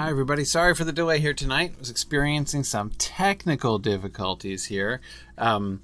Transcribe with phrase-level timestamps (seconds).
[0.00, 0.46] Hi, everybody.
[0.46, 1.74] Sorry for the delay here tonight.
[1.76, 5.02] I was experiencing some technical difficulties here.
[5.36, 5.82] Um,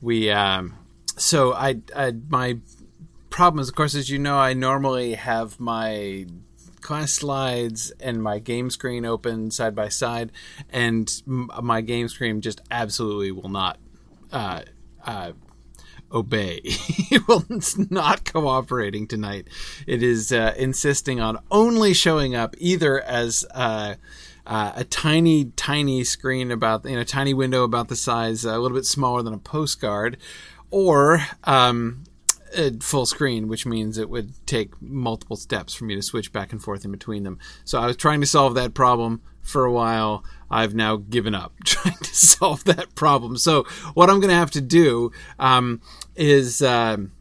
[0.00, 0.78] we, um,
[1.18, 2.60] so I, I, my
[3.28, 6.24] problem is, of course, as you know, I normally have my
[6.80, 10.32] class slides and my game screen open side by side,
[10.70, 13.76] and my game screen just absolutely will not
[14.32, 14.62] uh,
[15.04, 15.32] uh,
[16.12, 16.60] obey.
[17.28, 19.48] well, it's not cooperating tonight.
[19.86, 23.94] It is uh, insisting on only showing up either as uh,
[24.46, 28.58] uh, a tiny, tiny screen about you know, a tiny window about the size, a
[28.58, 30.16] little bit smaller than a postcard,
[30.70, 32.04] or um,
[32.80, 36.62] full screen, which means it would take multiple steps for me to switch back and
[36.62, 37.38] forth in between them.
[37.64, 40.24] So I was trying to solve that problem for a while.
[40.50, 43.36] I've now given up trying to solve that problem.
[43.36, 45.80] So what I'm going to have to do um,
[46.16, 46.62] is.
[46.62, 47.12] Um,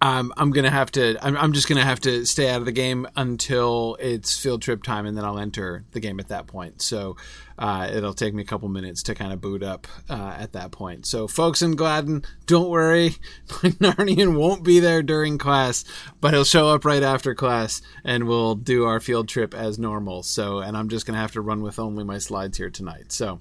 [0.00, 1.16] um, I'm gonna have to.
[1.20, 4.84] I'm, I'm just gonna have to stay out of the game until it's field trip
[4.84, 6.80] time, and then I'll enter the game at that point.
[6.82, 7.16] So
[7.58, 10.70] uh, it'll take me a couple minutes to kind of boot up uh, at that
[10.70, 11.04] point.
[11.04, 13.16] So folks in Gladden, don't worry,
[13.48, 15.84] Narnian won't be there during class,
[16.20, 20.22] but he'll show up right after class, and we'll do our field trip as normal.
[20.22, 23.10] So, and I'm just gonna have to run with only my slides here tonight.
[23.10, 23.40] So,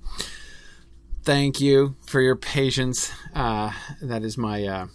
[1.22, 3.12] thank you for your patience.
[3.36, 4.88] Uh, that is my uh,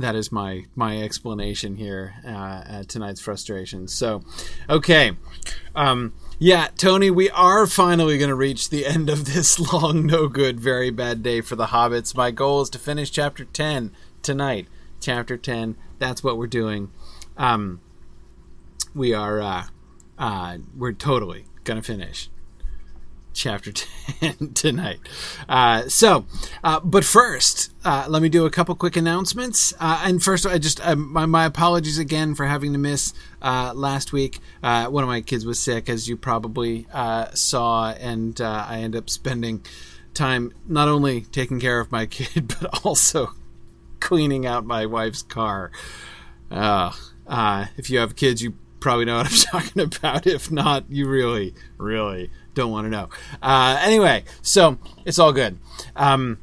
[0.00, 3.92] that is my my explanation here uh, at tonight's frustrations.
[3.94, 4.22] So,
[4.68, 5.12] okay,
[5.74, 10.28] um, yeah, Tony, we are finally going to reach the end of this long, no
[10.28, 12.16] good, very bad day for the hobbits.
[12.16, 14.66] My goal is to finish chapter ten tonight.
[15.00, 15.76] Chapter ten.
[15.98, 16.90] That's what we're doing.
[17.36, 17.80] Um,
[18.94, 19.64] we are uh,
[20.18, 22.28] uh, we're totally gonna finish
[23.40, 23.72] chapter
[24.20, 25.00] 10 tonight.
[25.48, 26.26] Uh, so,
[26.62, 29.72] uh, but first, uh, let me do a couple quick announcements.
[29.80, 33.72] Uh, and first, I just, uh, my, my, apologies again for having to miss uh,
[33.74, 34.40] last week.
[34.60, 36.86] one of my kids was sick, as you probably
[37.34, 39.64] saw, and I ended up spending
[40.12, 43.32] time not only taking care of my kid, but also
[44.00, 45.70] cleaning out my wife's car.
[46.50, 50.26] if you have kids, you probably know what I'm talking about.
[50.26, 53.08] If not, you really, really don't want to know.
[53.42, 55.58] Uh, anyway, so it's all good.
[55.96, 56.38] Um,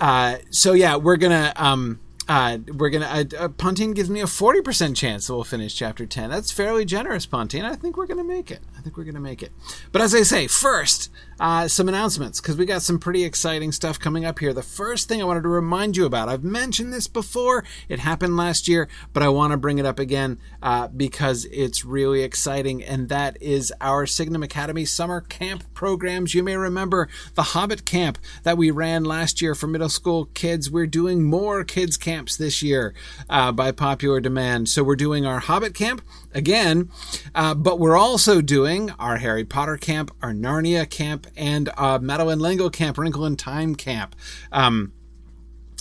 [0.00, 4.26] uh, so yeah, we're gonna um, uh, we're gonna uh, uh, Pontine gives me a
[4.26, 6.30] forty percent chance that we'll finish chapter ten.
[6.30, 7.64] That's fairly generous, Pontine.
[7.64, 8.60] I think we're gonna make it.
[8.76, 9.52] I think we're gonna make it.
[9.92, 11.10] But as I say, first
[11.40, 14.52] uh, some announcements because we got some pretty exciting stuff coming up here.
[14.52, 18.36] The first thing I wanted to remind you about, I've mentioned this before, it happened
[18.36, 22.82] last year, but I want to bring it up again uh, because it's really exciting,
[22.82, 26.34] and that is our Signum Academy summer camp programs.
[26.34, 30.70] You may remember the Hobbit camp that we ran last year for middle school kids.
[30.70, 32.94] We're doing more kids camps this year
[33.28, 34.68] uh, by popular demand.
[34.68, 36.02] So we're doing our Hobbit camp
[36.34, 36.90] again,
[37.34, 42.40] uh, but we're also doing our Harry Potter camp, our Narnia camp, and uh, Madeleine
[42.40, 44.16] L'Engle Camp, Wrinkle in Time Camp.
[44.50, 44.92] Um,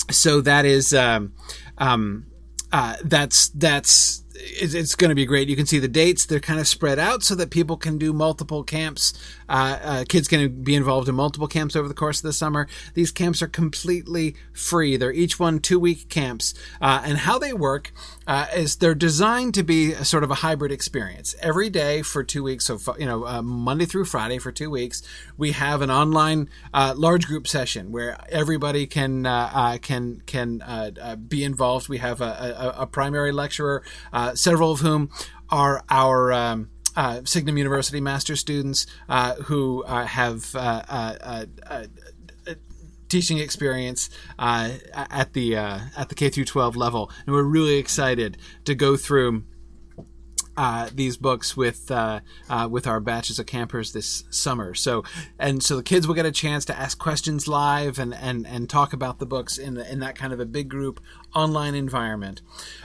[0.10, 1.34] so that is um,
[1.78, 2.26] um,
[2.72, 5.50] uh, that's that's it's, going to be great.
[5.50, 8.14] You can see the dates; they're kind of spread out so that people can do
[8.14, 9.14] multiple camps.
[9.52, 12.68] Uh, uh, kids can be involved in multiple camps over the course of the summer.
[12.94, 14.96] These camps are completely free.
[14.96, 17.92] They're each one two week camps, uh, and how they work
[18.26, 21.36] uh, is they're designed to be a sort of a hybrid experience.
[21.42, 25.04] Every day for two weeks, so you know uh, Monday through Friday for two weeks,
[25.38, 29.24] we have an online uh, large group session where everybody can
[29.82, 31.90] can can be involved.
[31.90, 33.84] We have a, a, a primary lecturer
[34.34, 35.10] several of whom
[35.50, 41.86] are our um, uh, Signum University master students uh, who uh, have uh, uh, uh,
[43.10, 44.10] teaching experience
[44.40, 49.44] at the at the K through 12 level, and we're really excited to go through.
[50.94, 51.92] these books with
[52.70, 54.74] with our batches of campers this summer.
[54.74, 55.04] So
[55.40, 58.70] and so the kids will get a chance to ask questions live and and, and
[58.70, 61.02] talk about the books in in that kind of a big group
[61.34, 62.42] online environment.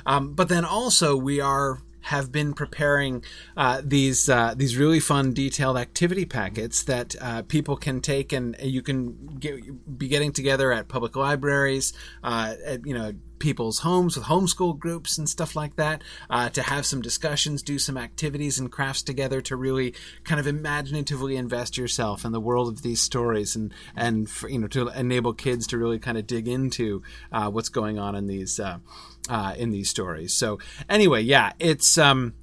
[0.06, 3.24] Um, but then also we are have been preparing
[3.56, 8.56] uh, these uh, these really fun detailed activity packets that uh, people can take and
[8.62, 11.92] you can get, be getting together at public libraries,
[12.22, 16.62] uh, at, you know people's homes with homeschool groups and stuff like that uh, to
[16.62, 19.94] have some discussions, do some activities and crafts together to really
[20.24, 24.58] kind of imaginatively invest yourself in the world of these stories and and for, you
[24.58, 27.02] know to enable kids to really kind of dig into
[27.32, 28.78] uh, what's going on in these uh,
[29.28, 30.34] uh in these stories.
[30.34, 30.58] So
[30.88, 32.34] anyway, yeah, it's um,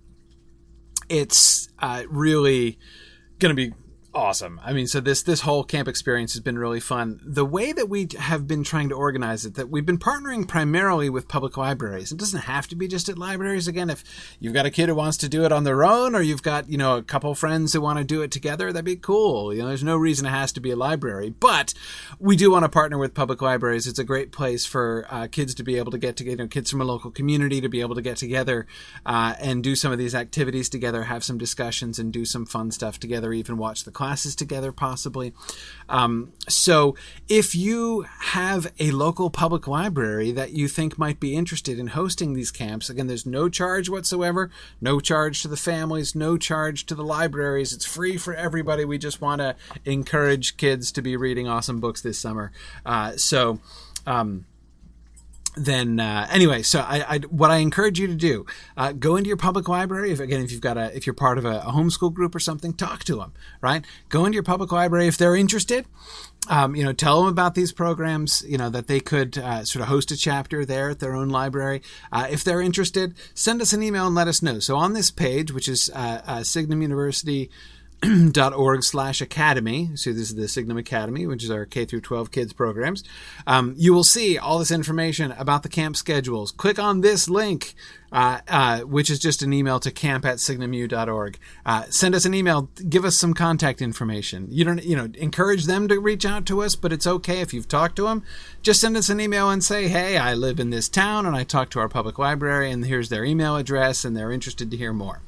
[1.09, 2.79] it's uh, really
[3.39, 3.73] going to be
[4.13, 4.59] awesome.
[4.63, 7.19] I mean, so this this whole camp experience has been really fun.
[7.23, 11.09] The way that we have been trying to organize it, that we've been partnering primarily
[11.09, 12.11] with public libraries.
[12.11, 13.67] It doesn't have to be just at libraries.
[13.67, 14.03] Again, if
[14.39, 16.69] you've got a kid who wants to do it on their own, or you've got
[16.69, 19.53] you know a couple friends who want to do it together, that'd be cool.
[19.53, 21.73] You know, there's no reason it has to be a library, but
[22.19, 23.87] we do want to partner with public libraries.
[23.87, 26.47] It's a great place for uh, kids to be able to get together, you know,
[26.47, 28.67] kids from a local community to be able to get together
[29.05, 32.71] uh, and do some of these activities together, have some discussions, and do some fun
[32.71, 33.33] stuff together.
[33.33, 35.31] Even watch the classes together, possibly.
[35.87, 36.97] Um, so,
[37.29, 42.33] if you have a local public library that you think might be interested in hosting
[42.33, 44.51] these camps, again, there's no charge whatsoever,
[44.81, 47.71] no charge to the families, no charge to the libraries.
[47.71, 48.83] It's free for everybody.
[48.83, 49.55] We just want to
[49.85, 52.51] encourage kids to be reading awesome books this summer.
[52.85, 53.59] Uh, so,
[54.05, 54.43] um,
[55.55, 58.45] then uh, anyway, so I, I, what I encourage you to do,
[58.75, 60.11] uh, go into your public library.
[60.11, 62.39] If again, if you've got a, if you're part of a, a homeschool group or
[62.39, 63.33] something, talk to them.
[63.61, 65.85] Right, go into your public library if they're interested.
[66.49, 68.43] Um, you know, tell them about these programs.
[68.47, 71.29] You know that they could uh, sort of host a chapter there at their own
[71.29, 71.81] library.
[72.11, 74.59] Uh, if they're interested, send us an email and let us know.
[74.59, 77.49] So on this page, which is uh, uh, Signum University
[78.55, 79.91] org slash academy.
[79.95, 83.03] So this is the Signum Academy, which is our K through 12 kids programs.
[83.47, 86.51] Um, you will see all this information about the camp schedules.
[86.51, 87.73] Click on this link,
[88.11, 91.37] uh, uh, which is just an email to camp at signumu.org.
[91.65, 92.69] Uh, send us an email.
[92.89, 94.47] Give us some contact information.
[94.49, 97.53] You don't, you know, encourage them to reach out to us, but it's okay if
[97.53, 98.23] you've talked to them.
[98.61, 101.43] Just send us an email and say, hey, I live in this town and I
[101.43, 104.93] talked to our public library and here's their email address and they're interested to hear
[104.93, 105.21] more.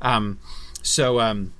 [0.00, 0.38] Um,
[0.82, 1.52] so, um,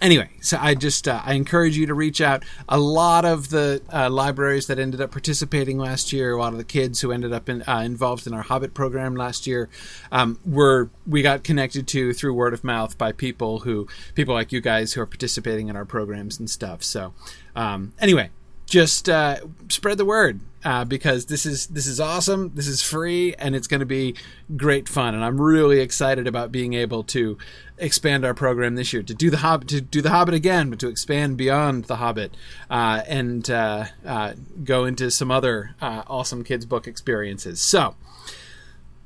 [0.00, 2.44] anyway, so I just uh, I encourage you to reach out.
[2.68, 6.58] A lot of the uh, libraries that ended up participating last year, a lot of
[6.58, 9.68] the kids who ended up in, uh, involved in our Hobbit program last year,
[10.12, 14.52] um, were we got connected to through word of mouth by people who people like
[14.52, 16.82] you guys who are participating in our programs and stuff.
[16.82, 17.14] So
[17.54, 18.30] um, anyway,
[18.66, 19.36] just uh,
[19.68, 22.50] spread the word uh, because this is this is awesome.
[22.54, 24.16] This is free and it's going to be
[24.56, 25.14] great fun.
[25.14, 27.38] And I'm really excited about being able to
[27.78, 30.80] expand our program this year to do the Hobbit to do the Hobbit again, but
[30.80, 32.36] to expand beyond the Hobbit
[32.68, 34.32] uh, and uh, uh,
[34.64, 37.60] go into some other uh, awesome kids book experiences.
[37.60, 37.94] So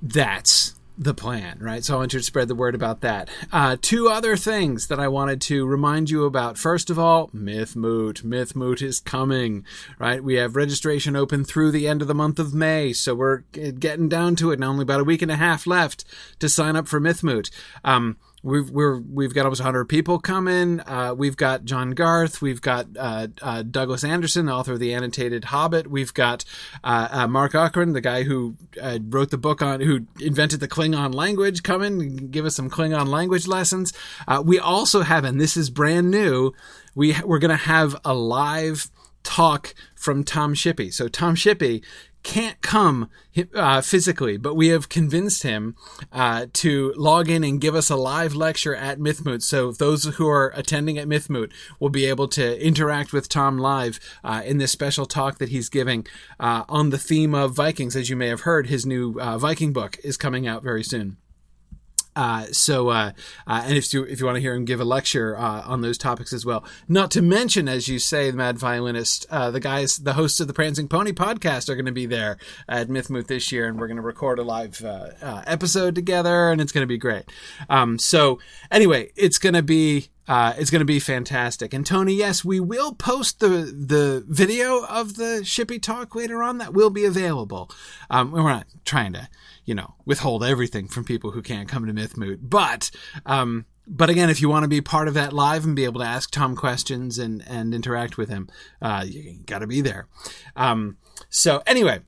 [0.00, 1.82] that's the plan, right?
[1.82, 3.31] So I want you to spread the word about that.
[3.50, 6.58] Uh, two other things that I wanted to remind you about.
[6.58, 8.23] First of all, Myth Moot.
[8.23, 9.64] Myth Moot is coming,
[9.99, 10.23] right?
[10.23, 14.11] We have registration open through the end of the month of May, so we're getting
[14.11, 14.61] down to it.
[14.61, 16.05] Now only about a week and a half left
[16.38, 17.50] to sign up for Myth Moot.
[17.82, 20.81] Um, We've we're we've got almost 100 people coming.
[20.81, 22.40] Uh, we've got John Garth.
[22.40, 25.88] We've got uh, uh, Douglas Anderson, author of the annotated Hobbit.
[25.88, 26.44] We've got
[26.82, 30.69] uh, uh, Marc Okrand, the guy who uh, wrote the book on who invented the
[30.69, 33.92] Klingon language, coming and give us some Klingon language lessons.
[34.44, 36.52] we also have, and this is brand new.
[36.94, 38.90] We we're going to have a live
[39.22, 40.93] talk from Tom Shippey.
[40.93, 41.84] So Tom Shippey
[42.22, 43.08] can't come
[43.55, 45.76] uh, physically, but we have convinced him
[46.12, 49.43] uh, to log in and give us a live lecture at Mythmoot.
[49.43, 54.00] So those who are attending at Mythmoot will be able to interact with Tom live
[54.22, 56.06] uh, in this special talk that he's giving
[56.38, 57.96] uh, on the theme of Vikings.
[57.96, 61.17] As you may have heard, his new uh, Viking book is coming out very soon.
[62.16, 63.12] Uh, so, uh,
[63.46, 65.80] uh, and if you if you want to hear him give a lecture uh, on
[65.80, 69.60] those topics as well, not to mention, as you say, the Mad Violinist, uh, the
[69.60, 72.36] guys, the hosts of the Prancing Pony podcast are going to be there
[72.68, 76.60] at Mythmoot this year, and we're going to record a live uh, episode together, and
[76.60, 77.24] it's going to be great.
[77.69, 78.40] Um, so,
[78.70, 81.75] anyway, it's going to be uh, it's going to be fantastic.
[81.75, 86.58] And Tony, yes, we will post the the video of the Shippey talk later on.
[86.58, 87.70] That will be available.
[88.08, 89.29] Um, we're not trying to
[89.70, 92.39] you know, withhold everything from people who can't come to Mythmoot.
[92.43, 92.91] But,
[93.25, 96.01] um, but again, if you want to be part of that live and be able
[96.01, 98.49] to ask Tom questions and, and interact with him,
[98.82, 100.08] uh, you got to be there.
[100.56, 100.96] Um,
[101.29, 102.01] so anyway,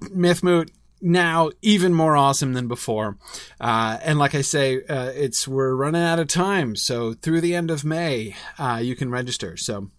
[0.00, 0.70] Mythmoot
[1.04, 3.18] now even more awesome than before.
[3.60, 6.74] Uh, and like I say, uh, it's we're running out of time.
[6.74, 9.56] So through the end of May, uh, you can register.
[9.56, 9.90] So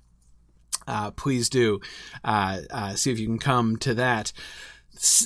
[0.87, 1.79] uh, please do
[2.23, 4.33] uh, uh, see if you can come to that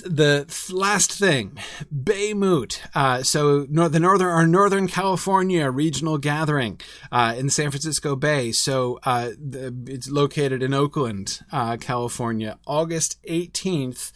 [0.03, 1.55] the last thing,
[1.93, 2.79] Baymoot.
[2.95, 6.81] Uh, so nor- the northern, our Northern California regional gathering
[7.11, 8.51] uh, in the San Francisco Bay.
[8.51, 11.41] So uh, the, it's located in Oakland,
[11.79, 14.11] California, August 18th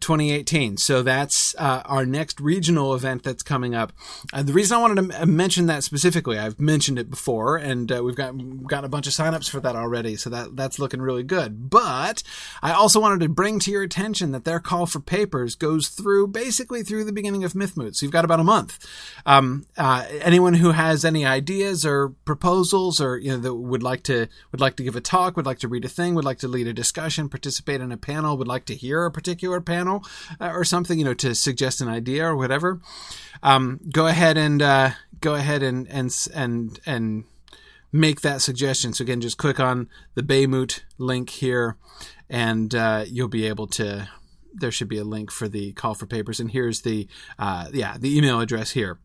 [0.00, 0.76] 2018.
[0.78, 3.92] So that's uh, our next regional event that's coming up.
[4.32, 7.90] Uh, the reason I wanted to m- mention that specifically, I've mentioned it before, and
[7.92, 8.34] uh, we've got
[8.66, 10.16] got a bunch of signups for that already.
[10.16, 11.70] So that that's looking really good.
[11.70, 12.22] But
[12.62, 16.28] I also wanted to bring to your attention that their call for papers goes through
[16.28, 17.96] basically through the beginning of Mythmoot.
[17.96, 18.78] So you've got about a month.
[19.26, 24.02] Um, uh, anyone who has any ideas or proposals, or you know, that would like
[24.04, 26.38] to would like to give a talk, would like to read a thing, would like
[26.38, 29.89] to lead a discussion, participate in a panel, would like to hear a particular panel
[30.40, 32.80] uh, or something, you know, to suggest an idea or whatever,
[33.42, 37.24] um, go ahead and uh, go ahead and and and and
[37.92, 38.92] make that suggestion.
[38.92, 41.76] So again, just click on the Baymoot link here,
[42.28, 44.08] and uh, you'll be able to.
[44.52, 47.96] There should be a link for the call for papers, and here's the uh, yeah
[47.98, 48.98] the email address here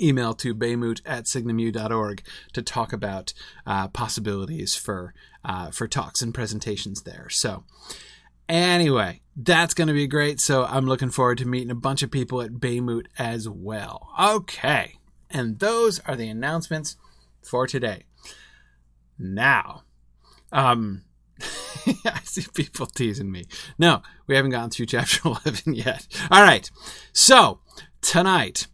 [0.00, 3.32] email to baymoot at signumu.org to talk about
[3.66, 7.28] uh, possibilities for uh, for talks and presentations there.
[7.30, 7.64] So
[8.48, 10.40] anyway, that's going to be great.
[10.40, 14.08] So I'm looking forward to meeting a bunch of people at Baymoot as well.
[14.20, 14.94] Okay,
[15.30, 16.96] and those are the announcements
[17.42, 18.04] for today.
[19.18, 19.82] Now,
[20.52, 21.02] um.
[22.04, 23.46] I see people teasing me.
[23.78, 26.06] No, we haven't gotten through chapter 11 yet.
[26.30, 26.68] All right.
[27.12, 27.60] So,
[28.02, 28.66] tonight,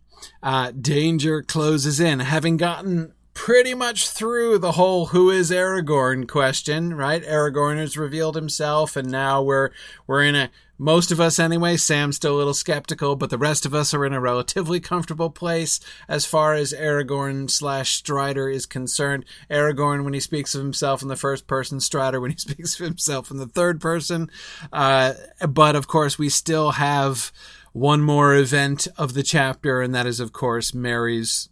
[0.43, 2.21] uh, danger closes in.
[2.21, 3.13] Having gotten
[3.45, 7.23] pretty much through the whole who is Aragorn question, right?
[7.25, 9.69] Aragorn has revealed himself and now we're
[10.07, 13.67] we're in a most of us anyway, Sam's still a little skeptical, but the rest
[13.67, 18.65] of us are in a relatively comfortable place as far as Aragorn slash Strider is
[18.65, 19.27] concerned.
[19.51, 22.87] Aragorn when he speaks of himself in the first person, Strider when he speaks of
[22.87, 24.31] himself in the third person.
[24.73, 25.13] Uh,
[25.47, 27.31] but of course we still have
[27.75, 31.51] one more event of the chapter, and that is, of course, Merry's.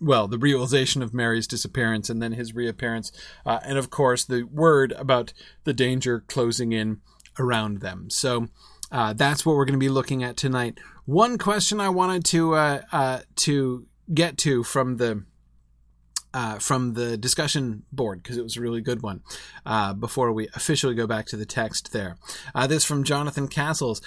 [0.00, 3.12] Well, the realization of Merry's disappearance and then his reappearance,
[3.46, 5.32] uh, and of course, the word about
[5.64, 7.00] the danger closing in
[7.38, 8.10] around them.
[8.10, 8.48] So,
[8.92, 10.78] uh, that's what we're going to be looking at tonight.
[11.04, 15.24] One question I wanted to uh, uh to get to from the
[16.32, 19.22] uh, from the discussion board because it was a really good one.
[19.64, 22.16] Uh, before we officially go back to the text, there,
[22.68, 24.00] this from Jonathan Castles.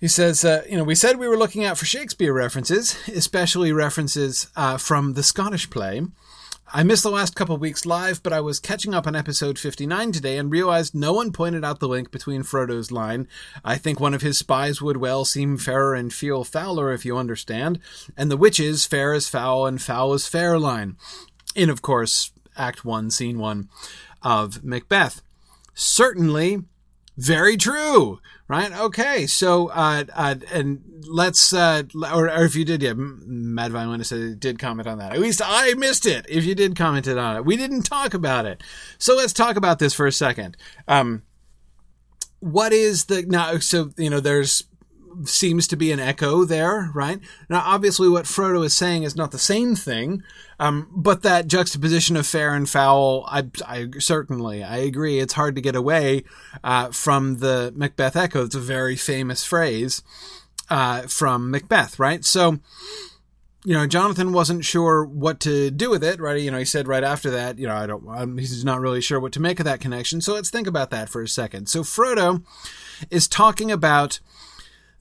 [0.00, 3.72] He says, uh, you know, we said we were looking out for Shakespeare references, especially
[3.72, 6.02] references uh, from the Scottish play.
[6.72, 10.12] I missed the last couple weeks live, but I was catching up on episode 59
[10.12, 13.26] today and realized no one pointed out the link between Frodo's line,
[13.64, 17.16] I think one of his spies would well seem fairer and feel fouler if you
[17.16, 17.80] understand,
[18.16, 20.96] and the witches fair as foul and foul as fair line.
[21.56, 23.68] In, of course, Act 1, Scene 1
[24.22, 25.22] of Macbeth.
[25.74, 26.64] Certainly,
[27.16, 28.72] very true right?
[28.72, 34.10] Okay, so uh, uh, and let's uh, or, or if you did, yeah, Mad Violinist
[34.10, 35.12] said did comment on that.
[35.12, 36.26] At least I missed it.
[36.28, 38.62] If you did comment on it, we didn't talk about it.
[38.98, 40.56] So let's talk about this for a second.
[40.88, 41.22] Um,
[42.40, 43.58] what is the now?
[43.58, 44.64] So you know, there's
[45.24, 47.20] seems to be an echo there, right?
[47.48, 50.22] Now, obviously, what Frodo is saying is not the same thing,
[50.58, 55.18] um, but that juxtaposition of fair and foul, I, I certainly I agree.
[55.18, 56.24] It's hard to get away
[56.62, 58.44] uh, from the Macbeth echo.
[58.44, 60.02] It's a very famous phrase
[60.70, 62.24] uh, from Macbeth, right?
[62.24, 62.58] So.
[63.64, 66.40] You know, Jonathan wasn't sure what to do with it, right?
[66.40, 69.02] You know, he said right after that, you know, I don't, I'm, he's not really
[69.02, 70.20] sure what to make of that connection.
[70.20, 71.68] So let's think about that for a second.
[71.68, 72.44] So Frodo
[73.10, 74.20] is talking about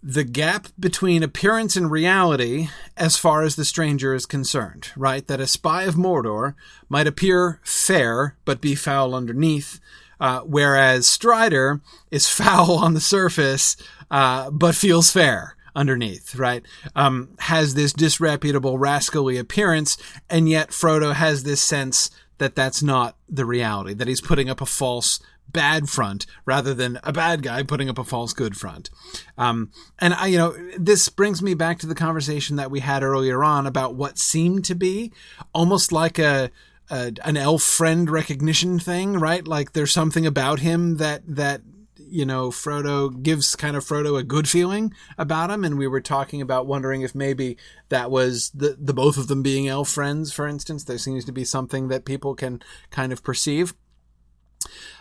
[0.01, 5.25] the gap between appearance and reality as far as the stranger is concerned, right?
[5.27, 6.55] That a spy of Mordor
[6.87, 9.79] might appear fair but be foul underneath,
[10.19, 13.75] uh, whereas Strider is foul on the surface
[14.09, 16.63] uh, but feels fair underneath, right?
[16.95, 19.97] Um, has this disreputable, rascally appearance,
[20.29, 24.61] and yet Frodo has this sense that that's not the reality, that he's putting up
[24.61, 25.19] a false
[25.51, 28.89] bad front rather than a bad guy putting up a false good front.
[29.37, 33.03] Um, and I, you know, this brings me back to the conversation that we had
[33.03, 35.11] earlier on about what seemed to be
[35.53, 36.51] almost like a,
[36.89, 39.47] a an elf friend recognition thing, right?
[39.47, 41.61] Like there's something about him that that
[41.97, 46.01] you know Frodo gives kind of Frodo a good feeling about him, and we were
[46.01, 47.57] talking about wondering if maybe
[47.89, 50.83] that was the the both of them being elf friends, for instance.
[50.83, 53.73] There seems to be something that people can kind of perceive.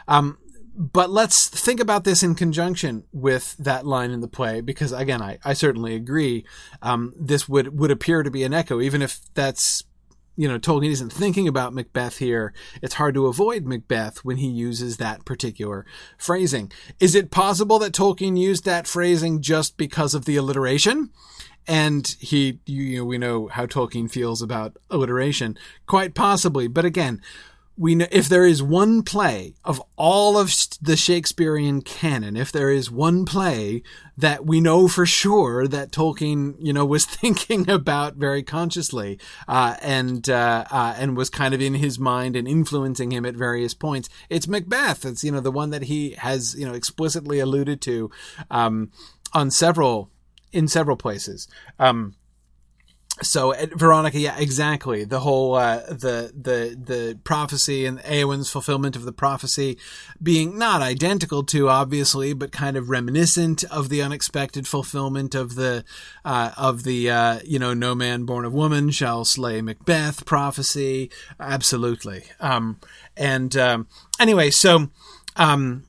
[0.09, 0.39] Um,
[0.77, 5.23] but let's think about this in conjunction with that line in the play, because again,
[5.23, 6.45] I, I certainly agree.
[6.83, 9.85] Um, this would, would appear to be an echo, even if that's,
[10.37, 12.53] you know, Tolkien isn't thinking about Macbeth here.
[12.83, 15.87] It's hard to avoid Macbeth when he uses that particular
[16.19, 16.71] phrasing.
[17.01, 21.11] Is it possible that Tolkien used that phrasing just because of the alliteration?
[21.69, 27.21] and he you know we know how Tolkien feels about alliteration quite possibly but again
[27.77, 32.71] we know if there is one play of all of the Shakespearean canon, if there
[32.71, 33.83] is one play
[34.17, 39.77] that we know for sure that Tolkien, you know, was thinking about very consciously, uh,
[39.83, 43.75] and uh, uh, and was kind of in his mind and influencing him at various
[43.75, 45.05] points, it's Macbeth.
[45.05, 48.11] It's you know the one that he has you know explicitly alluded to
[48.51, 48.91] um,
[49.35, 50.11] on several
[50.53, 51.47] in several places.
[51.79, 52.15] Um,
[53.23, 55.05] so Veronica, yeah, exactly.
[55.05, 59.79] The whole uh, the the the prophecy and Eowyn's fulfillment of the prophecy
[60.23, 65.85] being not identical to obviously, but kind of reminiscent of the unexpected fulfillment of the
[66.25, 71.11] uh, of the uh, you know no man born of woman shall slay Macbeth prophecy.
[71.41, 72.25] Absolutely.
[72.39, 72.79] Um,
[73.17, 73.89] and um,
[74.21, 74.91] anyway, so
[75.37, 75.85] um,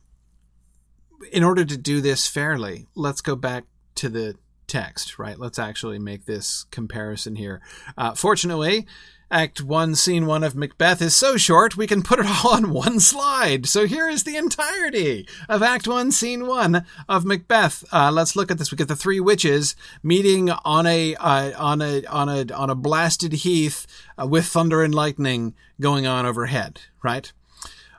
[1.33, 3.65] in order to do this fairly, let's go back
[3.95, 4.35] to the
[4.67, 5.39] text, right?
[5.39, 7.61] Let's actually make this comparison here.
[7.97, 8.85] Uh, fortunately,
[9.29, 12.69] Act 1, Scene 1 of Macbeth is so short we can put it all on
[12.73, 13.65] one slide.
[13.65, 17.83] So here is the entirety of Act 1, Scene 1 of Macbeth.
[17.91, 18.71] Uh, let's look at this.
[18.71, 22.75] We get the three witches meeting on a uh, on a on a on a
[22.75, 23.85] blasted heath
[24.17, 27.31] uh, with thunder and lightning going on overhead, right?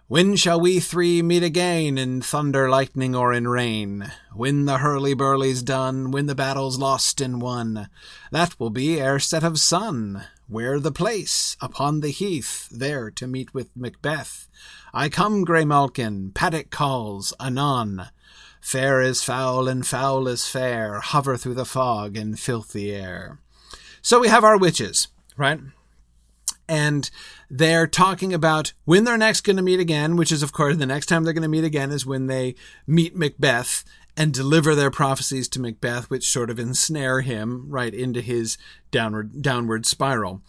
[0.09, 4.11] When shall we three meet again in thunder, lightning, or in rain?
[4.33, 7.91] When the hurly-burly's done, when the battle's lost and won.
[8.33, 10.25] That will be ere set of sun.
[10.47, 11.59] Where the place?
[11.61, 14.49] Upon the heath, there to meet with Macbeth.
[14.95, 18.09] I come, Grey Malkin, Paddock calls, anon.
[18.63, 23.41] Fair is foul and foul is fair, hover through the fog and filthy air.
[24.01, 25.61] So we have our witches, right?
[26.69, 27.11] and
[27.51, 30.87] they're talking about when they're next going to meet again, which is, of course, the
[30.87, 32.55] next time they're going to meet again is when they
[32.87, 33.85] meet Macbeth
[34.17, 38.59] and deliver their prophecies to Macbeth, which sort of ensnare him right into his
[38.91, 40.43] downward downward spiral.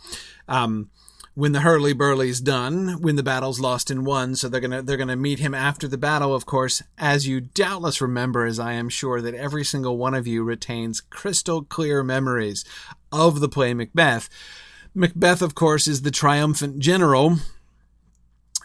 [0.48, 0.90] Um,
[1.36, 4.98] when the hurly burly's done, when the battle's lost and won, so they're gonna they're
[4.98, 8.90] gonna meet him after the battle, of course, as you doubtless remember, as I am
[8.90, 12.66] sure that every single one of you retains crystal clear memories
[13.12, 14.30] of the play Macbeth
[15.00, 17.38] Macbeth, of course, is the triumphant general.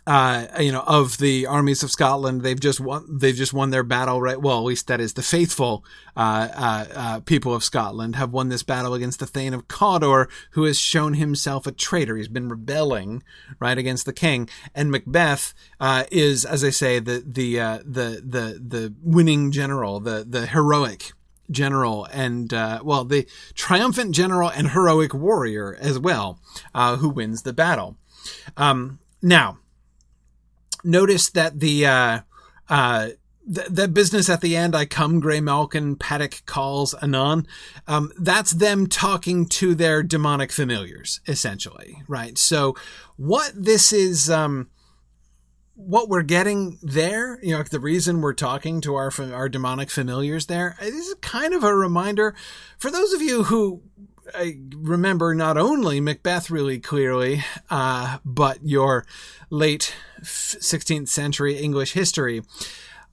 [0.05, 3.07] Uh, you know, of the armies of Scotland, they've just won.
[3.09, 4.39] They've just won their battle, right?
[4.39, 5.83] Well, at least that is the faithful
[6.15, 10.29] uh, uh, uh people of Scotland have won this battle against the Thane of Cawdor,
[10.51, 12.17] who has shown himself a traitor.
[12.17, 13.23] He's been rebelling
[13.61, 14.49] right against the king.
[14.75, 20.01] And Macbeth uh, is, as I say, the the uh, the the the winning general,
[20.01, 21.13] the the heroic
[21.51, 26.39] general and uh, well the triumphant general and heroic warrior as well
[26.75, 27.97] uh, who wins the battle
[28.57, 29.59] um, now
[30.83, 32.21] notice that the uh,
[32.69, 33.09] uh
[33.93, 37.47] business at the end, I come, Grey Malkin, Paddock calls Anon.
[37.87, 42.39] Um, that's them talking to their demonic familiars, essentially, right?
[42.39, 42.75] So,
[43.17, 44.71] what this is, um,
[45.87, 50.47] what we're getting there, you know, the reason we're talking to our our demonic familiars
[50.47, 52.35] there is kind of a reminder
[52.79, 53.83] for those of you who
[54.35, 59.05] uh, remember not only Macbeth really clearly, uh, but your
[59.51, 62.43] late 16th century English history.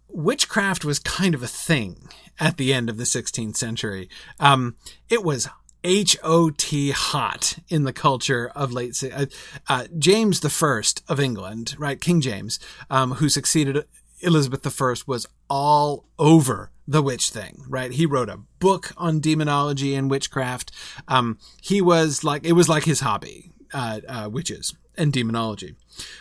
[0.07, 4.09] Witchcraft was kind of a thing at the end of the 16th century.
[4.39, 4.75] Um,
[5.09, 5.47] it was
[5.83, 9.25] H-O-T hot in the culture of late, uh,
[9.67, 11.99] uh, James the First of England, right?
[11.99, 13.85] King James, um, who succeeded
[14.19, 17.91] Elizabeth I was all over the witch thing, right?
[17.91, 20.71] He wrote a book on demonology and witchcraft.
[21.07, 25.75] Um, he was like, it was like his hobby, uh, uh, witches and demonology.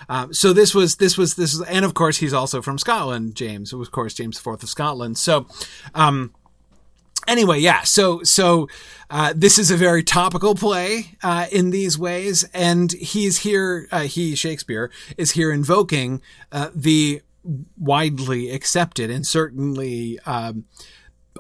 [0.09, 3.35] Um, so this was, this was, this is, and of course he's also from Scotland,
[3.35, 5.19] James, of course, James IV of Scotland.
[5.19, 5.47] So,
[5.95, 6.35] um,
[7.27, 7.83] anyway, yeah.
[7.83, 8.69] So so
[9.11, 13.89] uh, this is a very topical play uh, in these ways, and he's here.
[13.91, 17.23] Uh, he Shakespeare is here invoking uh, the
[17.79, 20.65] widely accepted and certainly um,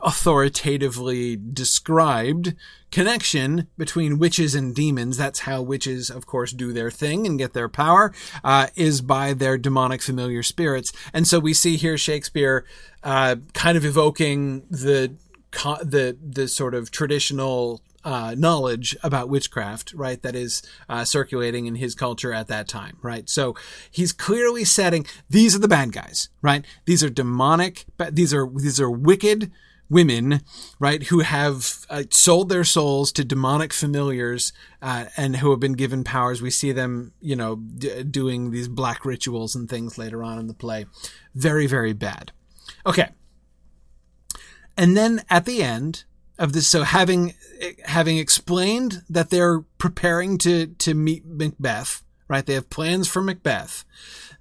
[0.02, 2.54] authoritatively described
[2.90, 5.16] connection between witches and demons.
[5.16, 8.12] That's how witches, of course, do their thing and get their power,
[8.42, 10.92] uh, is by their demonic familiar spirits.
[11.12, 12.64] And so we see here Shakespeare
[13.02, 15.12] uh, kind of evoking the
[15.52, 20.22] the the sort of traditional uh, knowledge about witchcraft, right?
[20.22, 23.28] That is uh, circulating in his culture at that time, right?
[23.28, 23.54] So
[23.90, 26.64] he's clearly setting these are the bad guys, right?
[26.86, 29.50] These are demonic, these are these are wicked
[29.90, 30.40] women,
[30.78, 31.02] right?
[31.04, 36.04] Who have uh, sold their souls to demonic familiars uh, and who have been given
[36.04, 36.40] powers.
[36.40, 40.46] We see them, you know, d- doing these black rituals and things later on in
[40.46, 40.86] the play.
[41.34, 42.30] Very, very bad.
[42.86, 43.08] Okay.
[44.80, 46.04] And then at the end
[46.38, 47.34] of this, so having
[47.84, 52.46] having explained that they're preparing to to meet Macbeth, right?
[52.46, 53.84] They have plans for Macbeth.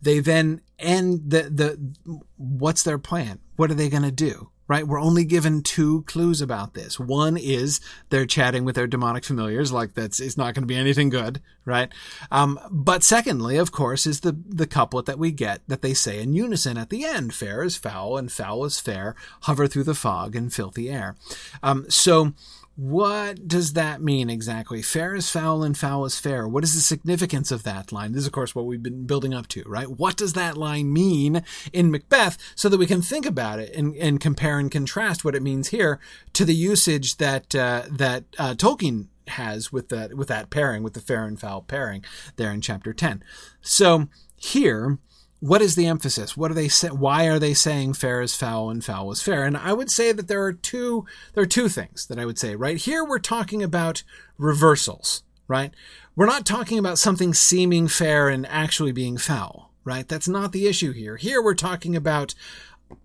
[0.01, 3.39] They then end the, the, what's their plan?
[3.57, 4.49] What are they going to do?
[4.69, 4.87] Right?
[4.87, 6.99] We're only given two clues about this.
[6.99, 10.75] One is they're chatting with their demonic familiars, like that's, it's not going to be
[10.75, 11.89] anything good, right?
[12.29, 16.21] Um, but secondly, of course, is the, the couplet that we get that they say
[16.21, 19.95] in unison at the end, fair is foul and foul is fair, hover through the
[19.95, 21.15] fog and filthy air.
[21.63, 22.33] Um, so,
[22.79, 24.81] what does that mean exactly?
[24.81, 26.47] Fair is foul and foul is fair.
[26.47, 28.13] What is the significance of that line?
[28.13, 29.89] This is, of course, what we've been building up to, right?
[29.89, 33.97] What does that line mean in Macbeth so that we can think about it and,
[33.97, 35.99] and compare and contrast what it means here
[36.31, 40.93] to the usage that, uh, that, uh, Tolkien has with that, with that pairing, with
[40.93, 42.05] the fair and foul pairing
[42.37, 43.21] there in chapter 10.
[43.61, 44.99] So here,
[45.39, 46.35] what is the emphasis?
[46.35, 46.89] What are they say?
[46.89, 49.45] Why are they saying fair is foul and foul is fair?
[49.45, 52.37] And I would say that there are two there are two things that I would
[52.37, 52.55] say.
[52.55, 54.03] Right here, we're talking about
[54.37, 55.23] reversals.
[55.47, 55.73] Right,
[56.15, 59.71] we're not talking about something seeming fair and actually being foul.
[59.85, 61.15] Right, that's not the issue here.
[61.15, 62.35] Here, we're talking about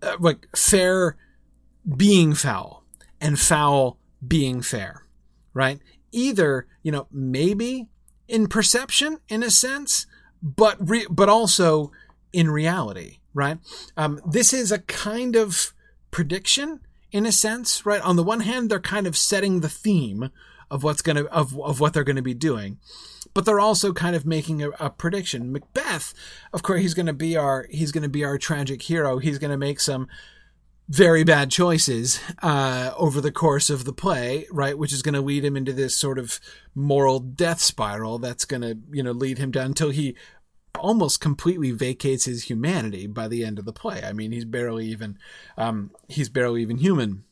[0.03, 1.15] uh, like fair
[1.95, 2.83] being foul
[3.21, 5.03] and foul being fair.
[5.53, 5.79] Right,
[6.11, 7.87] either you know maybe
[8.27, 10.05] in perception in a sense,
[10.43, 11.91] but re- but also
[12.35, 13.57] in reality, right?
[13.95, 15.73] Um, this is a kind of
[16.11, 18.01] prediction in a sense, right?
[18.01, 20.29] On the one hand, they're kind of setting the theme
[20.69, 22.77] of what's going to, of, of what they're going to be doing.
[23.33, 25.53] But they're also kind of making a, a prediction.
[25.53, 26.13] Macbeth,
[26.51, 29.19] of course, he's going to be our, he's going to be our tragic hero.
[29.19, 30.09] He's going to make some
[30.87, 34.77] very bad choices uh, over the course of the play, right?
[34.77, 36.39] Which is going to lead him into this sort of
[36.75, 40.15] moral death spiral that's going to, you know, lead him down until he
[40.75, 44.03] almost completely vacates his humanity by the end of the play.
[44.03, 45.17] I mean, he's barely even
[45.57, 47.23] um, he's barely even human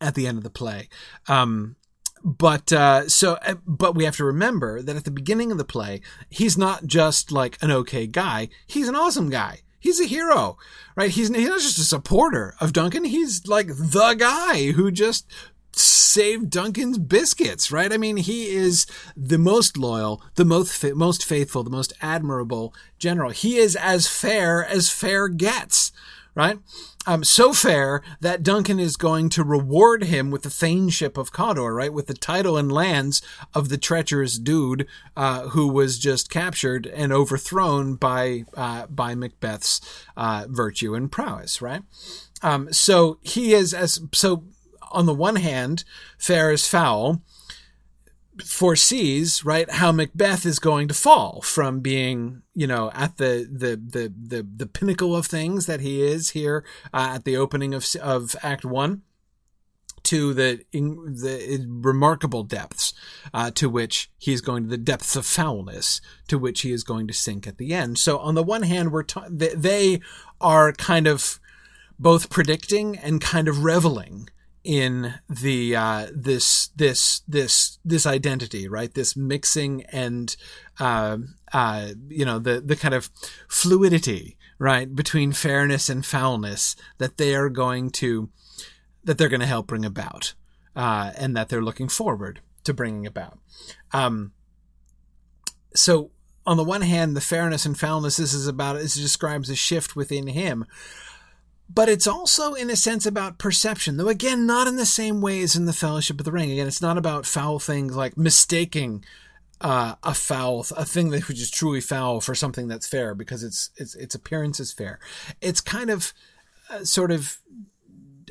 [0.00, 0.88] at the end of the play.
[1.28, 1.76] Um,
[2.24, 5.64] but uh, so, uh, but we have to remember that at the beginning of the
[5.64, 9.60] play, he's not just like an okay guy; he's an awesome guy.
[9.82, 10.58] He's a hero,
[10.94, 11.10] right?
[11.10, 13.04] He's, he's not just a supporter of Duncan.
[13.04, 15.26] He's like the guy who just
[15.74, 17.92] saved Duncan's biscuits, right?
[17.92, 23.30] I mean, he is the most loyal, the most most faithful, the most admirable general.
[23.30, 25.92] He is as fair as fair gets,
[26.34, 26.58] right?
[27.04, 31.74] Um, so fair that Duncan is going to reward him with the thainship of Cawdor,
[31.74, 31.92] right?
[31.92, 33.22] With the title and lands
[33.54, 39.80] of the treacherous dude uh, who was just captured and overthrown by uh, by Macbeth's
[40.16, 41.82] uh, virtue and prowess, right?
[42.40, 44.44] Um, so he is as so
[44.92, 45.84] on the one hand,
[46.18, 47.22] fair is foul,
[48.44, 53.76] foresees right how Macbeth is going to fall from being you know at the the
[53.76, 57.86] the the, the pinnacle of things that he is here uh, at the opening of
[58.00, 59.02] of Act One
[60.04, 62.92] to the in, the remarkable depths
[63.34, 66.82] uh, to which he is going to the depths of foulness to which he is
[66.82, 67.98] going to sink at the end.
[67.98, 70.00] So on the one hand, we're ta- they
[70.40, 71.38] are kind of
[71.98, 74.28] both predicting and kind of reveling
[74.64, 78.92] in the uh, this this this this identity, right?
[78.92, 80.34] This mixing and
[80.78, 81.18] uh,
[81.52, 83.10] uh, you know the the kind of
[83.48, 88.30] fluidity, right, between fairness and foulness that they are going to
[89.04, 90.34] that they're going to help bring about,
[90.76, 93.38] uh, and that they're looking forward to bringing about.
[93.92, 94.32] Um,
[95.74, 96.12] so
[96.46, 99.96] on the one hand, the fairness and foulness this is about this describes a shift
[99.96, 100.66] within him
[101.68, 105.42] but it's also in a sense about perception though again not in the same way
[105.42, 106.50] as in the fellowship of the ring.
[106.50, 109.04] Again it's not about foul things like mistaking
[109.60, 113.42] uh, a foul a thing that which is truly foul for something that's fair because
[113.42, 114.98] it's its its appearance is fair.
[115.40, 116.12] It's kind of
[116.70, 117.38] uh, sort of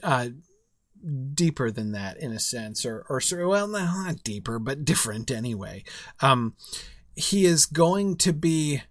[0.04, 0.30] uh,
[1.34, 5.84] deeper than that in a sense or or well not deeper but different anyway.
[6.20, 6.56] Um,
[7.16, 8.84] he is going to be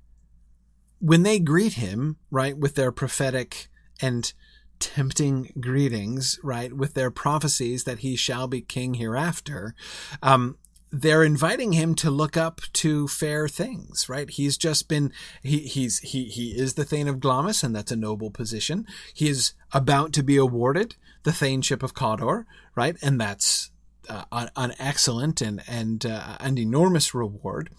[0.99, 3.69] when they greet him right with their prophetic
[4.01, 4.33] and
[4.79, 9.75] tempting greetings, right, with their prophecies that he shall be king hereafter,
[10.23, 10.57] um,
[10.93, 14.29] they're inviting him to look up to fair things, right?
[14.29, 17.97] He's just been he he's he he is the Thane of Glamis, and that's a
[17.97, 18.87] noble position.
[19.15, 22.97] He is about to be awarded the Thainship of Cawdor, right?
[23.03, 23.71] And that's
[24.09, 27.71] uh, an, an, excellent and and uh, an enormous reward,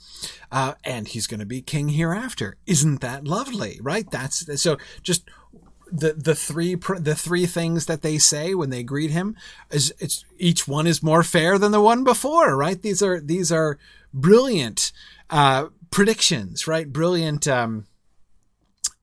[0.49, 2.55] uh, and he's going to be king hereafter.
[2.65, 4.09] Isn't that lovely, right?
[4.09, 4.77] That's so.
[5.03, 5.29] Just
[5.91, 9.35] the the three the three things that they say when they greet him
[9.69, 12.81] is it's each one is more fair than the one before right?
[12.81, 13.77] These are these are
[14.13, 14.91] brilliant
[15.29, 16.91] uh, predictions right?
[16.91, 17.85] Brilliant um,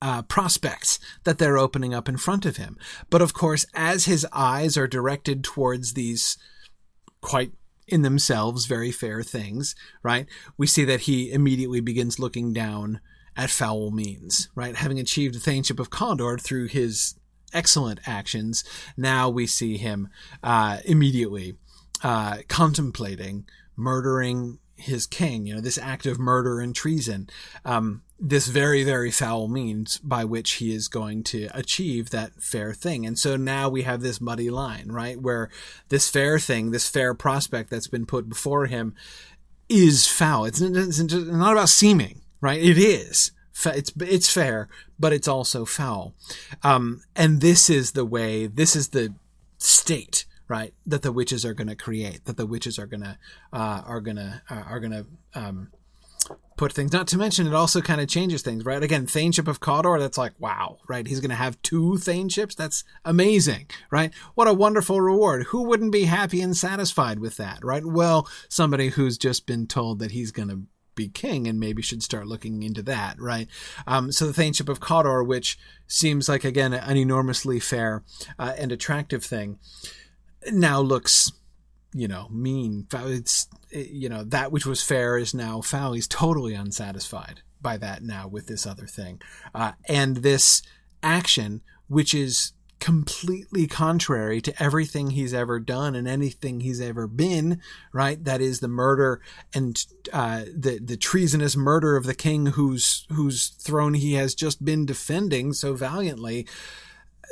[0.00, 2.78] uh, prospects that they're opening up in front of him.
[3.10, 6.36] But of course as his eyes are directed towards these
[7.20, 7.52] quite
[7.86, 10.26] in themselves very fair things, right?
[10.56, 13.00] We see that he immediately begins looking down
[13.38, 14.76] at foul means, right?
[14.76, 17.14] Having achieved the Thainship of Cawdor through his
[17.54, 18.64] excellent actions,
[18.96, 20.08] now we see him
[20.42, 21.56] uh, immediately
[22.02, 23.46] uh, contemplating
[23.76, 27.28] murdering his king, you know, this act of murder and treason,
[27.64, 32.72] um, this very, very foul means by which he is going to achieve that fair
[32.72, 33.06] thing.
[33.06, 35.20] And so now we have this muddy line, right?
[35.20, 35.48] Where
[35.88, 38.94] this fair thing, this fair prospect that's been put before him
[39.68, 40.44] is foul.
[40.44, 42.60] It's, it's not about seeming, right?
[42.60, 43.32] It is.
[43.64, 46.14] It's, it's fair, but it's also foul.
[46.62, 49.14] Um, and this is the way, this is the
[49.58, 50.72] state right?
[50.86, 53.18] That the witches are going to create, that the witches are going to
[53.52, 55.68] uh, are going to uh, are going to um,
[56.56, 56.92] put things.
[56.92, 58.82] Not to mention, it also kind of changes things, right?
[58.82, 61.06] Again, Thainship of Cawdor, that's like wow, right?
[61.06, 62.56] He's going to have two Thainships.
[62.56, 64.12] That's amazing, right?
[64.34, 65.46] What a wonderful reward.
[65.48, 67.84] Who wouldn't be happy and satisfied with that, right?
[67.84, 70.62] Well, somebody who's just been told that he's going to
[70.98, 73.48] be king and maybe should start looking into that, right?
[73.86, 78.02] Um, so the Thainship of Cawdor, which seems like again an enormously fair
[78.38, 79.58] uh, and attractive thing,
[80.52, 81.32] now looks
[81.94, 82.86] you know mean.
[82.92, 85.92] It's you know that which was fair is now foul.
[85.92, 89.20] He's totally unsatisfied by that now with this other thing.
[89.54, 90.62] Uh, and this
[91.02, 97.60] action which is completely contrary to everything he's ever done and anything he's ever been
[97.92, 99.20] right that is the murder
[99.52, 104.64] and uh, the the treasonous murder of the king whose whose throne he has just
[104.64, 106.46] been defending so valiantly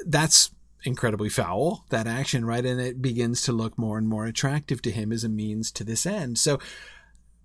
[0.04, 0.50] that's
[0.86, 2.64] incredibly foul, that action, right?
[2.64, 5.84] And it begins to look more and more attractive to him as a means to
[5.84, 6.38] this end.
[6.38, 6.58] So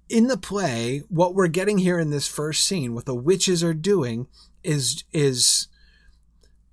[0.09, 3.73] in the play, what we're getting here in this first scene, what the witches are
[3.73, 4.27] doing
[4.63, 5.67] is, is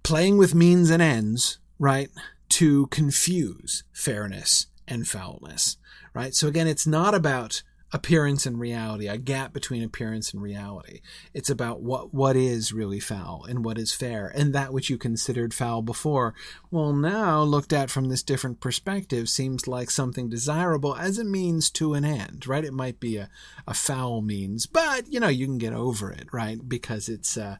[0.08, 2.08] playing with means and ends, right?
[2.48, 5.76] To confuse fairness and foulness,
[6.14, 6.34] right?
[6.34, 11.02] So again, it's not about appearance and reality, a gap between appearance and reality.
[11.34, 14.96] It's about what what is really foul and what is fair, and that which you
[14.96, 16.32] considered foul before,
[16.70, 21.68] well, now looked at from this different perspective, seems like something desirable as a means
[21.72, 22.64] to an end, right?
[22.64, 23.28] It might be a,
[23.66, 26.66] a foul means, but you know you can get over it, right?
[26.66, 27.58] Because it's uh,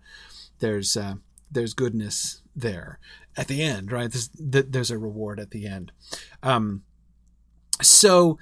[0.61, 1.16] there's uh,
[1.50, 2.98] there's goodness there
[3.37, 4.11] at the end, right?
[4.11, 5.92] There's, there's a reward at the end.
[6.42, 6.82] Um,
[7.80, 8.38] so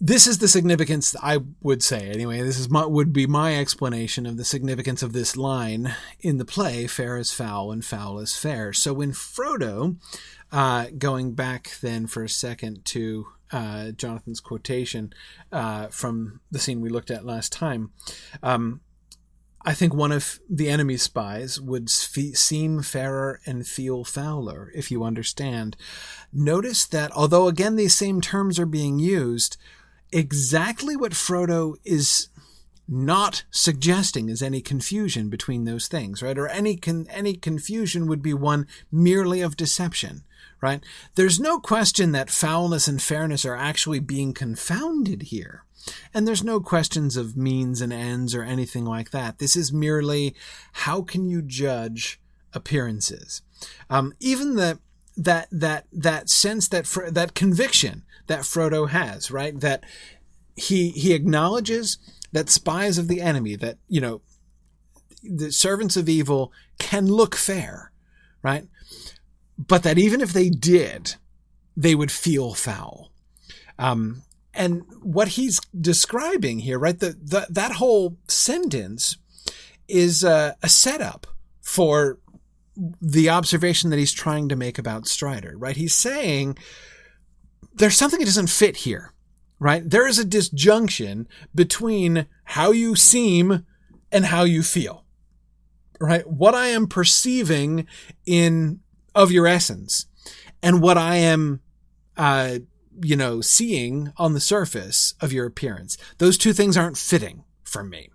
[0.00, 2.40] this is the significance I would say anyway.
[2.42, 6.44] This is my, would be my explanation of the significance of this line in the
[6.44, 9.96] play: "Fair is foul, and foul is fair." So when Frodo,
[10.50, 15.12] uh, going back then for a second to uh, Jonathan's quotation
[15.52, 17.92] uh, from the scene we looked at last time.
[18.42, 18.80] Um,
[19.64, 25.04] I think one of the enemy spies would seem fairer and feel fouler, if you
[25.04, 25.76] understand.
[26.32, 29.56] Notice that although again these same terms are being used,
[30.10, 32.28] exactly what Frodo is
[32.88, 36.36] not suggesting is any confusion between those things, right?
[36.36, 40.24] Or any con- any confusion would be one merely of deception,
[40.60, 40.82] right?
[41.14, 45.64] There's no question that foulness and fairness are actually being confounded here.
[46.14, 49.38] And there's no questions of means and ends or anything like that.
[49.38, 50.34] This is merely
[50.72, 52.20] how can you judge
[52.52, 53.42] appearances?
[53.90, 54.78] Um, even the
[55.16, 59.58] that that that sense that that conviction that Frodo has, right?
[59.58, 59.84] That
[60.56, 61.98] he he acknowledges
[62.32, 64.22] that spies of the enemy, that you know,
[65.22, 67.92] the servants of evil can look fair,
[68.42, 68.66] right?
[69.58, 71.16] But that even if they did,
[71.76, 73.12] they would feel foul.
[73.78, 74.22] Um,
[74.54, 76.98] and what he's describing here, right?
[76.98, 79.16] The, the that whole sentence
[79.88, 81.26] is a, a setup
[81.60, 82.18] for
[82.76, 85.76] the observation that he's trying to make about Strider, right?
[85.76, 86.56] He's saying
[87.74, 89.12] there's something that doesn't fit here,
[89.58, 89.88] right?
[89.88, 93.66] There is a disjunction between how you seem
[94.10, 95.04] and how you feel,
[96.00, 96.28] right?
[96.28, 97.86] What I am perceiving
[98.26, 98.80] in
[99.14, 100.06] of your essence
[100.62, 101.60] and what I am,
[102.16, 102.58] uh,
[103.00, 105.96] you know, seeing on the surface of your appearance.
[106.18, 108.10] Those two things aren't fitting for me.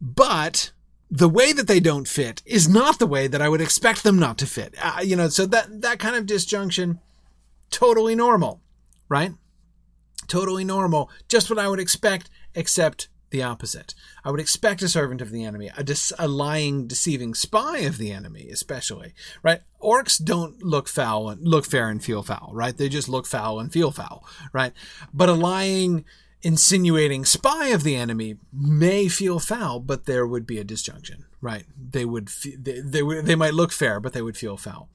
[0.00, 0.72] But
[1.10, 4.18] the way that they don't fit is not the way that I would expect them
[4.18, 4.74] not to fit.
[4.82, 7.00] Uh, you know, so that that kind of disjunction,
[7.70, 8.60] totally normal,
[9.08, 9.32] right?
[10.26, 11.10] Totally normal.
[11.28, 13.94] Just what I would expect, except the opposite.
[14.24, 17.98] I would expect a servant of the enemy, a, dis- a lying, deceiving spy of
[17.98, 19.60] the enemy, especially, right?
[19.82, 22.76] Orcs don't look foul and look fair and feel foul, right?
[22.76, 24.72] They just look foul and feel foul, right?
[25.12, 26.04] But a lying,
[26.42, 31.64] insinuating spy of the enemy may feel foul, but there would be a disjunction, right?
[31.90, 34.88] They would they, they would they might look fair, but they would feel foul.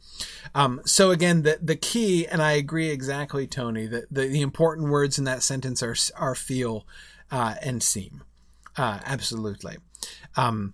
[0.55, 3.87] Um, so again, the the key, and I agree exactly, Tony.
[3.87, 6.85] That the, the important words in that sentence are are feel
[7.31, 8.23] uh, and seem.
[8.79, 9.75] Uh, absolutely.
[10.37, 10.73] Um,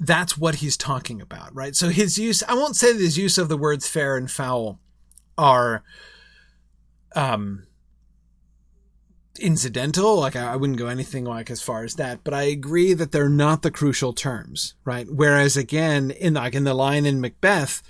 [0.00, 1.76] that's what he's talking about, right?
[1.76, 4.80] So his use, I won't say that his use of the words fair and foul
[5.38, 5.84] are
[7.14, 7.68] um,
[9.38, 10.18] incidental.
[10.18, 13.12] Like I, I, wouldn't go anything like as far as that, but I agree that
[13.12, 15.06] they're not the crucial terms, right?
[15.08, 17.80] Whereas again, in like in the line in Macbeth,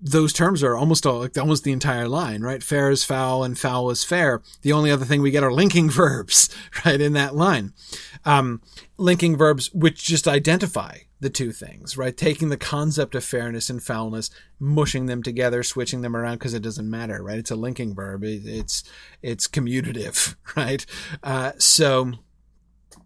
[0.00, 2.62] those terms are almost all, like almost the entire line, right?
[2.62, 4.42] Fair is foul and foul is fair.
[4.62, 6.48] The only other thing we get are linking verbs,
[6.84, 7.72] right, in that line.
[8.24, 8.62] Um,
[8.96, 12.16] linking verbs which just identify the two things, right?
[12.16, 16.62] Taking the concept of fairness and foulness, mushing them together, switching them around because it
[16.62, 17.38] doesn't matter, right?
[17.38, 18.22] It's a linking verb.
[18.24, 18.84] It's
[19.22, 20.84] it's commutative, right?
[21.22, 22.12] Uh, so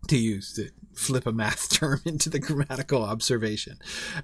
[0.09, 3.79] to use the flip a math term into the grammatical observation.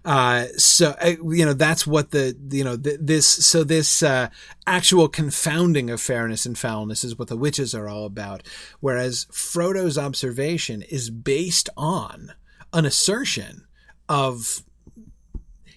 [0.04, 4.28] Uh, so, uh, you know, that's what the, you know, th- this, so this, uh,
[4.66, 8.42] actual confounding of fairness and foulness is what the witches are all about.
[8.80, 12.32] Whereas Frodo's observation is based on
[12.72, 13.66] an assertion
[14.08, 14.62] of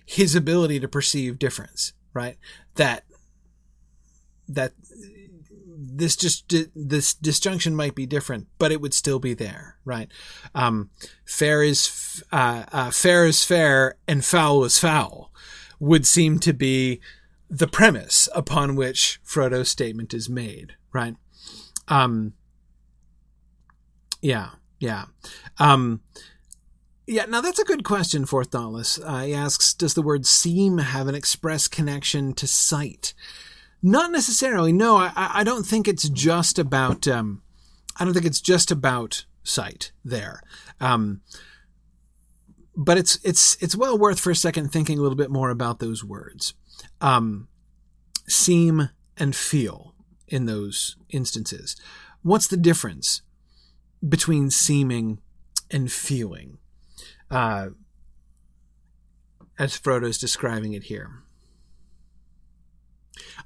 [0.06, 2.38] his ability to perceive difference, right?
[2.76, 3.06] That,
[4.50, 4.74] that
[5.94, 10.10] this just this disjunction might be different, but it would still be there, right?
[10.56, 10.90] Um,
[11.26, 15.32] fair is uh, uh, fair is fair, and foul is foul,
[15.80, 17.02] would seem to be
[17.50, 21.16] the premise upon which Frodo's statement is made, right?
[21.88, 22.34] Um,
[24.22, 25.06] yeah, yeah.
[25.60, 26.02] Um,
[27.06, 29.00] yeah, now that's a good question for Thoughtless.
[29.04, 33.14] Uh, he asks, does the word seem have an express connection to sight?
[33.82, 34.72] Not necessarily.
[34.72, 37.08] No, I, I don't think it's just about.
[37.08, 37.42] Um,
[37.98, 40.42] I don't think it's just about sight there.
[40.80, 41.22] Um,
[42.76, 45.80] but it's it's it's well worth for a second thinking a little bit more about
[45.80, 46.54] those words.
[47.00, 47.48] Um,
[48.28, 49.96] seem and feel
[50.28, 51.76] in those instances.
[52.22, 53.22] What's the difference
[54.08, 55.20] between seeming
[55.70, 56.60] and feeling?
[57.30, 57.70] Uh,
[59.60, 61.21] as Frodo's describing it here.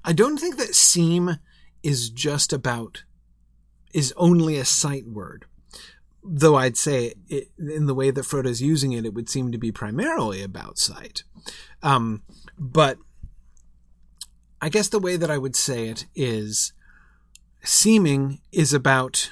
[0.06, 1.40] I don't think that seem
[1.82, 3.04] is just about,
[3.94, 5.46] is only a sight word.
[6.24, 9.58] Though I'd say it, in the way that Frodo's using it, it would seem to
[9.58, 11.24] be primarily about sight.
[11.82, 12.22] Um,
[12.58, 12.98] but
[14.62, 16.74] I guess the way that I would say it is
[17.64, 19.32] seeming is about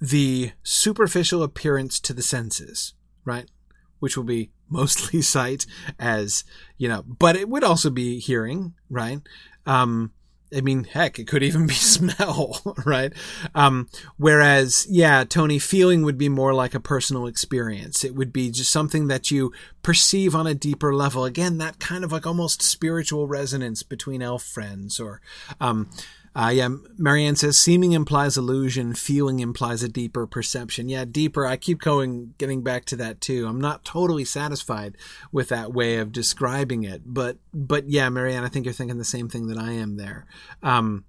[0.00, 2.92] the superficial appearance to the senses,
[3.24, 3.50] right?
[3.98, 5.64] Which will be mostly sight
[5.98, 6.44] as,
[6.76, 9.20] you know, but it would also be hearing, right?
[9.66, 10.12] Um,
[10.56, 13.12] I mean, heck, it could even be smell, right?
[13.54, 18.04] Um, whereas, yeah, Tony, feeling would be more like a personal experience.
[18.04, 21.24] It would be just something that you perceive on a deeper level.
[21.24, 25.20] Again, that kind of like almost spiritual resonance between elf friends or,
[25.60, 25.90] um,
[26.36, 26.68] uh, yeah,
[26.98, 30.88] Marianne says seeming implies illusion, feeling implies a deeper perception.
[30.88, 31.46] Yeah, deeper.
[31.46, 33.46] I keep going, getting back to that too.
[33.46, 34.96] I'm not totally satisfied
[35.30, 39.04] with that way of describing it, but but yeah, Marianne, I think you're thinking the
[39.04, 40.26] same thing that I am there.
[40.62, 41.04] Um,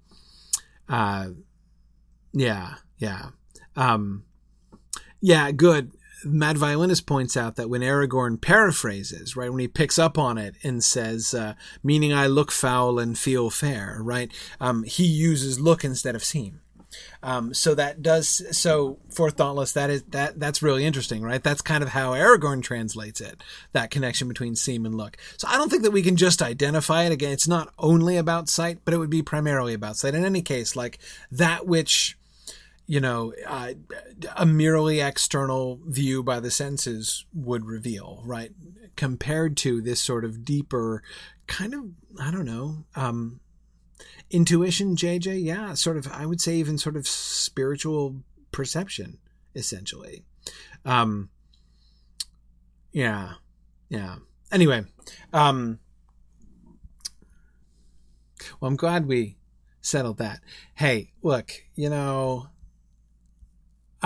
[0.88, 1.30] uh,
[2.32, 3.30] yeah, yeah,
[3.74, 4.24] um,
[5.20, 5.50] yeah.
[5.50, 5.90] Good.
[6.24, 10.56] Mad Violinist points out that when Aragorn paraphrases, right, when he picks up on it
[10.62, 15.84] and says, uh, meaning I look foul and feel fair, right, um, he uses look
[15.84, 16.60] instead of seem.
[17.22, 21.42] Um, so that does so for thoughtless that is that that's really interesting right?
[21.42, 25.16] That's kind of how aragorn translates it that connection between seem and look.
[25.36, 27.12] So i don't think that we can just identify it.
[27.12, 30.14] Again it's not only about sight but it would be primarily about sight.
[30.14, 30.98] In any case like
[31.30, 32.16] that which
[32.86, 33.72] you know, uh,
[34.36, 38.52] a merely external view by the senses would reveal, right?
[38.94, 41.02] Compared to this sort of deeper
[41.46, 41.84] kind of,
[42.20, 43.40] I don't know, um,
[44.30, 45.44] intuition, JJ.
[45.44, 48.22] Yeah, sort of, I would say even sort of spiritual
[48.52, 49.18] perception,
[49.54, 50.24] essentially.
[50.84, 51.30] Um,
[52.92, 53.34] yeah,
[53.88, 54.16] yeah.
[54.52, 54.84] Anyway,
[55.32, 55.80] um,
[58.60, 59.36] well, I'm glad we
[59.80, 60.40] settled that.
[60.74, 62.48] Hey, look, you know,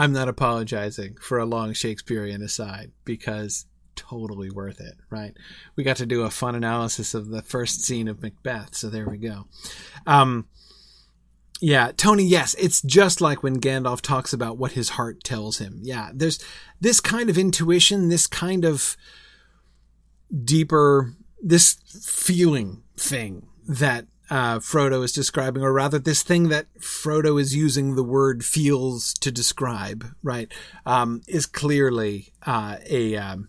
[0.00, 5.36] I'm not apologizing for a long Shakespearean aside because totally worth it, right?
[5.76, 9.06] We got to do a fun analysis of the first scene of Macbeth, so there
[9.06, 9.46] we go.
[10.06, 10.48] Um,
[11.60, 15.80] yeah, Tony, yes, it's just like when Gandalf talks about what his heart tells him.
[15.82, 16.42] Yeah, there's
[16.80, 18.96] this kind of intuition, this kind of
[20.42, 27.40] deeper, this feeling thing that uh, Frodo is describing, or rather, this thing that Frodo
[27.40, 30.50] is using the word feels to describe, right,
[30.86, 33.48] um, is clearly uh, a um,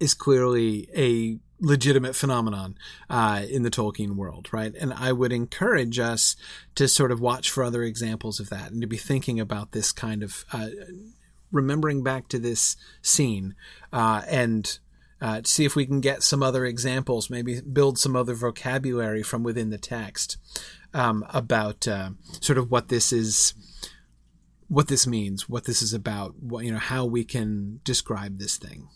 [0.00, 2.76] is clearly a legitimate phenomenon
[3.08, 4.74] uh, in the Tolkien world, right?
[4.78, 6.36] And I would encourage us
[6.74, 9.92] to sort of watch for other examples of that and to be thinking about this
[9.92, 10.68] kind of uh,
[11.52, 13.54] remembering back to this scene
[13.92, 14.78] uh, and
[15.24, 19.42] uh, see if we can get some other examples, maybe build some other vocabulary from
[19.42, 20.36] within the text
[20.92, 22.10] um, about uh,
[22.42, 23.54] sort of what this is,
[24.68, 28.58] what this means, what this is about, what, you know, how we can describe this
[28.58, 28.86] thing.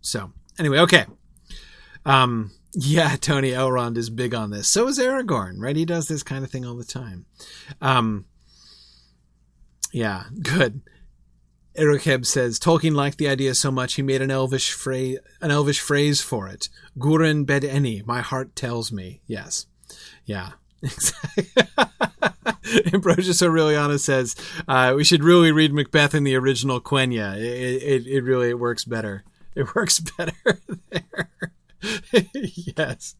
[0.00, 1.06] So anyway, okay.
[2.04, 4.66] Um, yeah, Tony Elrond is big on this.
[4.66, 5.76] So is Aragorn, right?
[5.76, 7.26] He does this kind of thing all the time.
[7.80, 8.24] Um,
[9.92, 10.82] yeah, good.
[11.76, 15.80] Erokeb says Tolkien liked the idea so much he made an elvish phrase, an elvish
[15.80, 16.68] phrase for it.
[16.98, 17.64] Guren bed
[18.06, 19.20] my heart tells me.
[19.26, 19.66] Yes,
[20.24, 20.52] yeah.
[22.92, 24.36] Ambrosius Aureliana says
[24.68, 27.36] uh, we should really read Macbeth in the original Quenya.
[27.36, 29.24] It, it, it really it works better.
[29.54, 30.60] It works better
[30.90, 31.28] there.
[32.32, 33.16] yes,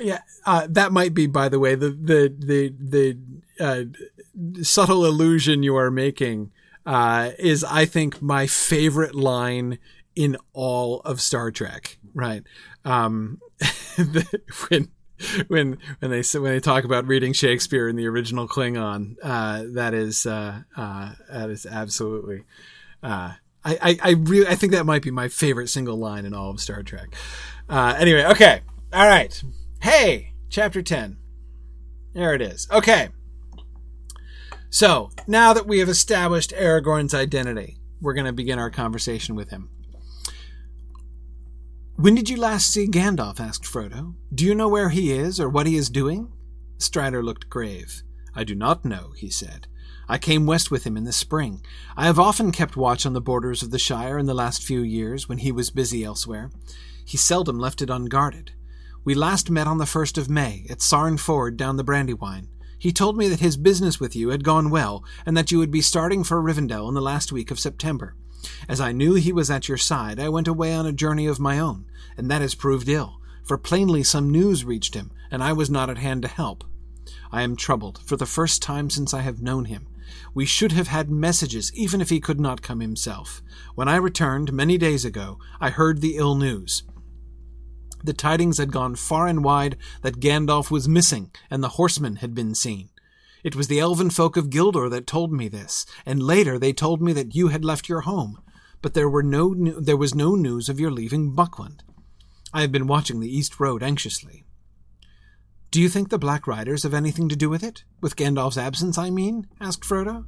[0.00, 0.20] yeah.
[0.44, 3.18] Uh, that might be, by the way, the the the the
[3.60, 6.50] uh, subtle illusion you are making
[6.86, 9.78] uh, is, I think, my favorite line
[10.14, 11.98] in all of Star Trek.
[12.14, 12.42] Right?
[12.84, 13.40] Um,
[14.68, 14.88] when
[15.48, 19.94] when when they when they talk about reading Shakespeare in the original Klingon, uh, that
[19.94, 22.44] is uh, uh, that is absolutely.
[23.02, 23.32] Uh,
[23.64, 26.50] I, I, I really I think that might be my favorite single line in all
[26.50, 27.14] of Star Trek.
[27.68, 28.60] Uh, anyway, okay,
[28.92, 29.42] all right.
[29.80, 31.18] Hey, chapter ten.
[32.12, 32.68] There it is.
[32.70, 33.08] Okay.
[34.72, 39.50] So now that we have established Aragorn's identity, we're going to begin our conversation with
[39.50, 39.68] him.
[41.96, 43.38] When did you last see Gandalf?
[43.38, 44.14] asked Frodo.
[44.34, 46.32] Do you know where he is or what he is doing?
[46.78, 48.02] Strider looked grave.
[48.34, 49.66] I do not know, he said.
[50.08, 51.62] I came west with him in the spring.
[51.94, 54.80] I have often kept watch on the borders of the Shire in the last few
[54.80, 56.50] years when he was busy elsewhere.
[57.04, 58.52] He seldom left it unguarded.
[59.04, 62.48] We last met on the first of May at Sarn Ford down the Brandywine.
[62.82, 65.70] He told me that his business with you had gone well, and that you would
[65.70, 68.16] be starting for Rivendell in the last week of September.
[68.68, 71.38] As I knew he was at your side, I went away on a journey of
[71.38, 75.52] my own, and that has proved ill, for plainly some news reached him, and I
[75.52, 76.64] was not at hand to help.
[77.30, 79.86] I am troubled, for the first time since I have known him.
[80.34, 83.44] We should have had messages, even if he could not come himself.
[83.76, 86.82] When I returned, many days ago, I heard the ill news.
[88.04, 92.34] The tidings had gone far and wide that Gandalf was missing, and the horsemen had
[92.34, 92.90] been seen.
[93.44, 97.02] It was the elven folk of Gildor that told me this, and later they told
[97.02, 98.40] me that you had left your home,
[98.80, 101.82] but there were no there was no news of your leaving Buckland.
[102.52, 104.44] I have been watching the East Road anxiously.
[105.70, 107.84] Do you think the Black Riders have anything to do with it?
[108.00, 109.46] With Gandalf's absence, I mean?
[109.58, 110.26] asked Frodo.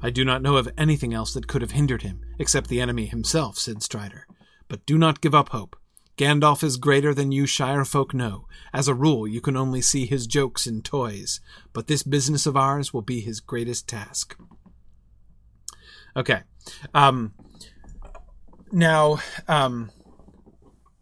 [0.00, 3.06] I do not know of anything else that could have hindered him, except the enemy
[3.06, 4.28] himself, said Strider.
[4.68, 5.74] But do not give up hope.
[6.18, 8.46] Gandalf is greater than you Shire folk know.
[8.74, 11.40] As a rule, you can only see his jokes and toys,
[11.72, 14.36] but this business of ours will be his greatest task.
[16.16, 16.40] Okay.
[16.92, 17.34] Um,
[18.72, 19.92] now, um,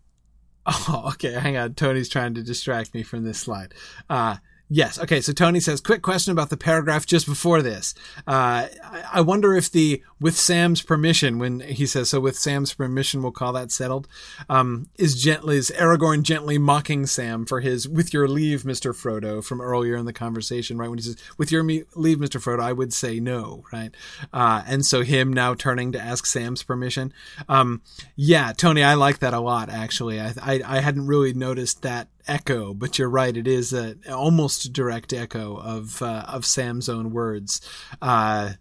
[0.67, 1.75] oh, okay, hang on.
[1.75, 3.73] Tony's trying to distract me from this slide.
[4.11, 4.37] Uh,
[4.69, 4.99] Yes.
[4.99, 5.21] Okay.
[5.21, 7.95] So Tony says, quick question about the paragraph just before this.
[8.27, 8.67] Uh,
[9.13, 13.33] I wonder if the with Sam's permission, when he says so, with Sam's permission, we'll
[13.33, 14.09] call that settled.
[14.49, 19.45] Um, is gently is Aragorn gently mocking Sam for his "with your leave, Mister Frodo"
[19.45, 20.89] from earlier in the conversation, right?
[20.89, 23.95] When he says "with your leave, Mister Frodo," I would say no, right?
[24.33, 27.13] Uh, and so him now turning to ask Sam's permission.
[27.49, 27.83] Um,
[28.15, 29.69] yeah, Tony, I like that a lot.
[29.69, 33.37] Actually, I, I I hadn't really noticed that echo, but you're right.
[33.37, 37.61] It is a almost direct echo of uh, of Sam's own words.
[38.01, 38.53] Uh,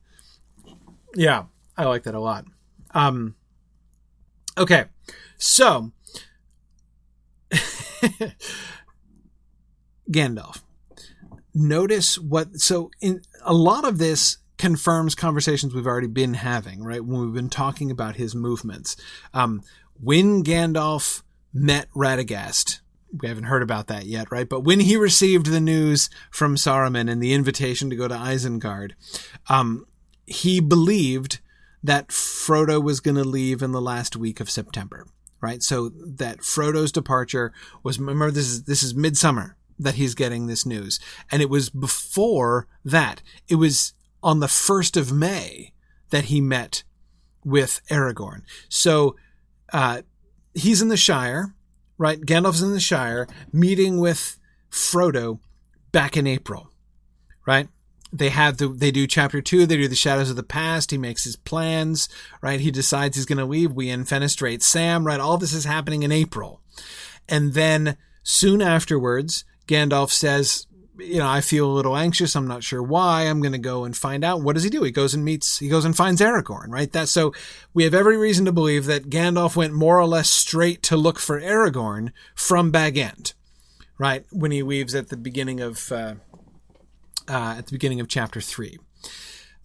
[1.15, 1.45] yeah,
[1.77, 2.45] I like that a lot.
[2.91, 3.35] Um,
[4.57, 4.85] okay,
[5.37, 5.91] so
[10.11, 10.61] Gandalf.
[11.53, 12.57] Notice what.
[12.59, 17.03] So in a lot of this confirms conversations we've already been having, right?
[17.03, 18.95] When we've been talking about his movements.
[19.33, 19.61] Um,
[19.99, 22.79] when Gandalf met Radagast
[23.21, 24.47] we haven't heard about that yet, right?
[24.47, 28.91] But when he received the news from Saruman and the invitation to go to Isengard,
[29.47, 29.85] um,
[30.25, 31.39] he believed
[31.83, 35.07] that Frodo was going to leave in the last week of September,
[35.41, 35.61] right?
[35.61, 37.53] So that Frodo's departure
[37.83, 40.99] was remember this is this is midsummer that he's getting this news,
[41.31, 43.21] and it was before that.
[43.47, 45.73] It was on the first of May
[46.09, 46.83] that he met
[47.43, 48.41] with Aragorn.
[48.69, 49.15] So
[49.71, 50.01] uh,
[50.53, 51.53] he's in the Shire
[51.97, 52.19] right?
[52.19, 54.37] Gandalf's in the Shire meeting with
[54.69, 55.39] Frodo
[55.91, 56.69] back in April,
[57.45, 57.69] right?
[58.17, 59.65] They have the they do chapter two.
[59.65, 60.91] They do the shadows of the past.
[60.91, 62.09] He makes his plans.
[62.41, 62.59] Right.
[62.59, 63.71] He decides he's going to leave.
[63.71, 65.05] We infenestrate Sam.
[65.05, 65.19] Right.
[65.19, 66.61] All this is happening in April,
[67.27, 72.35] and then soon afterwards, Gandalf says, you know, I feel a little anxious.
[72.35, 73.23] I'm not sure why.
[73.23, 74.41] I'm going to go and find out.
[74.41, 74.83] What does he do?
[74.83, 76.91] He goes and meets, he goes and finds Aragorn, right?
[76.91, 77.33] That, so
[77.73, 81.19] we have every reason to believe that Gandalf went more or less straight to look
[81.19, 83.33] for Aragorn from Bag End,
[83.97, 84.25] right?
[84.31, 86.15] When he weaves at the beginning of, uh,
[87.27, 88.77] uh, at the beginning of chapter three.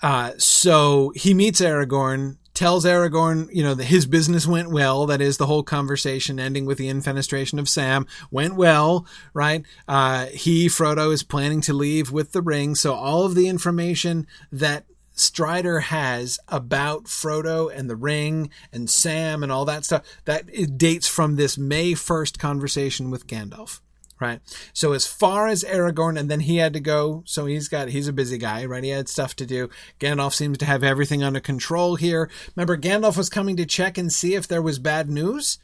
[0.03, 5.07] Uh, so he meets Aragorn tells Aragorn, you know, that his business went well.
[5.07, 9.65] That is the whole conversation ending with the infenestration of Sam went well, right?
[9.89, 12.75] Uh, he, Frodo, is planning to leave with the ring.
[12.75, 19.43] So all of the information that Strider has about Frodo and the ring and Sam
[19.43, 23.81] and all that stuff that dates from this May 1st conversation with Gandalf
[24.21, 24.41] right?
[24.73, 27.23] So as far as Aragorn, and then he had to go.
[27.27, 28.85] So he's got he's a busy guy, right?
[28.85, 29.69] He had stuff to do.
[29.99, 32.31] Gandalf seems to have everything under control here.
[32.55, 35.59] Remember, Gandalf was coming to check and see if there was bad news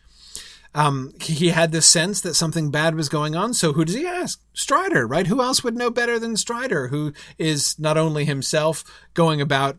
[0.76, 3.54] um, he had this sense that something bad was going on.
[3.54, 4.42] So who does he ask?
[4.52, 5.26] Strider, right?
[5.26, 9.78] Who else would know better than Strider, who is not only himself going about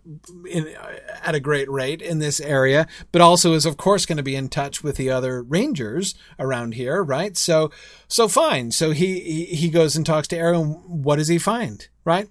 [0.50, 0.76] in,
[1.24, 4.36] at a great rate in this area, but also is of course going to be
[4.36, 7.38] in touch with the other rangers around here, right?
[7.38, 7.70] So,
[8.08, 8.72] so fine.
[8.72, 10.70] So he, he, goes and talks to Aaron.
[10.88, 11.88] What does he find?
[12.06, 12.28] Right?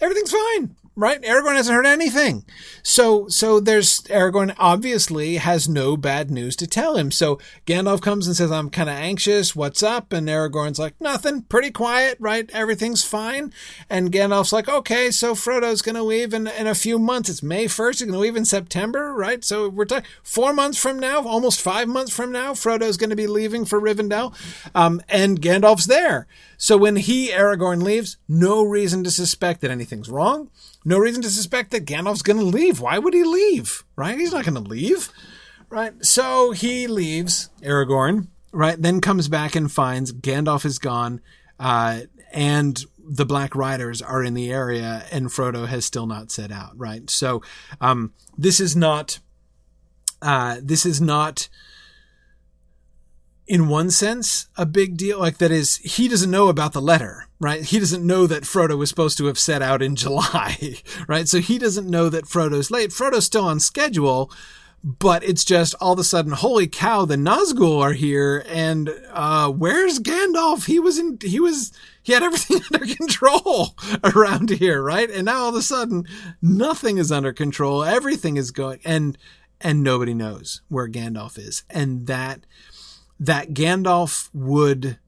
[0.00, 1.22] Everything's fine right?
[1.22, 2.44] Aragorn hasn't heard anything.
[2.82, 7.12] So, so there's, Aragorn obviously has no bad news to tell him.
[7.12, 7.38] So
[7.68, 9.54] Gandalf comes and says, I'm kind of anxious.
[9.54, 10.12] What's up?
[10.12, 12.50] And Aragorn's like, nothing, pretty quiet, right?
[12.52, 13.52] Everything's fine.
[13.88, 17.30] And Gandalf's like, okay, so Frodo's going to leave in, in a few months.
[17.30, 17.90] It's May 1st.
[17.90, 19.44] He's going to leave in September, right?
[19.44, 23.16] So we're talking four months from now, almost five months from now, Frodo's going to
[23.16, 24.34] be leaving for Rivendell.
[24.74, 26.26] Um, and Gandalf's there.
[26.56, 30.50] So when he, Aragorn, leaves, no reason to suspect that anything's wrong.
[30.84, 32.80] No reason to suspect that Gandalf's going to leave.
[32.80, 33.84] Why would he leave?
[33.96, 34.18] Right?
[34.18, 35.10] He's not going to leave.
[35.70, 35.92] Right?
[36.04, 38.80] So he leaves, Aragorn, right?
[38.80, 41.20] Then comes back and finds Gandalf is gone,
[41.60, 42.00] uh,
[42.32, 46.78] and the Black Riders are in the area, and Frodo has still not set out,
[46.78, 47.08] right?
[47.10, 47.42] So,
[47.80, 49.18] um, this is not,
[50.22, 51.48] uh, this is not,
[53.48, 55.18] in one sense, a big deal.
[55.18, 57.64] Like that is, he doesn't know about the letter, right?
[57.64, 61.26] He doesn't know that Frodo was supposed to have set out in July, right?
[61.26, 62.90] So he doesn't know that Frodo's late.
[62.90, 64.30] Frodo's still on schedule,
[64.84, 69.50] but it's just all of a sudden, holy cow, the Nazgul are here, and uh,
[69.50, 70.66] where's Gandalf?
[70.66, 71.72] He was in, he was,
[72.02, 73.74] he had everything under control
[74.04, 75.10] around here, right?
[75.10, 76.06] And now all of a sudden,
[76.40, 77.82] nothing is under control.
[77.82, 79.18] Everything is going, and
[79.60, 82.46] and nobody knows where Gandalf is, and that
[83.20, 84.98] that Gandalf would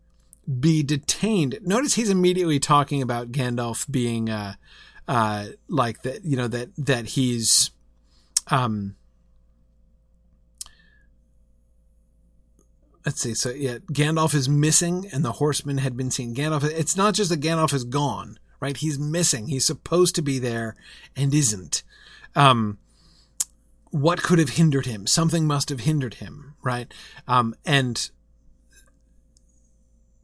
[0.59, 1.59] be detained.
[1.63, 4.55] Notice he's immediately talking about Gandalf being, uh,
[5.07, 7.71] uh, like that, you know, that, that he's,
[8.49, 8.97] um,
[13.07, 13.35] let's see.
[13.35, 16.35] So yeah, Gandalf is missing and the horsemen had been seen.
[16.35, 18.77] Gandalf, it's not just that Gandalf is gone, right?
[18.77, 19.49] He's missing.
[19.49, 20.77] He's supposed to be there
[21.17, 21.83] and isn't.
[22.35, 22.79] Um,
[23.91, 25.07] what could have hindered him?
[25.07, 26.93] Something must have hindered him, right?
[27.27, 28.11] Um, and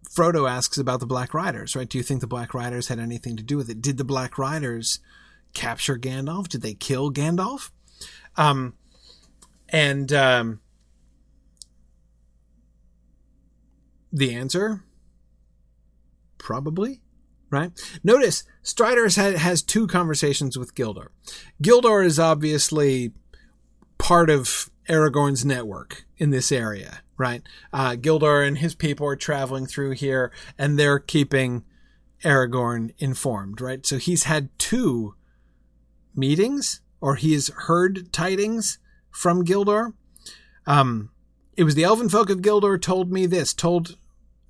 [0.08, 1.88] Frodo asks about the Black Riders, right?
[1.88, 3.82] Do you think the Black Riders had anything to do with it?
[3.82, 5.00] Did the Black Riders
[5.54, 6.48] capture Gandalf?
[6.48, 7.70] Did they kill Gandalf?
[8.36, 8.74] Um,
[9.68, 10.60] and um,
[14.12, 14.84] the answer,
[16.38, 17.00] probably
[17.50, 17.70] right?
[18.02, 21.08] Notice Strider has, has two conversations with Gildor.
[21.62, 23.12] Gildor is obviously
[23.98, 27.42] part of Aragorn's network in this area, right?
[27.72, 31.64] Uh, Gildor and his people are traveling through here and they're keeping
[32.24, 33.84] Aragorn informed, right?
[33.84, 35.14] So he's had two
[36.14, 38.78] meetings or he has heard tidings
[39.10, 39.92] from Gildor.
[40.66, 41.10] Um,
[41.56, 43.96] it was the elven folk of Gildor told me this, told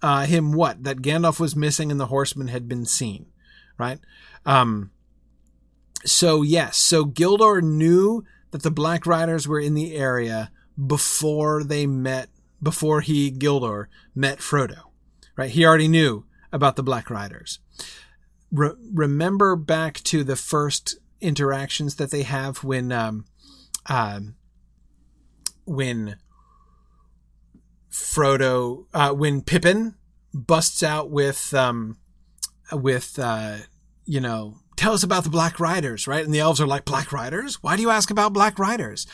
[0.03, 0.84] uh, him what?
[0.84, 3.26] That Gandalf was missing and the horseman had been seen,
[3.78, 3.99] right?
[4.45, 4.91] Um,
[6.05, 10.51] so yes, so Gildor knew that the Black Riders were in the area
[10.86, 12.28] before they met,
[12.62, 14.82] before he, Gildor, met Frodo.
[15.36, 15.51] Right?
[15.51, 17.59] He already knew about the Black Riders.
[18.51, 23.24] Re- remember back to the first interactions that they have when, um,
[23.86, 24.20] uh,
[25.64, 26.16] when
[27.90, 29.94] Frodo, uh, when Pippin
[30.32, 31.99] busts out with, um,
[32.72, 33.59] with, uh,
[34.05, 36.24] you know, tell us about the Black Riders, right?
[36.24, 37.62] And the elves are like, Black Riders?
[37.62, 39.07] Why do you ask about Black Riders?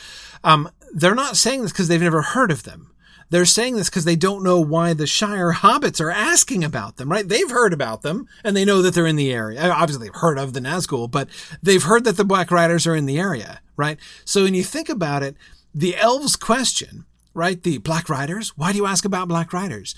[0.43, 2.91] Um, they're not saying this because they've never heard of them.
[3.33, 7.09] they're saying this because they don't know why the Shire hobbits are asking about them,
[7.09, 7.27] right?
[7.27, 9.71] They've heard about them and they know that they're in the area.
[9.71, 11.27] Obviously, they've heard of the Nazgul, but
[11.61, 13.97] they've heard that the Black Riders are in the area, right?
[14.23, 15.35] So when you think about it,
[15.73, 17.61] the elves question, right?
[17.61, 19.95] The Black Riders, why do you ask about Black Riders?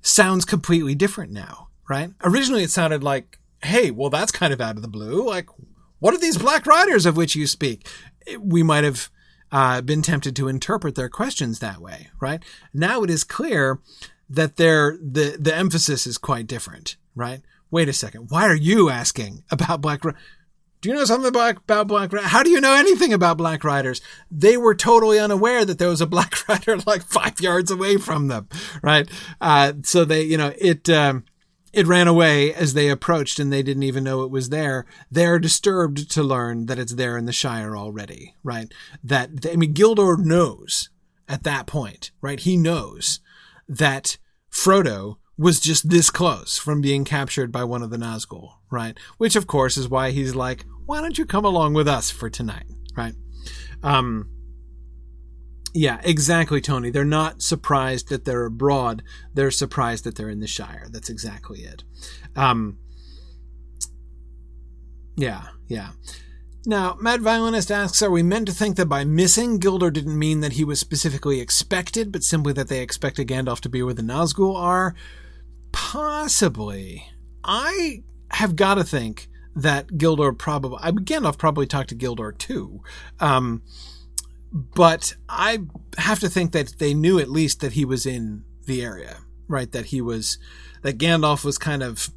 [0.00, 2.10] Sounds completely different now, right?
[2.24, 5.26] Originally, it sounded like, hey, well, that's kind of out of the blue.
[5.26, 5.48] Like,
[5.98, 7.86] what are these Black Riders of which you speak?
[8.38, 9.10] We might have
[9.52, 12.42] uh, been tempted to interpret their questions that way, right?
[12.72, 13.80] Now it is clear
[14.28, 17.42] that their the the emphasis is quite different, right?
[17.70, 20.02] Wait a second, why are you asking about Black?
[20.02, 24.00] Do you know something about, about Black How do you know anything about Black Riders?
[24.30, 28.26] They were totally unaware that there was a Black Rider like five yards away from
[28.26, 28.48] them,
[28.82, 29.08] right?
[29.40, 30.88] Uh, so they, you know, it.
[30.90, 31.24] Um,
[31.72, 34.86] it ran away as they approached and they didn't even know it was there.
[35.10, 38.72] They're disturbed to learn that it's there in the Shire already, right?
[39.02, 40.90] That, I mean, Gildor knows
[41.28, 42.40] at that point, right?
[42.40, 43.20] He knows
[43.68, 44.18] that
[44.50, 48.96] Frodo was just this close from being captured by one of the Nazgul, right?
[49.16, 52.28] Which of course is why he's like, why don't you come along with us for
[52.28, 52.66] tonight,
[52.96, 53.14] right?
[53.82, 54.28] Um,
[55.74, 56.90] yeah, exactly, Tony.
[56.90, 59.02] They're not surprised that they're abroad.
[59.34, 60.88] They're surprised that they're in the Shire.
[60.90, 61.84] That's exactly it.
[62.36, 62.78] Um,
[65.16, 65.90] yeah, yeah.
[66.64, 70.40] Now, Mad Violinist asks, are we meant to think that by missing, Gildor didn't mean
[70.40, 74.02] that he was specifically expected, but simply that they expected Gandalf to be where the
[74.02, 74.94] Nazgul are?
[75.72, 77.08] Possibly.
[77.42, 82.80] I have got to think that Gildor probably, Gandalf probably talked to Gildor too.
[83.18, 83.62] Um,
[84.52, 85.60] but I
[85.98, 89.70] have to think that they knew at least that he was in the area, right?
[89.72, 90.38] That he was,
[90.82, 92.10] that Gandalf was kind of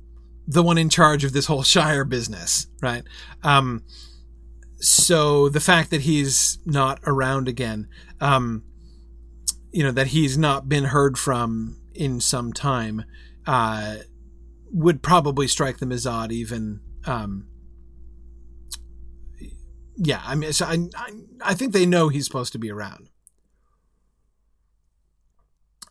[0.48, 3.04] the one in charge of this whole Shire business, right?
[3.44, 3.84] Um,
[4.78, 7.88] so the fact that he's not around again,
[8.20, 8.64] um,
[9.72, 13.04] you know, that he's not been heard from in some time,
[13.48, 13.98] uh,
[14.72, 17.48] would probably strike them as odd, even, um,
[19.98, 23.10] yeah, I mean, so I, I, I think they know he's supposed to be around.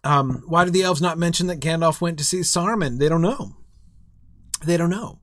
[0.02, 2.98] Um, why did the elves not mention that Gandalf went to see Saruman?
[2.98, 3.56] They don't know.
[4.64, 5.20] They don't know.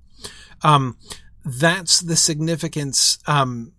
[0.64, 0.98] Um,
[1.46, 3.20] that's the significance.
[3.28, 3.74] Um,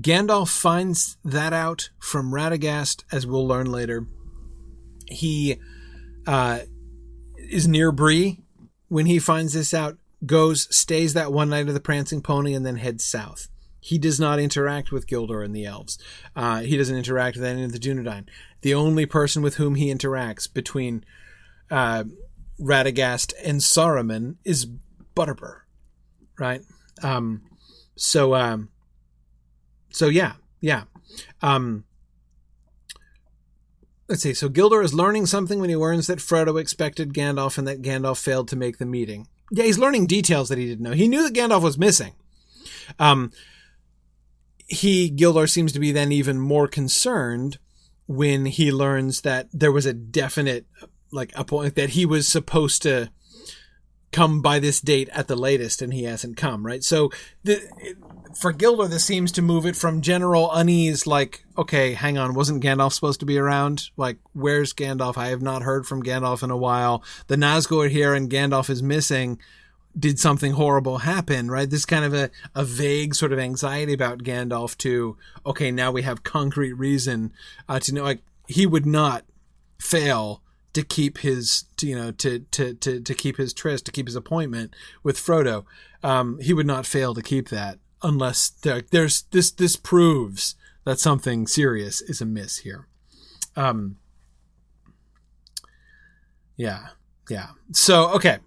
[0.00, 4.06] Gandalf finds that out from Radagast, as we'll learn later.
[5.06, 5.58] He
[6.26, 6.60] uh,
[7.36, 8.40] is near Bree
[8.88, 9.98] when he finds this out.
[10.26, 13.48] Goes, stays that one night of the Prancing Pony, and then heads south.
[13.80, 15.98] He does not interact with Gildor and the elves.
[16.36, 18.26] Uh, he doesn't interact with any of the Dunedain.
[18.60, 21.04] The only person with whom he interacts between
[21.70, 22.04] uh,
[22.60, 24.66] Radagast and Saruman is
[25.16, 25.60] Butterbur,
[26.38, 26.62] right?
[27.02, 27.42] Um,
[27.96, 28.68] so, um,
[29.90, 30.84] so yeah, yeah.
[31.40, 31.84] Um,
[34.08, 34.34] let's see.
[34.34, 38.18] So Gildor is learning something when he learns that Frodo expected Gandalf and that Gandalf
[38.18, 39.26] failed to make the meeting.
[39.50, 40.92] Yeah, he's learning details that he didn't know.
[40.92, 42.12] He knew that Gandalf was missing.
[42.98, 43.32] Um,
[44.70, 47.58] he, Gildor, seems to be then even more concerned
[48.06, 50.66] when he learns that there was a definite,
[51.12, 53.10] like, a point that he was supposed to
[54.12, 56.82] come by this date at the latest and he hasn't come, right?
[56.82, 57.10] So
[57.44, 57.60] the,
[58.40, 62.62] for Gildor, this seems to move it from general unease, like, okay, hang on, wasn't
[62.62, 63.90] Gandalf supposed to be around?
[63.96, 65.16] Like, where's Gandalf?
[65.16, 67.04] I have not heard from Gandalf in a while.
[67.26, 69.38] The Nazgul are here and Gandalf is missing
[69.98, 71.68] did something horrible happen, right?
[71.68, 76.02] This kind of a, a vague sort of anxiety about Gandalf to, okay, now we
[76.02, 77.32] have concrete reason
[77.68, 79.24] uh, to know, like, he would not
[79.80, 83.92] fail to keep his, to, you know, to, to, to, to keep his tryst, to
[83.92, 85.64] keep his appointment with Frodo.
[86.02, 91.00] Um, he would not fail to keep that unless there, there's, this, this proves that
[91.00, 92.86] something serious is amiss here.
[93.56, 93.96] Um,
[96.56, 96.88] yeah.
[97.28, 97.48] Yeah.
[97.72, 98.38] So, okay.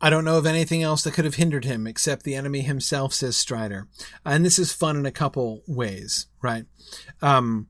[0.00, 3.12] I don't know of anything else that could have hindered him except the enemy himself,
[3.12, 3.88] says Strider.
[4.24, 6.64] And this is fun in a couple ways, right?
[7.20, 7.68] Um,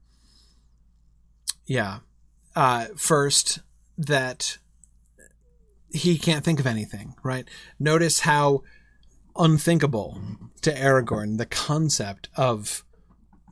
[1.66, 2.00] yeah.
[2.54, 3.60] Uh, first,
[3.96, 4.58] that
[5.90, 7.48] he can't think of anything, right?
[7.78, 8.62] Notice how
[9.36, 10.20] unthinkable
[10.62, 12.84] to Aragorn the concept of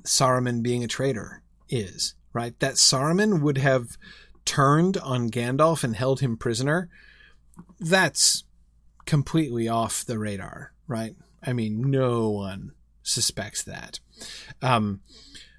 [0.03, 2.59] Saruman being a traitor is, right?
[2.61, 3.97] That Saruman would have
[4.45, 6.89] turned on Gandalf and held him prisoner.
[7.81, 8.45] That's
[9.07, 11.14] completely off the radar, right?
[11.42, 14.00] I mean, no one suspects that.
[14.61, 15.00] Um,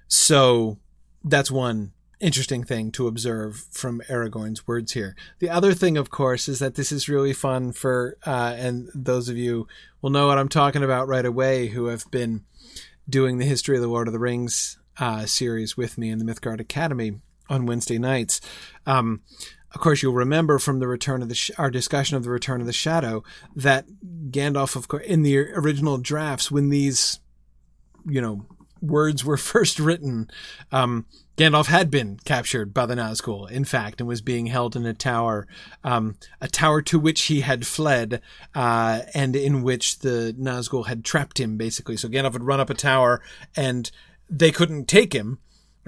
[0.06, 0.78] so
[1.24, 5.14] that's one interesting thing to observe from Aragorn's words here.
[5.38, 9.28] The other thing, of course, is that this is really fun for, uh, and those
[9.28, 9.68] of you
[10.02, 12.44] will know what I'm talking about right away who have been
[13.08, 16.24] doing the history of the Lord of the Rings uh, series with me in the
[16.24, 18.40] Mythgard Academy on Wednesday nights.
[18.84, 19.22] Um,
[19.74, 22.60] of course, you'll remember from the return of the sh- our discussion of the Return
[22.60, 23.22] of the Shadow
[23.54, 23.86] that
[24.30, 27.20] Gandalf, of course, in the original drafts, when these,
[28.06, 28.46] you know,
[28.80, 30.30] words were first written,
[30.72, 31.06] um,
[31.36, 34.94] Gandalf had been captured by the Nazgul, in fact, and was being held in a
[34.94, 35.46] tower,
[35.84, 38.22] um, a tower to which he had fled,
[38.54, 41.96] uh, and in which the Nazgul had trapped him, basically.
[41.96, 43.22] So Gandalf had run up a tower,
[43.54, 43.88] and
[44.30, 45.38] they couldn't take him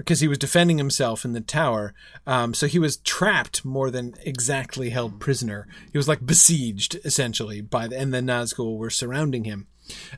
[0.01, 1.93] because he was defending himself in the tower.
[2.25, 5.67] Um, so he was trapped more than exactly held prisoner.
[5.91, 9.67] He was like besieged, essentially, by the, and the Nazgul were surrounding him.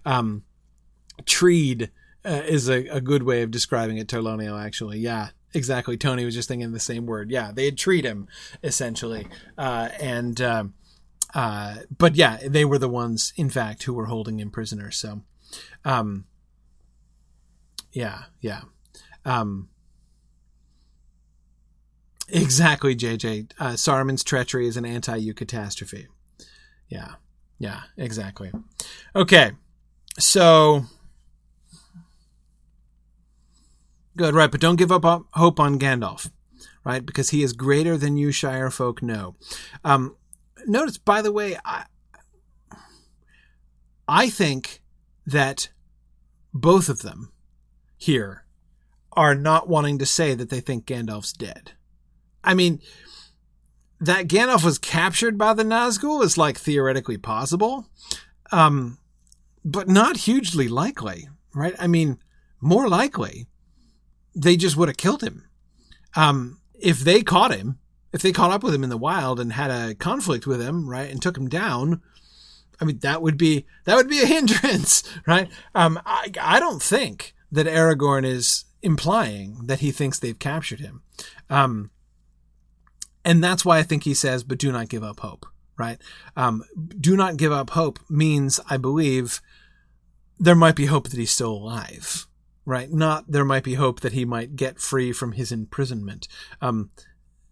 [0.05, 0.43] Um,
[1.25, 1.91] treed
[2.25, 4.99] uh, is a, a good way of describing it, Tolonio, actually.
[4.99, 5.97] Yeah, exactly.
[5.97, 7.29] Tony was just thinking the same word.
[7.29, 8.27] Yeah, they had treat him,
[8.63, 9.27] essentially.
[9.57, 10.63] Uh, and, uh,
[11.35, 14.91] uh, but yeah, they were the ones, in fact, who were holding him prisoner.
[14.91, 15.23] So,
[15.83, 16.25] um,
[17.91, 18.61] yeah, yeah.
[19.25, 19.69] Um,
[22.29, 23.51] exactly, JJ.
[23.59, 26.07] Uh, Saruman's treachery is an anti eucatastrophe.
[26.89, 27.15] Yeah,
[27.59, 28.51] yeah, exactly.
[29.15, 29.51] Okay,
[30.19, 30.85] so
[34.15, 36.29] Good, right, but don't give up hope on Gandalf,
[36.85, 37.03] right?
[37.03, 39.35] Because he is greater than you Shire folk know.
[39.83, 40.15] Um,
[40.67, 41.85] notice, by the way, I,
[44.07, 44.81] I think
[45.25, 45.69] that
[46.53, 47.31] both of them
[47.97, 48.45] here
[49.13, 51.71] are not wanting to say that they think Gandalf's dead.
[52.43, 52.81] I mean,
[53.99, 57.87] that Gandalf was captured by the Nazgul is like theoretically possible,
[58.51, 58.97] um,
[59.63, 61.73] but not hugely likely, right?
[61.79, 62.19] I mean,
[62.59, 63.47] more likely
[64.35, 65.47] they just would have killed him.
[66.15, 67.79] Um, if they caught him,
[68.11, 70.89] if they caught up with him in the wild and had a conflict with him,
[70.89, 72.01] right, and took him down,
[72.79, 75.49] I mean, that would be that would be a hindrance, right?
[75.73, 81.03] Um, I I don't think that Aragorn is implying that he thinks they've captured him,
[81.49, 81.91] um,
[83.25, 85.45] and that's why I think he says, "But do not give up hope."
[85.77, 85.99] Right?
[86.37, 86.63] Um,
[86.99, 89.41] do not give up hope means, I believe,
[90.39, 92.27] there might be hope that he's still alive
[92.65, 92.91] right?
[92.91, 96.27] Not there might be hope that he might get free from his imprisonment.
[96.61, 96.91] Um,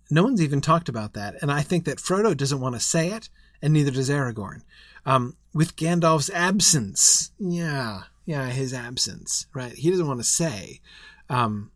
[0.09, 3.09] no one's even talked about that, and I think that Frodo doesn't want to say
[3.09, 3.29] it,
[3.61, 4.61] and neither does Aragorn.
[5.05, 9.71] Um, with Gandalf's absence, yeah, yeah, his absence, right?
[9.71, 10.81] He doesn't want to say,
[11.29, 11.71] um,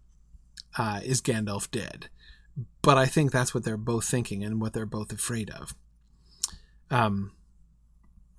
[0.77, 2.09] uh, "Is Gandalf dead?"
[2.85, 5.73] But I think that's what they're both thinking and what they're both afraid of.
[6.91, 7.31] Um,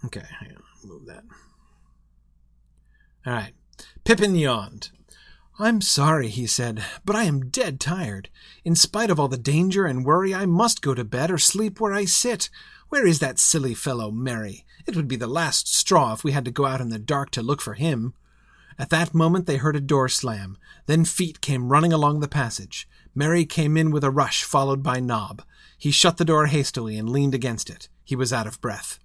[0.05, 1.25] okay, hang on, move that.
[3.27, 3.53] All right.
[4.05, 4.91] Pippin yawned.
[5.59, 8.29] I'm sorry, he said, but I am dead tired.
[8.65, 11.81] In spite of all the danger and worry, I must go to bed or sleep
[11.81, 12.49] where I sit.
[12.89, 14.65] Where is that silly fellow, Merry?
[14.87, 17.31] It would be the last straw if we had to go out in the dark
[17.33, 18.15] to look for him.
[18.79, 20.57] At that moment they heard a door slam.
[20.87, 22.89] Then feet came running along the passage.
[23.19, 25.43] Merry came in with a rush, followed by Nob.
[25.79, 27.89] He shut the door hastily and leaned against it.
[28.05, 28.99] He was out of breath.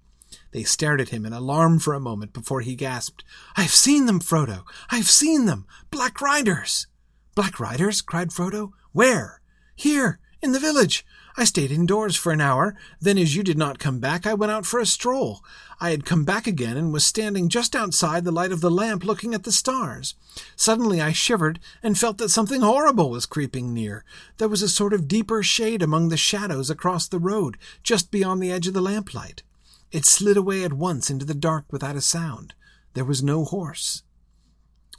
[0.51, 3.23] They stared at him in alarm for a moment before he gasped,
[3.55, 4.63] I've seen them, Frodo!
[4.89, 5.65] I've seen them!
[5.91, 6.87] Black Riders!
[7.35, 8.01] Black Riders?
[8.01, 8.71] cried Frodo.
[8.91, 9.39] Where?
[9.75, 11.05] Here, in the village.
[11.37, 12.75] I stayed indoors for an hour.
[12.99, 15.43] Then, as you did not come back, I went out for a stroll.
[15.79, 19.05] I had come back again and was standing just outside the light of the lamp
[19.05, 20.15] looking at the stars.
[20.55, 24.03] Suddenly I shivered and felt that something horrible was creeping near.
[24.37, 28.41] There was a sort of deeper shade among the shadows across the road, just beyond
[28.41, 29.43] the edge of the lamplight.
[29.91, 32.53] It slid away at once into the dark without a sound.
[32.93, 34.03] There was no horse.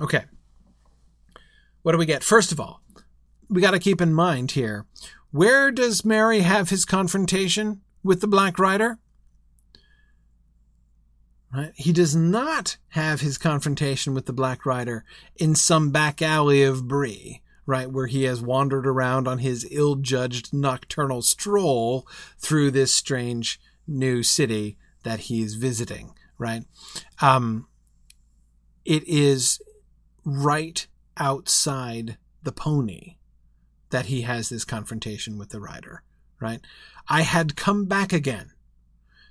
[0.00, 0.24] Okay.
[1.82, 2.24] What do we get?
[2.24, 2.80] First of all,
[3.48, 4.86] we got to keep in mind here
[5.32, 8.98] where does Merry have his confrontation with the Black Rider?
[11.52, 11.72] Right?
[11.74, 15.04] He does not have his confrontation with the Black Rider
[15.36, 19.96] in some back alley of Bree, right, where he has wandered around on his ill
[19.96, 22.06] judged nocturnal stroll
[22.38, 26.64] through this strange new city that he is visiting, right?
[27.20, 27.68] Um,
[28.84, 29.60] it is
[30.24, 33.16] right outside the pony
[33.92, 36.02] that he has this confrontation with the rider,
[36.40, 36.60] right?
[37.08, 38.52] I had come back again.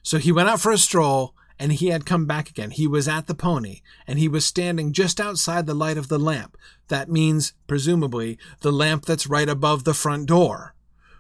[0.02, 2.72] So he went out for a stroll and he had come back again.
[2.72, 6.18] He was at the pony and he was standing just outside the light of the
[6.18, 6.58] lamp.
[6.88, 10.74] That means, presumably, the lamp that's right above the front door,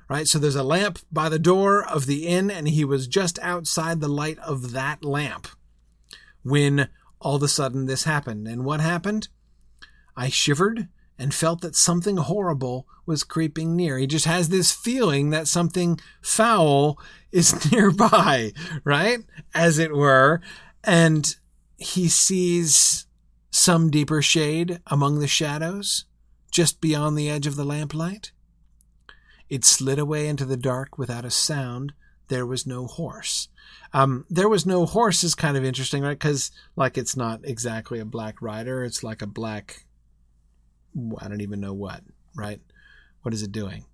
[0.10, 0.28] right?
[0.28, 4.00] So there's a lamp by the door of the inn, and he was just outside
[4.00, 5.48] the light of that lamp
[6.42, 6.89] when
[7.20, 8.48] all of a sudden this happened.
[8.48, 9.28] And what happened?
[10.16, 10.88] I shivered
[11.22, 13.97] and felt that something horrible was creeping near.
[13.97, 16.99] He just has this feeling that something foul
[17.32, 18.51] is nearby,
[18.84, 19.19] right?
[19.53, 20.41] As it were.
[20.84, 21.36] And
[21.78, 23.05] he sees
[23.51, 26.05] some deeper shade among the shadows
[26.51, 28.32] just beyond the edge of the lamplight?
[29.49, 31.93] It slid away into the dark without a sound.
[32.28, 33.49] There was no horse.
[33.93, 36.17] Um, there was no horse is kind of interesting, right?
[36.17, 39.86] Because like it's not exactly a black rider; it's like a black.
[41.20, 42.02] I don't even know what,
[42.36, 42.60] right?
[43.22, 43.86] What is it doing?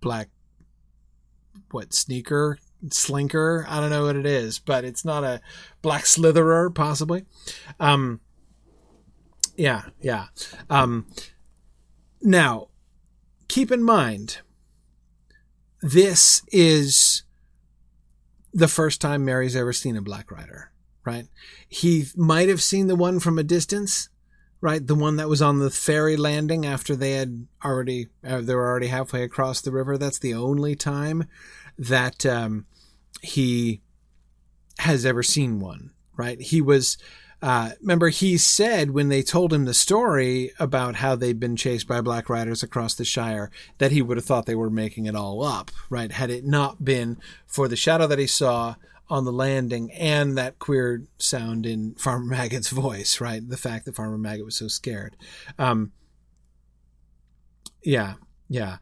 [0.00, 0.28] Black.
[1.70, 3.64] What sneaker slinker?
[3.68, 5.40] I don't know what it is, but it's not a
[5.80, 7.24] black slitherer, possibly.
[7.78, 8.20] Um,
[9.56, 10.26] yeah, yeah.
[10.70, 11.06] Um,
[12.22, 12.68] now,
[13.48, 14.38] keep in mind,
[15.80, 17.24] this is
[18.52, 20.72] the first time Merry's ever seen a Black Rider,
[21.04, 21.26] right?
[21.68, 24.08] He might have seen the one from a distance,
[24.62, 24.86] right?
[24.86, 28.70] The one that was on the ferry landing after they had already, uh, they were
[28.70, 29.98] already halfway across the river.
[29.98, 31.24] That's the only time
[31.76, 32.66] that um,
[33.20, 33.82] he
[34.78, 36.40] has ever seen one, right?
[36.40, 36.96] He was,
[37.42, 41.88] uh, remember, he said when they told him the story about how they'd been chased
[41.88, 45.16] by black riders across the Shire that he would have thought they were making it
[45.16, 46.12] all up, right?
[46.12, 48.76] Had it not been for the shadow that he saw
[49.08, 53.46] on the landing and that queer sound in Farmer Maggot's voice, right?
[53.46, 55.16] The fact that Farmer Maggot was so scared.
[55.58, 55.92] Um,
[57.82, 58.14] yeah,
[58.48, 58.76] yeah.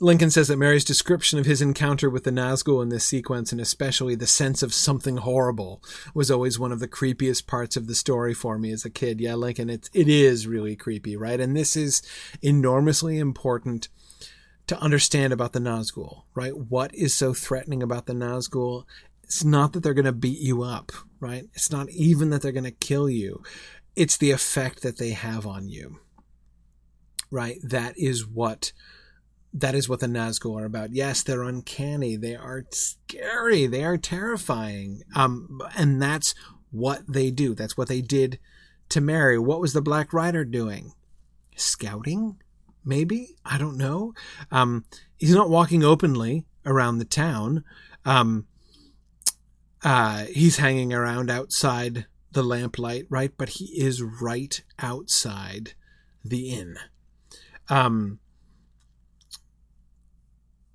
[0.00, 3.60] Lincoln says that Merry's description of his encounter with the Nazgul in this sequence, and
[3.60, 5.82] especially the sense of something horrible,
[6.14, 9.20] was always one of the creepiest parts of the story for me as a kid.
[9.20, 11.38] Yeah, Lincoln, it, it is really creepy, right?
[11.38, 12.02] And this is
[12.42, 13.88] enormously important
[14.66, 16.56] to understand about the Nazgul, right?
[16.56, 18.84] What is so threatening about the Nazgul?
[19.24, 21.44] It's not that they're going to beat you up, right?
[21.54, 23.42] It's not even that they're going to kill you.
[23.96, 26.00] It's the effect that they have on you,
[27.30, 27.58] right?
[27.62, 28.72] That is what
[29.56, 30.92] that is what the Nazgul are about.
[30.92, 32.16] Yes, they're uncanny.
[32.16, 33.68] They are scary.
[33.68, 35.02] They are terrifying.
[35.14, 36.34] Um, and that's
[36.72, 37.54] what they do.
[37.54, 38.40] That's what they did
[38.88, 39.38] to Merry.
[39.38, 40.92] What was the Black Rider doing?
[41.54, 42.42] Scouting?
[42.84, 43.36] Maybe?
[43.44, 44.12] I don't know.
[44.50, 47.62] Um, he's not walking openly around the town.
[48.04, 48.46] Um,
[49.84, 53.32] uh, he's hanging around outside the lamplight, right?
[53.36, 55.74] But he is right outside
[56.24, 56.76] the inn.
[57.68, 58.18] Um,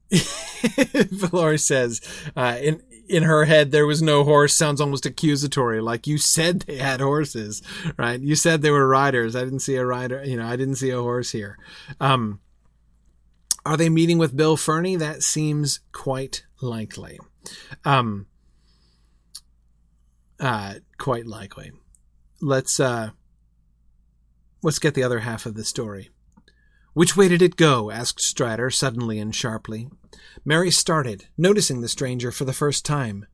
[0.12, 2.02] Valori says,
[2.36, 5.82] uh, in in her head there was no horse sounds almost accusatory.
[5.82, 7.62] Like you said they had horses,
[7.98, 8.20] right?
[8.20, 9.36] You said they were riders.
[9.36, 10.24] I didn't see a rider.
[10.24, 11.58] You know, I didn't see a horse here.
[12.00, 12.40] Um,
[13.66, 14.96] are they meeting with Bill Ferny?
[14.96, 17.20] That seems quite likely.
[17.84, 18.28] Um,
[20.40, 21.72] uh, quite likely.
[22.42, 23.12] Let's uh,
[24.64, 26.10] let's get the other half of the story.
[26.94, 27.92] Which way did it go?
[27.92, 29.90] asked Strider suddenly and sharply.
[30.44, 33.26] Merry started, noticing the stranger for the first time.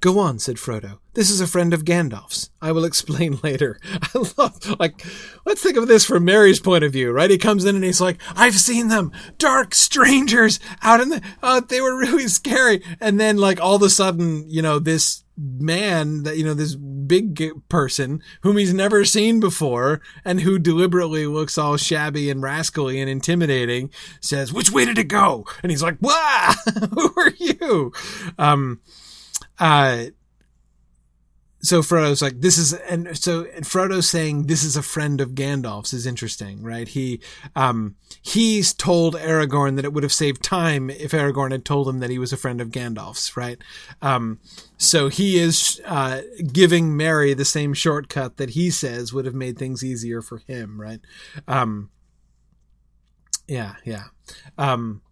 [0.00, 0.98] Go on, said Frodo.
[1.12, 2.48] This is a friend of Gandalf's.
[2.62, 3.78] I will explain later.
[4.02, 5.04] I love, like,
[5.44, 7.30] let's think of this from Merry's point of view, right?
[7.30, 9.12] He comes in and he's like, I've seen them.
[9.36, 12.82] Dark strangers out in the, oh, they were really scary.
[12.98, 16.76] And then, like, all of a sudden, you know, this man that, you know, this
[16.76, 23.00] big person whom he's never seen before and who deliberately looks all shabby and rascally
[23.00, 25.46] and intimidating says, which way did it go?
[25.62, 26.54] And he's like, wah,
[26.94, 27.92] who are you?
[28.38, 28.80] Um,
[29.58, 30.06] uh,
[31.62, 35.92] so Frodo's like, this is, and so Frodo saying this is a friend of Gandalf's
[35.92, 36.88] is interesting, right?
[36.88, 37.20] He,
[37.54, 42.00] um, he's told Aragorn that it would have saved time if Aragorn had told him
[42.00, 43.58] that he was a friend of Gandalf's, right?
[44.00, 44.40] Um,
[44.78, 49.58] so he is, uh, giving Merry the same shortcut that he says would have made
[49.58, 51.00] things easier for him, right?
[51.46, 51.90] Um,
[53.46, 54.04] yeah, yeah.
[54.56, 55.02] Um,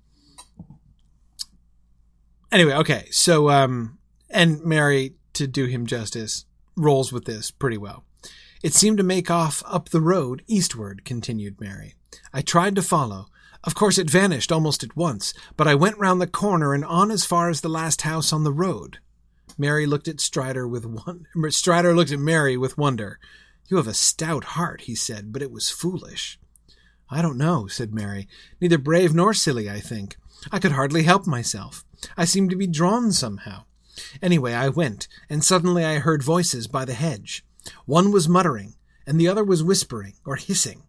[2.51, 3.09] anyway, okay.
[3.11, 3.99] So, um,
[4.31, 6.45] and Merry, to do him justice,
[6.77, 8.05] rolls with this pretty well.
[8.63, 11.95] It seemed to make off up the road eastward, continued Merry.
[12.33, 13.27] I tried to follow.
[13.65, 17.11] Of course, it vanished almost at once, but I went round the corner and on
[17.11, 18.99] as far as the last house on the road.
[19.57, 21.51] Merry looked at Strider with wonder.
[21.51, 23.19] Strider looked at Merry with wonder.
[23.69, 26.39] You have a stout heart, he said, but it was foolish.
[27.11, 28.29] I don't know, said Merry.
[28.61, 30.17] Neither brave nor silly, I think.
[30.53, 31.85] I could hardly help myself.
[32.17, 33.65] I seemed to be drawn somehow.
[34.23, 37.45] Anyway, I went, and suddenly I heard voices by the hedge.
[37.87, 38.75] One was muttering,
[39.07, 40.83] and the other was whispering or hissing.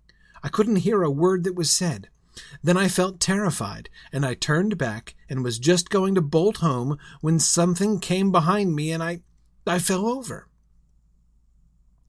[0.44, 2.10] I couldn't hear a word that was said.
[2.64, 6.98] Then I felt terrified, and I turned back and was just going to bolt home
[7.22, 9.22] when something came behind me and I
[9.68, 10.48] I fell over.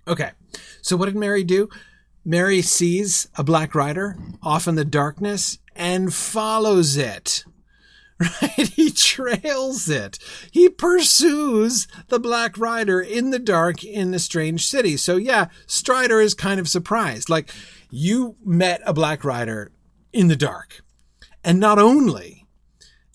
[0.08, 0.30] Okay.
[0.82, 1.68] So what did Merry do?
[2.24, 7.44] Merry sees a black rider off in the darkness and follows it.
[8.42, 8.68] right?
[8.74, 10.18] He trails it.
[10.52, 14.96] He pursues the Black Rider in the dark in a strange city.
[14.96, 17.30] So yeah, Strider is kind of surprised.
[17.30, 17.50] Like
[17.90, 19.72] You met a Black Rider
[20.12, 20.82] in the dark.
[21.42, 22.46] And not only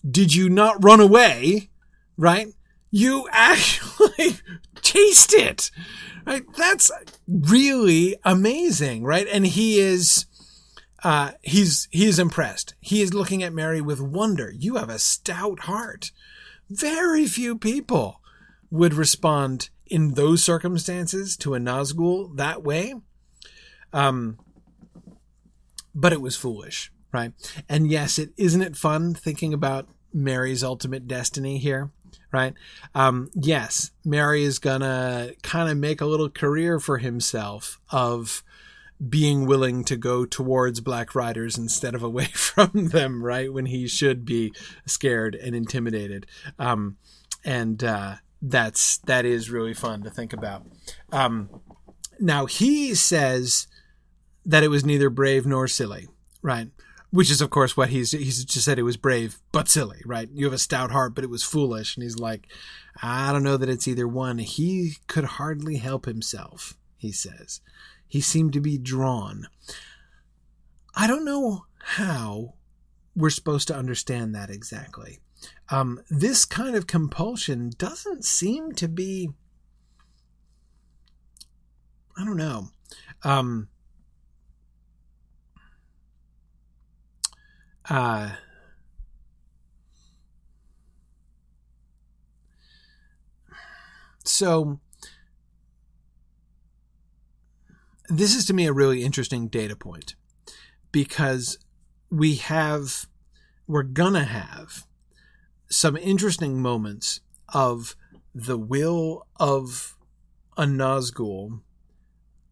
[0.08, 1.70] did you not run away,
[2.16, 2.48] right?
[2.90, 4.38] You actually
[4.82, 5.70] chased it.
[6.26, 6.42] Right?
[6.56, 6.90] That's
[7.28, 9.28] really amazing, right?
[9.30, 10.26] And he is
[11.06, 12.74] uh, he's he is impressed.
[12.80, 14.50] He is looking at Merry with wonder.
[14.50, 16.10] You have a stout heart.
[16.68, 18.20] Very few people
[18.72, 22.94] would respond in those circumstances to a Nazgul that way.
[23.92, 24.40] Um,
[25.94, 27.30] but it was foolish, right?
[27.68, 31.92] And yes, it isn't it fun thinking about Merry's ultimate destiny here,
[32.32, 32.54] right?
[32.96, 38.42] Um, yes, Merry is gonna kind of make a little career for himself of
[39.08, 43.52] being willing to go towards black riders instead of away from them, right?
[43.52, 44.52] When he should be
[44.86, 46.26] scared and intimidated.
[46.58, 46.96] Um,
[47.44, 50.66] and, uh, that's, that is really fun to think about.
[51.10, 51.48] Um,
[52.20, 53.66] now he says
[54.44, 56.08] that it was neither brave nor silly,
[56.42, 56.68] right?
[57.10, 60.28] Which is, of course, what he's, he's just said it was brave, but silly, right?
[60.32, 61.96] You have a stout heart, but it was foolish.
[61.96, 62.46] And he's like,
[63.02, 64.38] I don't know that it's either one.
[64.38, 67.60] He could hardly help himself, he says
[68.08, 69.48] he seemed to be drawn.
[70.94, 72.54] I don't know how
[73.14, 75.18] we're supposed to understand that exactly.
[75.70, 79.30] Um, this kind of compulsion doesn't seem to be.
[82.16, 82.68] I don't know.
[83.24, 83.68] Um,
[87.90, 88.30] uh,
[94.24, 94.80] so
[98.08, 100.14] this is to me a really interesting data point
[100.92, 101.58] because
[102.10, 103.06] we have,
[103.66, 104.86] we're gonna have
[105.68, 107.20] some interesting moments
[107.52, 107.96] of
[108.34, 109.96] the will of
[110.56, 111.60] a Nazgul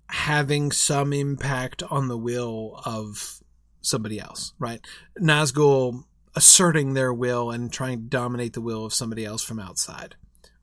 [0.09, 3.41] having some impact on the will of
[3.81, 4.81] somebody else, right?
[5.19, 10.17] Nazgul asserting their will and trying to dominate the will of somebody else from outside,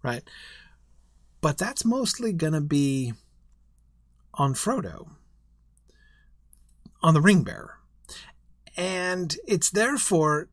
[0.03, 0.23] right?
[1.39, 3.13] But that's mostly going to be
[4.33, 5.09] on Frodo,
[7.01, 7.77] on the ring bearer.
[8.77, 10.49] And it's therefore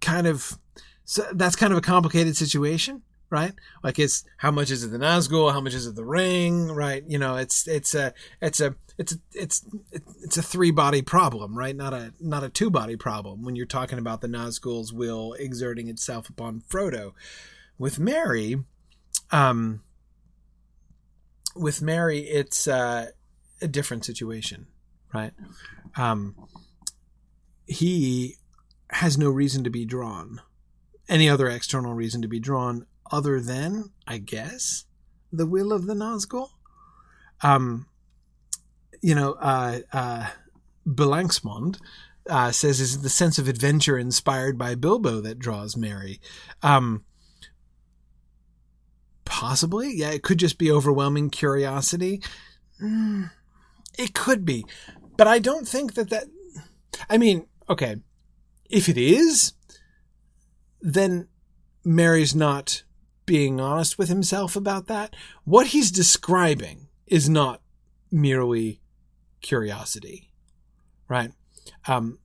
[0.00, 0.58] kind of,
[1.04, 3.52] so that's kind of a complicated situation, right?
[3.82, 5.52] Like it's, how much is it the Nazgul?
[5.52, 6.70] How much is it the ring?
[6.70, 7.02] Right?
[7.06, 9.64] You know, it's, it's a, it's a, it's a, it's,
[10.22, 11.74] it's a three body problem, right?
[11.74, 15.88] Not a, not a two body problem when you're talking about the Nazgul's will exerting
[15.88, 17.12] itself upon Frodo.
[17.76, 18.62] With Merry,
[19.32, 19.82] um,
[21.54, 23.10] with Merry, it's uh,
[23.60, 24.66] a different situation,
[25.12, 25.32] right?
[25.96, 26.34] Um,
[27.66, 28.36] he
[28.90, 30.40] has no reason to be drawn,
[31.08, 34.84] any other external reason to be drawn other than, I guess,
[35.32, 36.48] the will of the Nazgul.
[37.42, 37.86] Um,
[39.02, 40.26] you know, uh, uh,
[40.86, 41.78] Belanxmond
[42.28, 46.20] uh, says is the sense of adventure inspired by Bilbo that draws Merry.
[46.62, 47.04] Um,
[49.34, 49.92] Possibly.
[49.92, 52.22] Yeah, it could just be overwhelming curiosity.
[52.80, 53.32] Mm,
[53.98, 54.64] it could be.
[55.16, 56.26] But I don't think that that.
[57.10, 57.96] I mean, okay.
[58.70, 59.54] If it is,
[60.80, 61.26] then
[61.84, 62.84] Merry's not
[63.26, 65.16] being honest with himself about that.
[65.42, 67.60] What he's describing is not
[68.12, 68.80] merely
[69.40, 70.30] curiosity,
[71.08, 71.32] right?
[71.88, 72.20] Um,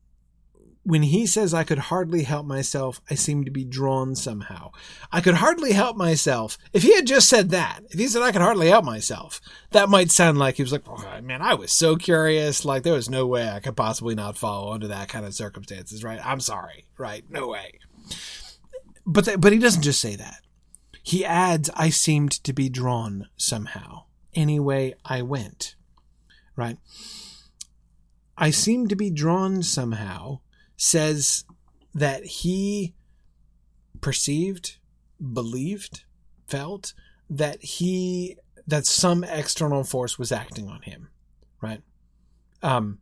[0.90, 4.72] when he says I could hardly help myself, I seem to be drawn somehow.
[5.12, 6.58] I could hardly help myself.
[6.74, 9.88] If he had just said that, if he said I could hardly help myself, that
[9.88, 12.66] might sound like he was like, oh, man, I was so curious.
[12.66, 16.04] Like there was no way I could possibly not follow under that kind of circumstances,
[16.04, 16.20] right?
[16.26, 17.24] I'm sorry, right?
[17.30, 17.78] No way.
[19.06, 20.42] But, th- but he doesn't just say that.
[21.04, 24.06] He adds, I seemed to be drawn somehow.
[24.34, 25.76] Anyway, I went,
[26.56, 26.78] right?
[28.36, 30.40] I seemed to be drawn somehow
[30.80, 31.44] says
[31.94, 32.96] that he
[34.00, 34.78] perceived,
[35.34, 36.06] believed,
[36.48, 36.94] felt
[37.30, 41.10] that he that some external force was acting on him,
[41.62, 41.82] right?
[42.64, 43.00] Um,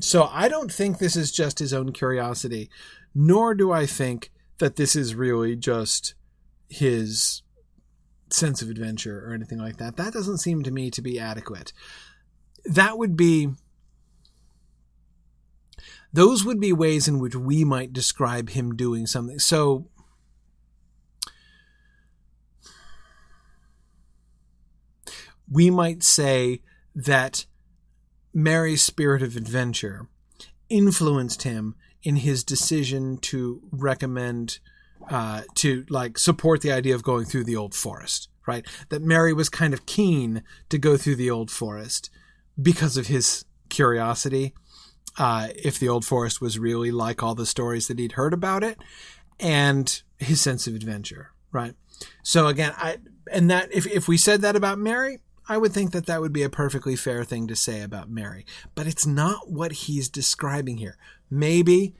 [0.00, 2.68] so I don't think this is just his own curiosity,
[3.14, 6.14] nor do I think that this is really just
[6.68, 7.42] his
[8.28, 9.96] sense of adventure or anything like that.
[9.96, 11.72] That doesn't seem to me to be adequate.
[12.64, 13.50] That would be
[16.16, 19.38] those would be ways in which we might describe him doing something.
[19.38, 19.88] So,
[25.50, 26.62] we might say
[26.94, 27.44] that
[28.32, 30.08] Merry's spirit of adventure
[30.70, 34.58] influenced him in his decision to recommend
[35.10, 39.32] uh, to like support the idea of going through the old forest right that merry
[39.32, 42.10] was kind of keen to go through the old forest
[42.60, 44.54] because of his curiosity.
[45.18, 48.62] Uh, if the old forest was really like all the stories that he'd heard about
[48.62, 48.78] it,
[49.40, 51.74] and his sense of adventure, right?
[52.22, 52.98] So again, I
[53.32, 56.32] and that if if we said that about Merry, I would think that that would
[56.32, 58.44] be a perfectly fair thing to say about Merry,
[58.74, 60.96] but it's not what he's describing here.
[61.30, 61.94] Maybe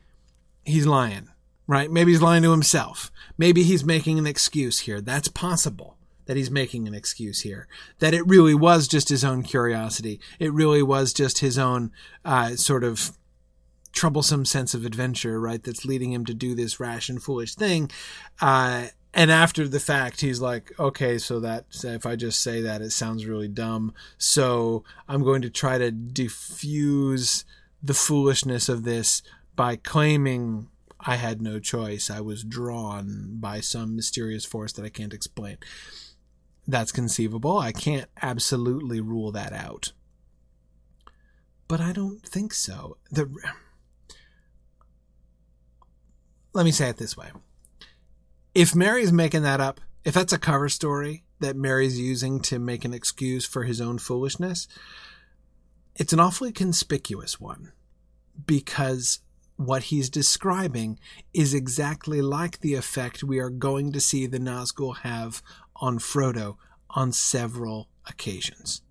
[0.65, 1.29] he's lying,
[1.67, 1.91] right?
[1.91, 3.11] Maybe he's lying to himself.
[3.39, 5.01] Maybe he's making an excuse here.
[5.01, 5.96] That's possible
[6.27, 7.67] that he's making an excuse here.
[7.99, 10.21] That it really was just his own curiosity.
[10.39, 11.93] It really was just his own
[12.25, 13.13] uh, sort of
[13.93, 15.63] troublesome sense of adventure, right?
[15.63, 17.91] That's leading him to do this rash and foolish thing.
[18.41, 22.83] Uh, and after the fact, he's like, okay, so that if I just say that,
[22.83, 23.95] it sounds really dumb.
[24.19, 27.47] So I'm going to try to diffuse
[27.83, 29.23] the foolishness of this
[29.55, 30.69] by claiming
[31.01, 32.11] I had no choice.
[32.11, 35.57] I was drawn by some mysterious force that I can't explain.
[36.67, 37.59] That's conceivable.
[37.59, 39.93] I can't absolutely rule that out.
[41.69, 42.97] But I don't think so.
[43.11, 43.29] The
[46.53, 47.29] Let me say it this way.
[48.55, 52.85] If Merry's making that up, if that's a cover story that Merry's using to make
[52.85, 54.67] an excuse for his own foolishness,
[55.97, 57.73] it's an awfully conspicuous one
[58.47, 59.21] because
[59.57, 60.99] what he's describing
[61.33, 65.43] is exactly like the effect we are going to see the Nazgul have
[65.81, 66.57] on Frodo
[66.91, 68.83] on several occasions.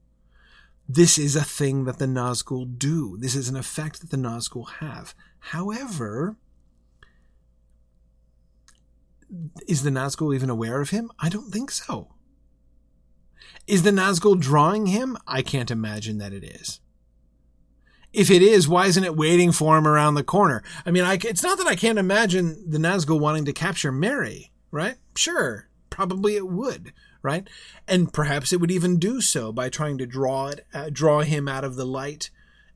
[0.88, 3.18] This is a thing that the Nazgul do.
[3.18, 5.16] This is an effect that the Nazgul have.
[5.40, 6.38] However,
[9.68, 11.12] is the Nazgul even aware of him?
[11.20, 12.10] I don't think so.
[13.66, 15.18] Is the Nazgul drawing him?
[15.28, 16.82] I can't imagine that it is.
[18.14, 20.64] If it is, why isn't it waiting for him around the corner?
[20.86, 24.52] I mean, I, it's not that I can't imagine the Nazgul wanting to capture Merry,
[24.72, 24.96] right?
[25.16, 26.91] Sure, probably it would,
[27.22, 27.50] right?
[27.88, 31.48] And perhaps it would even do so by trying to draw it, uh, draw him
[31.48, 32.30] out of the light,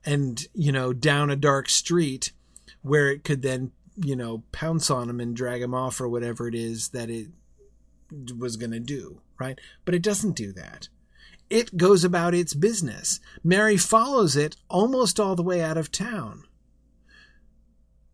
[0.06, 2.32] and you know, down a dark street
[2.80, 6.48] where it could then, you know, pounce on him and drag him off or whatever
[6.48, 7.28] it is that it
[8.38, 9.60] was going to do, right?
[9.84, 10.88] But it doesn't do that.
[11.50, 13.20] It goes about its business.
[13.44, 16.44] Merry follows it almost all the way out of town.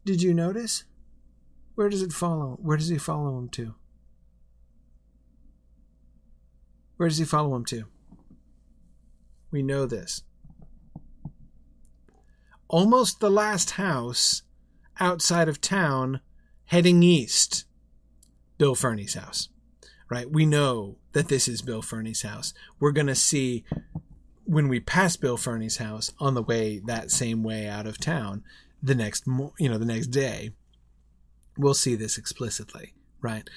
[0.05, 0.83] Did you notice?
[1.77, 2.59] Where does it follow?
[2.61, 3.77] Where does he follow him to?
[6.97, 7.85] Where does he follow him to?
[9.51, 10.23] We know this.
[12.69, 14.43] Almost the last house
[14.99, 16.21] outside of town,
[16.67, 17.65] heading east,
[18.59, 19.49] Bill Ferny's house.
[20.09, 20.31] Right?
[20.31, 22.55] We know that this is Bill Ferny's house.
[22.79, 23.65] We're going to see
[24.45, 28.45] when we pass Bill Ferny's house on the way that same way out of town
[28.83, 29.27] the next
[29.59, 30.51] you know the next day
[31.59, 33.51] we'll see this explicitly right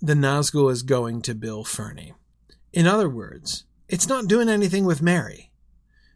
[0.00, 2.14] the Nazgul is going to Bill Ferny
[2.74, 5.50] in other words, it's not doing anything with Merry.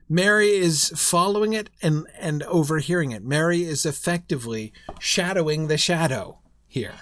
[0.09, 3.23] Merry is following it and, and overhearing it.
[3.23, 6.95] Merry is effectively shadowing the shadow here.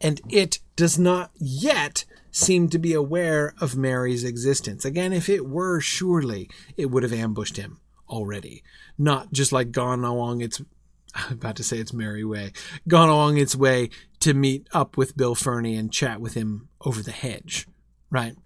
[0.00, 4.84] And it does not yet seem to be aware of Merry's existence.
[4.84, 8.62] Again, if it were, surely it would have ambushed him already.
[8.98, 10.60] Not just like gone along its
[11.14, 12.52] I'm about to say its merry way,
[12.86, 13.90] gone along its way
[14.20, 17.66] to meet up with Bill Ferny and chat with him over the hedge,
[18.10, 18.36] right?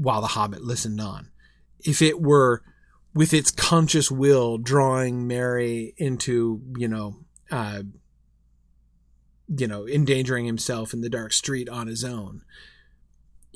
[0.00, 1.30] While the Hobbit listened on.
[1.78, 2.62] If it were
[3.12, 7.18] with its conscious will drawing Merry into, you know,
[7.50, 7.82] uh,
[9.46, 12.42] you know, endangering himself in the dark street on his own,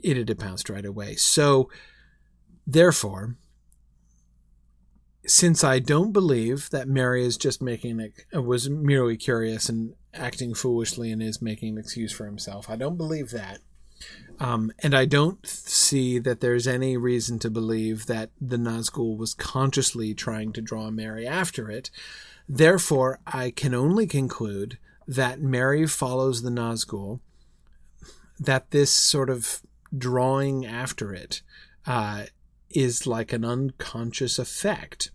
[0.02, 1.14] it'd have pounced right away.
[1.14, 1.70] So,
[2.66, 3.36] therefore,
[5.26, 10.52] since I don't believe that Merry is just making it was merely curious and acting
[10.52, 13.60] foolishly and is making an excuse for himself, I don't believe that.
[14.40, 19.34] Um, and I don't see that there's any reason to believe that the Nazgul was
[19.34, 21.90] consciously trying to draw Merry after it.
[22.48, 27.20] Therefore, I can only conclude that Merry follows the Nazgul,
[28.38, 29.62] that this sort of
[29.96, 31.42] drawing after it
[31.86, 32.24] uh,
[32.70, 35.10] is like an unconscious effect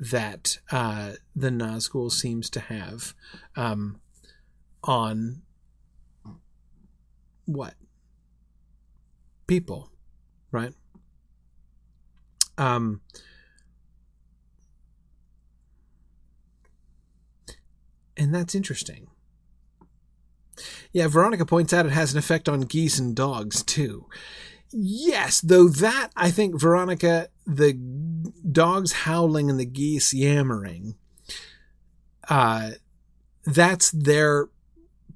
[0.00, 3.14] that uh, the Nazgul seems to have
[3.56, 4.00] um,
[4.84, 5.42] on
[7.44, 7.74] what
[9.48, 9.90] people,
[10.52, 10.72] right?
[12.56, 13.00] Um,
[18.16, 19.08] and that's interesting.
[20.92, 24.06] Yeah, Veronica points out it has an effect on geese and dogs too.
[24.70, 27.72] Yes, though that I think Veronica, the
[28.50, 30.96] dogs howling and the geese yammering,
[32.28, 32.72] uh,
[33.46, 34.48] that's their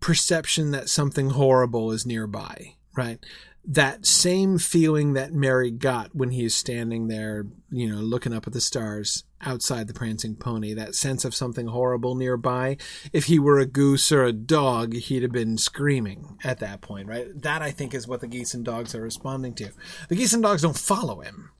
[0.01, 3.25] perception that something horrible is nearby, right?
[3.65, 8.53] That same feeling that Merry got when he's standing there, you know, looking up at
[8.53, 12.77] the stars outside the prancing pony, that sense of something horrible nearby.
[13.13, 17.09] If he were a goose or a dog, he'd have been screaming at that point,
[17.09, 17.27] right?
[17.41, 19.71] That I think is what the geese and dogs are responding to.
[20.09, 21.51] The geese and dogs don't follow him,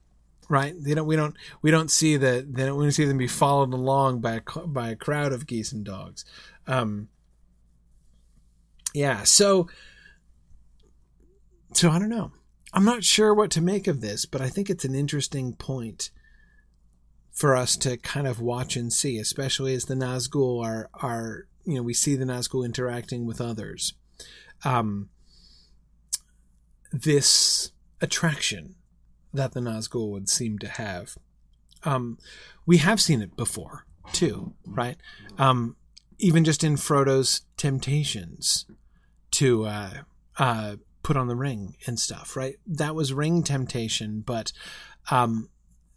[0.49, 0.75] right?
[0.77, 1.07] They don't.
[1.07, 1.35] We don't.
[1.61, 2.53] We don't see that.
[2.53, 2.77] They don't.
[2.77, 5.83] We don't see them be followed along by a, by a crowd of geese and
[5.83, 6.25] dogs.
[6.67, 7.09] Um,
[8.93, 9.23] yeah.
[9.23, 9.67] So
[11.73, 12.31] so I don't know.
[12.73, 16.09] I'm not sure what to make of this, but I think it's an interesting point
[17.31, 21.75] for us to kind of watch and see, especially as the Nazgul are are you
[21.75, 23.93] know we see the Nazgul interacting with others.
[24.63, 25.09] Um,
[26.91, 27.71] this
[28.01, 28.75] attraction
[29.33, 31.17] that the Nazgul would seem to have.
[31.83, 32.17] Um,
[32.65, 34.97] we have seen it before too, right?
[35.37, 35.75] Um,
[36.19, 38.65] even just in Frodo's temptations
[39.31, 39.93] to uh,
[40.37, 42.55] uh, put on the ring and stuff, right?
[42.65, 44.51] That was ring temptation, but
[45.11, 45.49] um,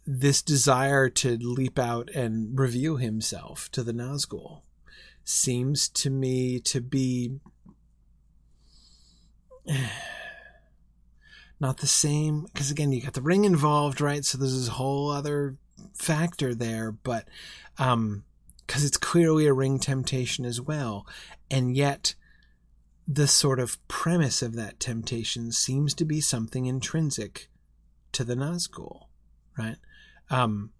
[0.05, 4.61] this desire to leap out and reveal himself to the Nazgul
[5.23, 7.39] seems to me to be
[11.59, 15.09] not the same because again you got the ring involved right so there's this whole
[15.09, 15.57] other
[15.93, 17.27] factor there but
[17.77, 18.23] um
[18.65, 21.05] because it's clearly a ring temptation as well
[21.51, 22.15] and yet
[23.07, 27.47] the sort of premise of that temptation seems to be something intrinsic
[28.11, 29.05] to the Nazgul,
[29.57, 29.77] right?
[30.29, 30.71] Um,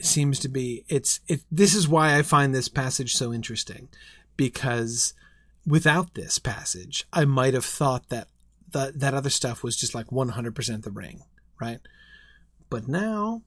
[0.00, 1.42] seems to be it's it.
[1.50, 3.88] This is why I find this passage so interesting,
[4.36, 5.14] because
[5.66, 8.28] without this passage, I might have thought that
[8.70, 11.22] that that other stuff was just like 100% the ring,
[11.60, 11.80] right?
[12.70, 13.42] But now,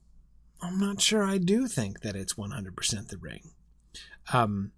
[0.61, 1.23] I'm not sure.
[1.23, 3.51] I do think that it's 100% the ring.
[4.33, 4.71] Um,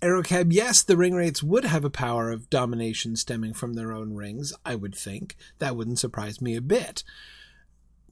[0.00, 4.52] Aerocab, yes, the ringwraiths would have a power of domination stemming from their own rings,
[4.64, 5.36] I would think.
[5.58, 7.04] That wouldn't surprise me a bit.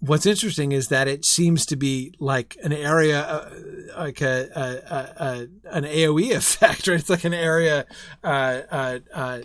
[0.00, 3.50] What's interesting is that it seems to be like an area, uh,
[3.98, 6.98] like a, a, a, an AOE effect, right?
[6.98, 7.86] It's like an area,
[8.24, 9.40] uh, uh, uh,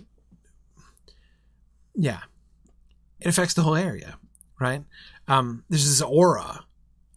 [1.93, 2.21] yeah.
[3.19, 4.17] It affects the whole area,
[4.59, 4.83] right?
[5.27, 6.65] Um, there's this aura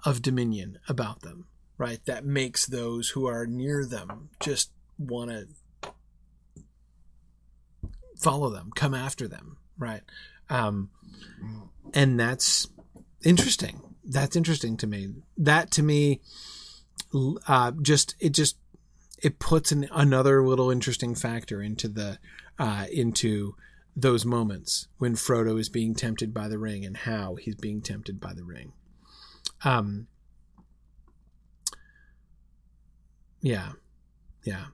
[0.05, 1.47] of dominion about them,
[1.79, 2.05] right?
[2.07, 5.93] That makes those who are near them just want to
[8.16, 10.02] follow them, come after them, right?
[10.48, 10.90] Um,
[11.94, 12.68] and that's
[13.24, 13.81] interesting.
[14.05, 15.14] That's interesting to me.
[15.36, 16.20] That to me,
[17.47, 18.56] uh, just it just
[19.22, 22.18] it puts an, another little interesting factor into the
[22.59, 23.55] uh, into
[23.97, 28.20] those moments when Frodo is being tempted by the ring and how he's being tempted
[28.20, 28.72] by the ring.
[29.64, 30.06] Um,
[33.43, 33.72] yeah,
[34.45, 34.67] yeah.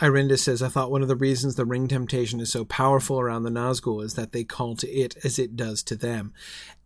[0.00, 3.44] Irinda says, I thought one of the reasons the ring temptation is so powerful around
[3.44, 6.34] the Nazgul is that they call to it as it does to them.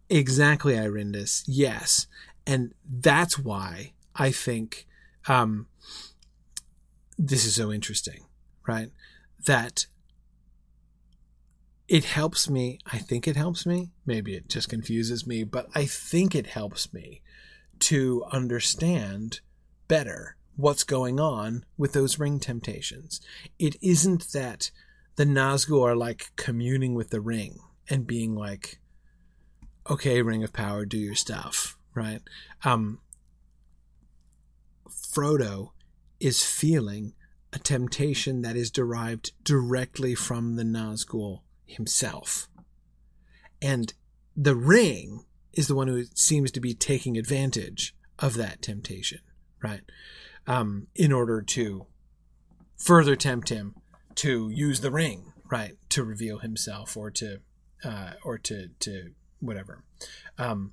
[0.08, 1.42] Exactly, Irindis.
[1.46, 2.06] Yes.
[2.46, 4.86] And that's why I think
[5.26, 5.66] um,
[7.18, 8.26] this is so interesting,
[8.66, 8.90] right?
[9.46, 9.86] That
[11.88, 12.78] it helps me.
[12.86, 13.90] I think it helps me.
[14.06, 17.22] Maybe it just confuses me, but I think it helps me
[17.80, 19.40] to understand
[19.88, 23.20] better what's going on with those ring temptations.
[23.58, 24.70] It isn't that
[25.16, 27.58] the Nazgul are like communing with the ring
[27.88, 28.78] and being like,
[29.90, 32.20] okay, ring of power, do your stuff, right?
[32.64, 33.00] Um,
[34.88, 35.70] Frodo
[36.20, 37.14] is feeling
[37.52, 42.48] a temptation that is derived directly from the Nazgul himself.
[43.60, 43.92] And
[44.36, 49.20] the ring is the one who seems to be taking advantage of that temptation,
[49.62, 49.82] right?
[50.46, 51.86] Um, in order to
[52.76, 53.74] further tempt him
[54.16, 57.40] to use the ring, right, to reveal himself or to
[57.84, 59.10] uh, or to to
[59.40, 59.82] whatever.
[60.38, 60.72] Um,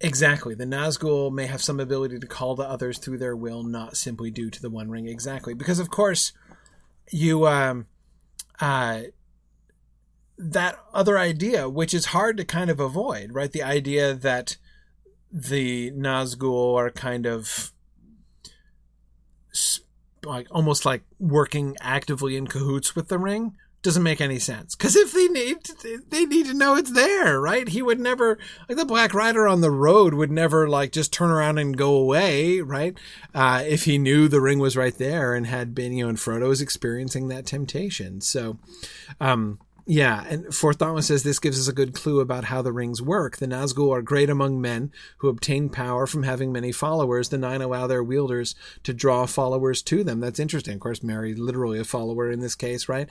[0.00, 3.96] exactly, the Nazgul may have some ability to call the others through their will, not
[3.96, 5.08] simply due to the One Ring.
[5.08, 6.32] Exactly, because of course
[7.10, 7.86] you um,
[8.60, 9.02] uh,
[10.38, 13.52] that other idea, which is hard to kind of avoid, right?
[13.52, 14.56] The idea that
[15.30, 17.72] the Nazgul are kind of
[20.24, 24.74] like almost like working actively in cahoots with the ring doesn't make any sense.
[24.74, 25.58] Because if they need,
[26.08, 27.68] they need to know it's there, right?
[27.68, 31.30] He would never, like the Black Rider on the road would never like just turn
[31.30, 32.96] around and go away, right?
[33.34, 36.18] Uh, if he knew the ring was right there and had been, you know, and
[36.18, 38.22] Frodo was experiencing that temptation.
[38.22, 38.58] So,
[39.20, 42.72] um, yeah, and Fourth Dauntless says this gives us a good clue about how the
[42.72, 43.36] rings work.
[43.36, 47.28] The Nazgul are great among men who obtain power from having many followers.
[47.28, 48.54] The Nine allow their wielders
[48.84, 50.20] to draw followers to them.
[50.20, 50.74] That's interesting.
[50.74, 53.10] Of course, Merry literally a follower in this case, right?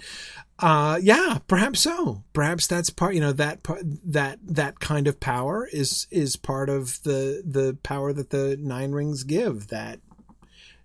[0.58, 2.24] Uh, yeah, perhaps so.
[2.34, 3.14] Perhaps that's part.
[3.14, 3.60] You know that
[4.06, 8.94] that that kind of power is is part of the the power that the Nine
[8.94, 9.68] Rings give.
[9.68, 10.00] That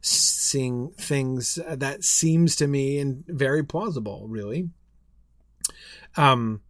[0.01, 4.69] seeing things that seems to me and very plausible, really.
[6.19, 6.61] Um,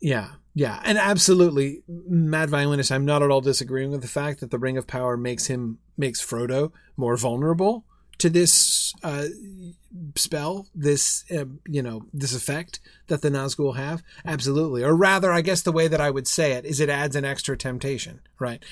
[0.00, 2.90] yeah, yeah, and absolutely, Mad Violinist.
[2.90, 5.78] I'm not at all disagreeing with the fact that the Ring of Power makes him
[5.96, 7.84] makes Frodo more vulnerable
[8.18, 9.26] to this uh,
[10.16, 14.02] spell, this uh, you know this effect that the Nazgul have.
[14.24, 17.16] Absolutely, or rather, I guess the way that I would say it is, it adds
[17.16, 18.62] an extra temptation, right?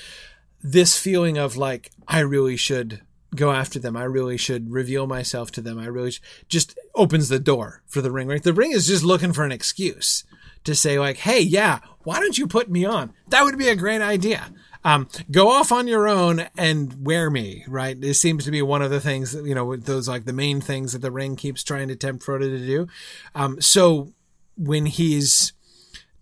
[0.61, 3.01] This feeling of like I really should
[3.35, 3.97] go after them.
[3.97, 5.79] I really should reveal myself to them.
[5.79, 6.13] I really
[6.47, 8.27] just opens the door for the ring.
[8.27, 10.23] Right, the ring is just looking for an excuse
[10.63, 13.13] to say like, "Hey, yeah, why don't you put me on?
[13.29, 14.51] That would be a great idea."
[14.83, 17.99] Um, go off on your own and wear me, right?
[17.99, 20.93] This seems to be one of the things, you know, those like the main things
[20.93, 22.87] that the ring keeps trying to tempt Frodo to do.
[23.35, 24.13] Um, so
[24.55, 25.51] when he's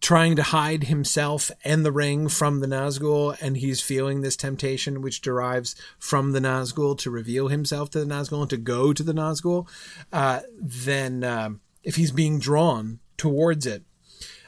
[0.06, 5.02] trying to hide himself and the ring from the Nazgul, and he's feeling this temptation
[5.02, 9.02] which derives from the Nazgul to reveal himself to the Nazgul and to go to
[9.02, 9.68] the Nazgul,
[10.14, 13.82] uh, then um, if he's being drawn towards it,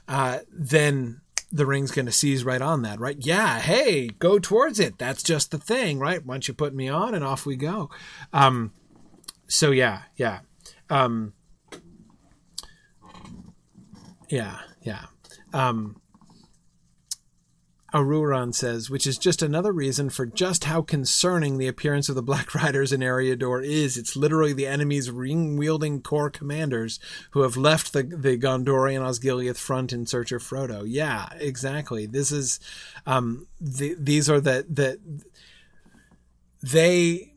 [0.07, 1.21] uh, then
[1.51, 3.17] the ring's going to seize right on that, right?
[3.19, 4.99] Yeah, hey, go towards it.
[4.99, 6.23] That's just the thing, right?
[6.23, 7.89] Once you put me on, and off we go.
[8.31, 8.73] Um,
[9.47, 10.41] so yeah, yeah,
[10.91, 11.33] um,
[14.29, 15.05] yeah, yeah.
[15.53, 16.01] Um,
[17.93, 22.21] Aruran says, which is just another reason for just how concerning the appearance of the
[22.21, 23.95] Black Riders in Eriador is.
[23.95, 26.99] It's literally the enemy's ring-wielding corps commanders
[27.31, 30.83] who have left the, the Gondorian Osgiliath front in search of Frodo.
[30.85, 32.05] Yeah, exactly.
[32.05, 32.59] This is,
[33.05, 34.99] um, the, these are the, the,
[36.61, 37.31] they,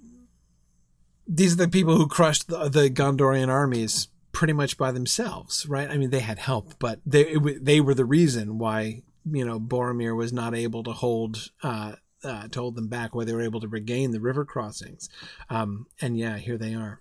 [1.29, 5.91] these are the people who crushed the, the Gondorian armies pretty much by themselves, right?
[5.91, 9.61] I mean, they had help, but they it, they were the reason why you know
[9.61, 11.95] Boromir was not able to hold uh,
[12.25, 15.09] uh, to hold them back, why they were able to regain the river crossings.
[15.49, 17.01] Um, and yeah, here they are.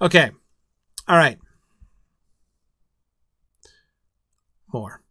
[0.00, 0.30] Okay,
[1.08, 1.38] all right,
[4.72, 5.02] more.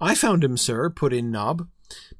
[0.00, 1.68] I found him, sir, put in Nob.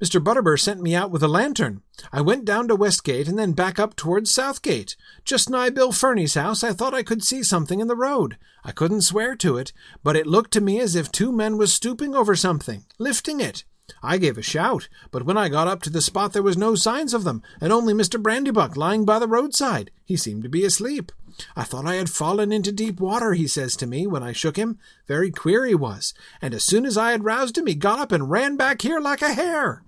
[0.01, 0.23] Mr.
[0.23, 1.81] Butterbur sent me out with a lantern.
[2.11, 4.95] I went down to Westgate and then back up towards Southgate.
[5.25, 8.37] Just nigh Bill Ferny's house, I thought I could see something in the road.
[8.63, 9.73] I couldn't swear to it,
[10.03, 13.63] but it looked to me as if two men was stooping over something, lifting it.
[14.03, 16.75] I gave a shout, but when I got up to the spot there was no
[16.75, 18.21] signs of them, and only Mr.
[18.21, 19.91] Brandybuck lying by the roadside.
[20.03, 21.11] He seemed to be asleep.
[21.55, 24.55] I thought I had fallen into deep water, he says to me when I shook
[24.55, 24.79] him.
[25.07, 28.11] Very queer he was, and as soon as I had roused him, he got up
[28.11, 29.83] and ran back here like a hare.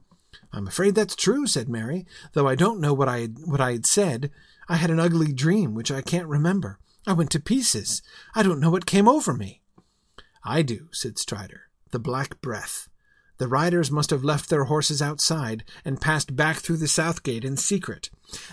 [0.51, 3.71] I'm afraid that's true, said Merry, though I don't know what I had, what I
[3.71, 4.31] had said.
[4.67, 6.79] I had an ugly dream which I can't remember.
[7.07, 8.01] I went to pieces.
[8.35, 9.61] I don't know what came over me.
[10.43, 11.63] I do, said Strider.
[11.91, 12.87] The black breath.
[13.39, 17.45] The riders must have left their horses outside and passed back through the south gate
[17.45, 18.09] in secret.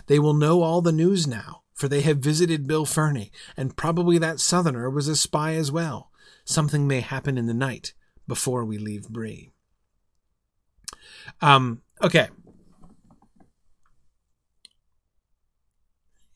[0.07, 4.19] They will know all the news now for they have visited Bill Ferny, and probably
[4.19, 6.11] that southerner was a spy as well.
[6.45, 7.93] Something may happen in the night
[8.27, 9.51] before we leave Bree.
[11.41, 12.29] Um, okay.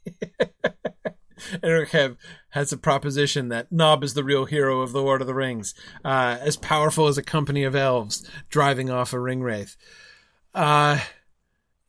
[1.62, 2.16] Eric have,
[2.50, 5.74] has a proposition that Nob is the real hero of the Lord of the Rings,
[6.04, 9.76] uh, as powerful as a company of elves driving off a ring wraith.
[10.54, 11.00] Uh,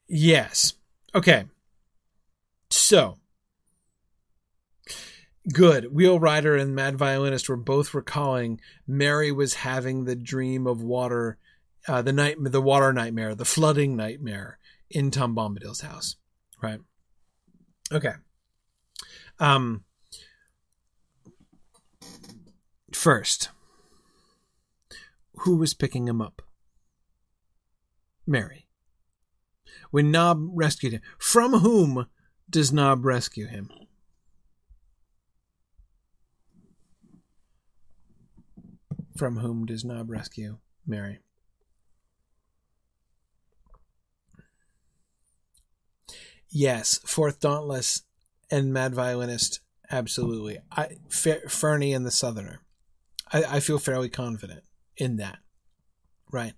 [0.07, 0.73] yes.
[1.13, 1.43] Okay.
[2.69, 3.17] So,
[5.49, 5.91] Good.
[5.91, 11.37] Wheel Rider and Mad Violinist were both recalling Merry was having the dream of water,
[11.87, 14.59] uh, the night, the water nightmare, the flooding nightmare
[14.89, 16.15] in Tom Bombadil's house.
[16.61, 16.79] Right.
[17.91, 18.13] Okay.
[19.39, 19.83] Um.
[22.93, 23.49] First,
[25.37, 26.43] who was picking him up?
[28.27, 28.67] Merry.
[29.89, 32.05] When Nob rescued him, from whom
[32.49, 33.71] does Nob rescue him?
[39.17, 41.19] From whom does Nob rescue Merry?
[46.49, 48.03] Yes, Fourth Dauntless
[48.49, 50.59] and Mad Violinist, absolutely.
[50.71, 52.61] I Ferny and the Southerner.
[53.31, 54.63] I, I feel fairly confident
[54.97, 55.39] in that.
[56.31, 56.53] Right.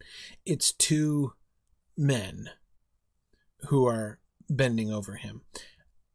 [0.46, 1.34] It's two
[1.98, 2.50] men
[3.70, 4.20] who are
[4.50, 5.42] bending over him.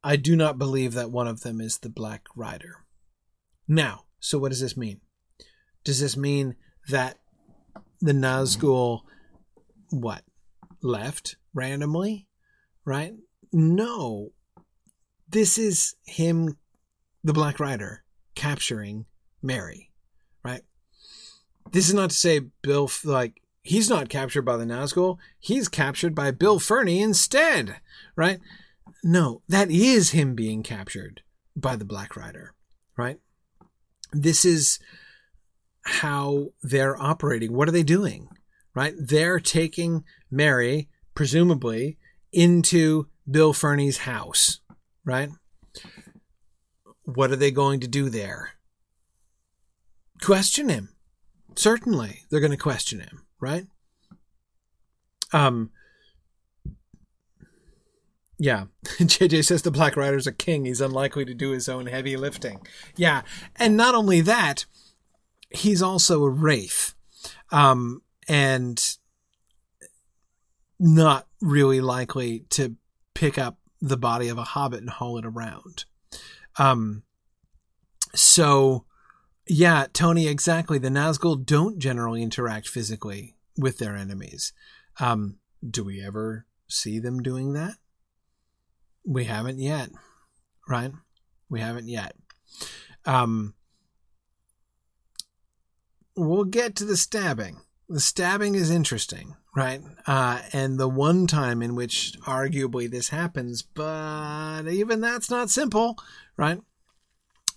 [0.03, 2.85] I do not believe that one of them is the Black Rider.
[3.67, 5.01] Now, So what does this mean?
[5.89, 6.55] Does this mean
[6.91, 7.17] that
[8.03, 9.05] the Nazgul
[9.89, 10.23] what
[10.83, 12.29] left randomly,
[12.85, 13.15] right?
[13.55, 14.33] No.
[15.31, 16.59] This is him,
[17.25, 18.05] the Black Rider,
[18.35, 19.07] capturing
[19.41, 19.91] Merry,
[20.45, 20.61] right?
[21.73, 25.17] This is not to say Bill, like, he's not captured by the Nazgul.
[25.39, 27.77] He's captured by Bill Ferny instead,
[28.15, 28.41] right?
[29.03, 31.23] No, that is him being captured
[31.57, 32.53] by the Black Rider,
[32.95, 33.21] right?
[34.13, 34.79] This is
[35.89, 37.53] how they're operating.
[37.53, 38.29] What are they doing?
[38.75, 38.95] Right?
[38.99, 41.99] They're taking Merry, presumably,
[42.33, 44.61] into Bill Ferny's house,
[45.05, 45.31] right?
[47.05, 48.51] What are they going to do there?
[50.23, 50.91] Question him.
[51.57, 53.67] Certainly, they're going to question him, right?
[55.33, 55.71] Um,
[58.39, 58.67] yeah.
[58.85, 60.65] JJ says the Black Rider's a king.
[60.65, 62.61] He's unlikely to do his own heavy lifting.
[62.97, 63.23] Yeah.
[63.57, 64.67] And not only that,
[65.51, 66.95] he's also a wraith.
[67.51, 68.83] Um, and
[70.79, 72.77] not really likely to
[73.15, 75.85] pick up the body of a hobbit and haul it around.
[76.57, 77.03] Um,
[78.15, 78.85] so
[79.49, 80.79] yeah, Tony, exactly.
[80.79, 84.53] The Nazgul don't generally interact physically with their enemies.
[85.01, 85.39] Um,
[85.69, 87.75] do we ever see them doing that?
[89.05, 89.91] We haven't yet,
[90.69, 90.93] right?
[91.49, 92.15] We haven't yet.
[93.07, 93.55] Um,
[96.19, 97.61] we'll get to the stabbing.
[97.89, 99.81] The stabbing is interesting, right?
[100.07, 105.97] Uh, and the one time in which arguably this happens, but even that's not simple,
[106.37, 106.61] right?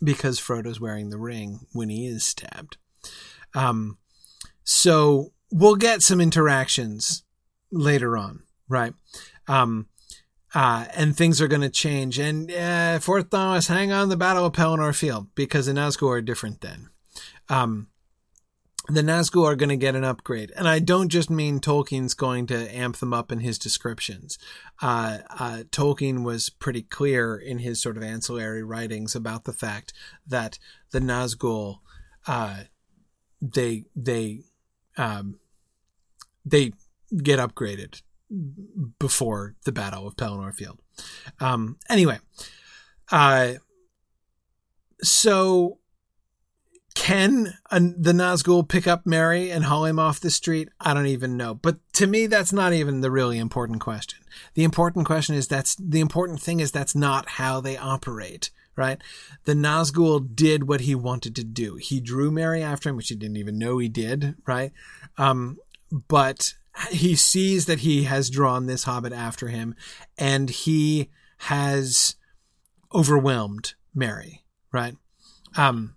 [0.01, 2.77] Because Frodo's wearing the ring when he is stabbed.
[3.53, 3.97] Um,
[4.63, 7.23] so we'll get some interactions
[7.71, 8.93] later on, right?
[9.47, 9.87] Um,
[10.53, 12.19] uh, and things are going to change.
[12.19, 16.21] And uh, Fourth Thomas, hang on the Battle of Pelennor Field because the Nazgul are
[16.21, 16.89] different then.
[17.49, 17.87] Um,
[18.91, 20.51] the Nazgul are going to get an upgrade.
[20.55, 24.37] And I don't just mean Tolkien's going to amp them up in his descriptions.
[24.81, 29.93] Uh, uh, Tolkien was pretty clear in his sort of ancillary writings about the fact
[30.27, 30.59] that
[30.91, 31.79] the Nazgul,
[32.27, 32.63] uh,
[33.41, 34.41] they, they,
[34.97, 35.39] um,
[36.45, 36.73] they
[37.23, 38.01] get upgraded
[38.99, 40.79] before the Battle of Pelennor Field.
[41.39, 42.19] Um, anyway,
[43.11, 43.53] uh,
[45.03, 45.79] so
[46.95, 50.69] can the Nazgul pick up Merry and haul him off the street?
[50.79, 51.53] I don't even know.
[51.53, 54.19] But to me, that's not even the really important question.
[54.55, 59.01] The important question is that's the important thing is that's not how they operate, right?
[59.45, 61.75] The Nazgul did what he wanted to do.
[61.75, 64.71] He drew Merry after him, which he didn't even know he did, right?
[65.17, 65.57] Um,
[65.89, 66.55] but
[66.89, 69.75] he sees that he has drawn this hobbit after him
[70.17, 72.15] and he has
[72.93, 74.95] overwhelmed Merry, right?
[75.57, 75.95] Um,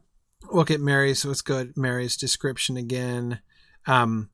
[0.52, 1.14] look at Merry.
[1.14, 3.40] So let's go at Merry's description again.
[3.86, 4.30] Um,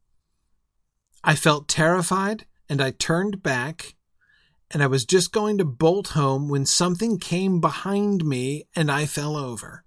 [1.22, 3.94] I felt terrified and I turned back
[4.70, 9.06] and I was just going to bolt home when something came behind me and I
[9.06, 9.84] fell over.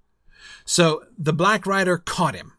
[0.66, 2.54] So the Black Rider caught him.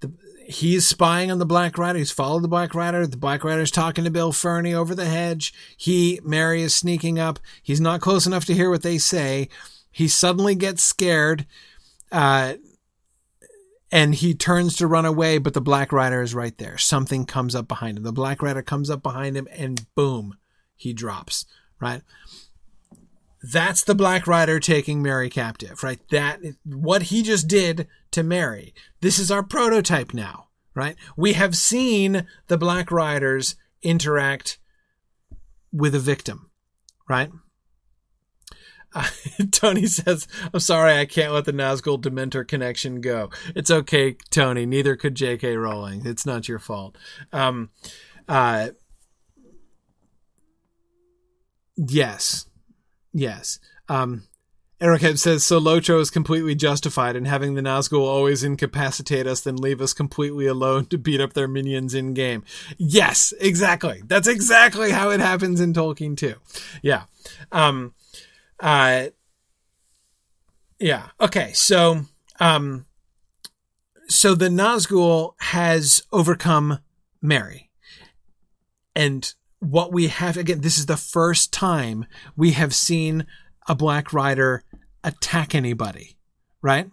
[0.00, 0.12] The,
[0.46, 1.98] he's spying on the Black Rider.
[1.98, 3.06] He's followed the Black Rider.
[3.06, 5.54] The Black Rider's talking to Bill Ferny over the hedge.
[5.76, 7.38] He, Merry is sneaking up.
[7.62, 9.48] He's not close enough to hear what they say.
[9.90, 11.46] He suddenly gets scared.
[12.14, 12.54] Uh,
[13.90, 16.78] and he turns to run away, but the Black Rider is right there.
[16.78, 18.04] Something comes up behind him.
[18.04, 20.36] The Black Rider comes up behind him, and boom,
[20.76, 21.44] he drops.
[21.80, 22.02] Right.
[23.42, 25.98] That's the Black Rider taking Merry captive, right?
[26.10, 28.74] That what he just did to Merry.
[29.00, 30.96] This is our prototype now, right?
[31.16, 34.58] We have seen the Black Riders interact
[35.72, 36.50] with a victim,
[37.08, 37.30] right?
[39.50, 43.30] Tony says, I'm sorry, I can't let the Nazgul Dementor connection go.
[43.54, 44.66] It's okay, Tony.
[44.66, 45.56] Neither could J.K.
[45.56, 46.02] Rowling.
[46.04, 46.96] It's not your fault.
[47.32, 47.70] Um,
[48.28, 48.68] uh,
[51.76, 52.46] yes.
[53.12, 53.58] Yes.
[53.88, 54.24] Um,
[54.80, 59.56] Eric says, so Lotro is completely justified in having the Nazgul always incapacitate us, then
[59.56, 62.44] leave us completely alone to beat up their minions in game.
[62.76, 64.02] Yes, exactly.
[64.06, 66.34] That's exactly how it happens in Tolkien too.
[66.82, 67.04] Yeah.
[67.52, 67.94] Um,
[68.60, 69.06] uh,
[70.78, 71.08] yeah.
[71.20, 71.52] Okay.
[71.52, 72.02] So,
[72.40, 72.86] um,
[74.08, 76.78] so the Nazgul has overcome
[77.22, 77.70] Merry.
[78.94, 82.06] And what we have, again, this is the first time
[82.36, 83.26] we have seen
[83.66, 84.62] a Black Rider
[85.02, 86.16] attack anybody,
[86.62, 86.90] right?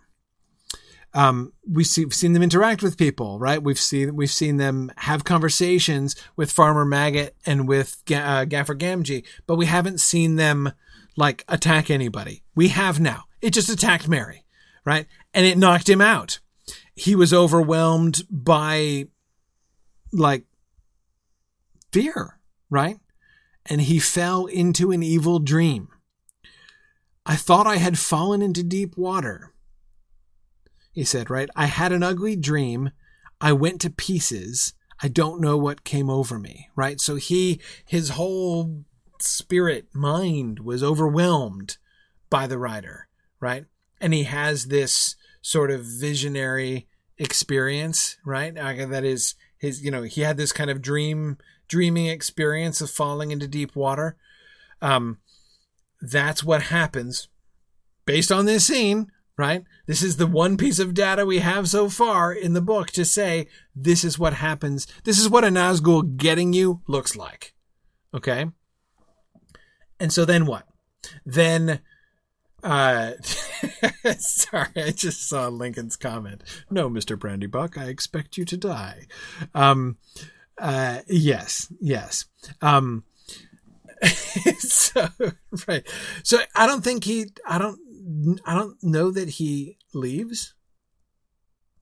[1.13, 3.61] Um, we see, we've seen them interact with people, right?
[3.61, 9.25] We've seen we've seen them have conversations with Farmer Maggot and with uh, Gaffer Gamgee,
[9.45, 10.71] but we haven't seen them
[11.17, 12.43] like attack anybody.
[12.55, 13.23] We have now.
[13.41, 14.45] It just attacked Merry,
[14.85, 15.07] right?
[15.33, 16.39] And it knocked him out.
[16.93, 19.07] He was overwhelmed by
[20.13, 20.45] like
[21.91, 22.39] fear,
[22.69, 22.99] right?
[23.65, 25.89] And he fell into an evil dream.
[27.25, 29.53] I thought I had fallen into deep water.
[30.91, 31.49] He said, right?
[31.55, 32.91] I had an ugly dream.
[33.39, 34.73] I went to pieces.
[35.01, 36.99] I don't know what came over me, right?
[36.99, 38.83] So he, his whole
[39.23, 41.77] spirit, mind was overwhelmed
[42.29, 43.07] by the rider,
[43.39, 43.65] right?
[43.99, 46.87] And he has this sort of visionary
[47.17, 48.55] experience, right?
[48.55, 51.37] That is his, you know, he had this kind of dream,
[51.67, 54.17] dreaming experience of falling into deep water.
[54.81, 55.19] Um,
[56.01, 57.27] that's what happens
[58.05, 59.63] based on this scene, right?
[59.85, 63.05] This is the one piece of data we have so far in the book to
[63.05, 64.87] say this is what happens.
[65.03, 67.53] This is what a Nazgul getting you looks like.
[68.13, 68.47] Okay.
[70.01, 70.65] And so then what?
[71.27, 71.79] Then,
[72.63, 73.11] uh,
[74.17, 76.43] sorry, I just saw Lincoln's comment.
[76.71, 77.15] No, Mr.
[77.15, 79.05] Brandybuck, I expect you to die.
[79.53, 79.97] Um,
[80.57, 82.25] uh, yes, yes.
[82.63, 83.03] Um,
[84.57, 85.07] so
[85.67, 85.87] right.
[86.23, 87.27] So I don't think he.
[87.47, 88.41] I don't.
[88.43, 90.55] I don't know that he leaves.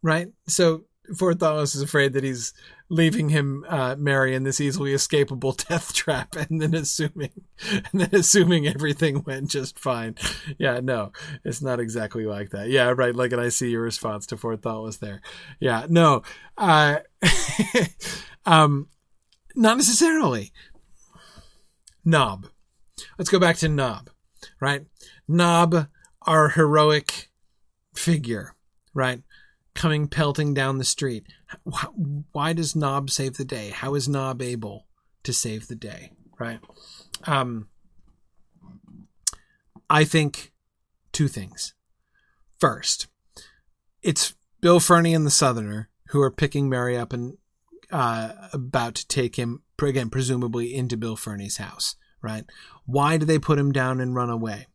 [0.02, 0.28] Right.
[0.48, 0.84] So
[1.14, 2.54] Forthalos is afraid that he's
[2.90, 7.32] leaving him uh, Merry in this easily escapable death trap, and then assuming,
[7.72, 10.16] and then assuming everything went just fine.
[10.58, 11.12] Yeah, no,
[11.44, 12.70] it's not exactly like that.
[12.70, 13.16] Yeah, right.
[13.16, 15.22] Like, and I see your response to Forthalos there.
[15.60, 16.24] Yeah, no,
[16.58, 17.00] uh,
[18.46, 18.90] um,
[19.56, 20.52] not necessarily.
[22.04, 22.48] Nob.
[23.18, 24.10] Let's go back to Nob,
[24.60, 24.86] right?
[25.28, 25.88] Nob,
[26.24, 27.30] our heroic
[27.94, 28.56] figure,
[28.94, 29.22] right?
[29.76, 31.28] Coming pelting down the street.
[32.32, 33.70] Why does Nob save the day?
[33.70, 34.88] How is Nob able
[35.24, 36.60] to save the day, right?
[37.26, 37.70] Um,
[39.90, 40.52] I think
[41.12, 41.74] two things.
[42.60, 43.08] First,
[44.02, 47.38] it's Bill Ferny and the Southerner who are picking Merry up and
[47.92, 52.46] uh, about to take him again, presumably into Bill Ferny's house, right?
[52.86, 54.68] Why do they put him down and run away?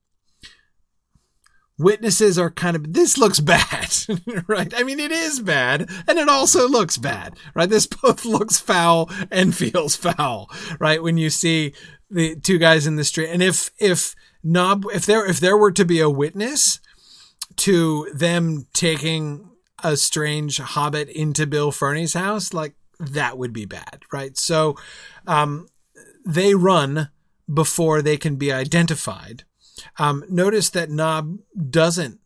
[1.79, 3.93] Witnesses are kind of, this looks bad,
[4.47, 4.73] right?
[4.77, 7.69] I mean, it is bad and it also looks bad, right?
[7.69, 11.03] This both looks foul and feels foul, right?
[11.03, 11.75] When you see
[12.11, 13.31] the two guys in the street.
[13.31, 16.81] And if, if Nob, if there, if there were to be a witness
[17.57, 19.51] to them taking
[19.83, 24.37] a strange hobbit into Bill Ferny's house, like that would be bad, right?
[24.37, 24.77] So
[25.27, 25.69] um,
[26.25, 27.11] they run
[27.53, 29.45] before they can be identified.
[29.99, 31.39] Um, notice that Nob
[31.71, 32.21] doesn't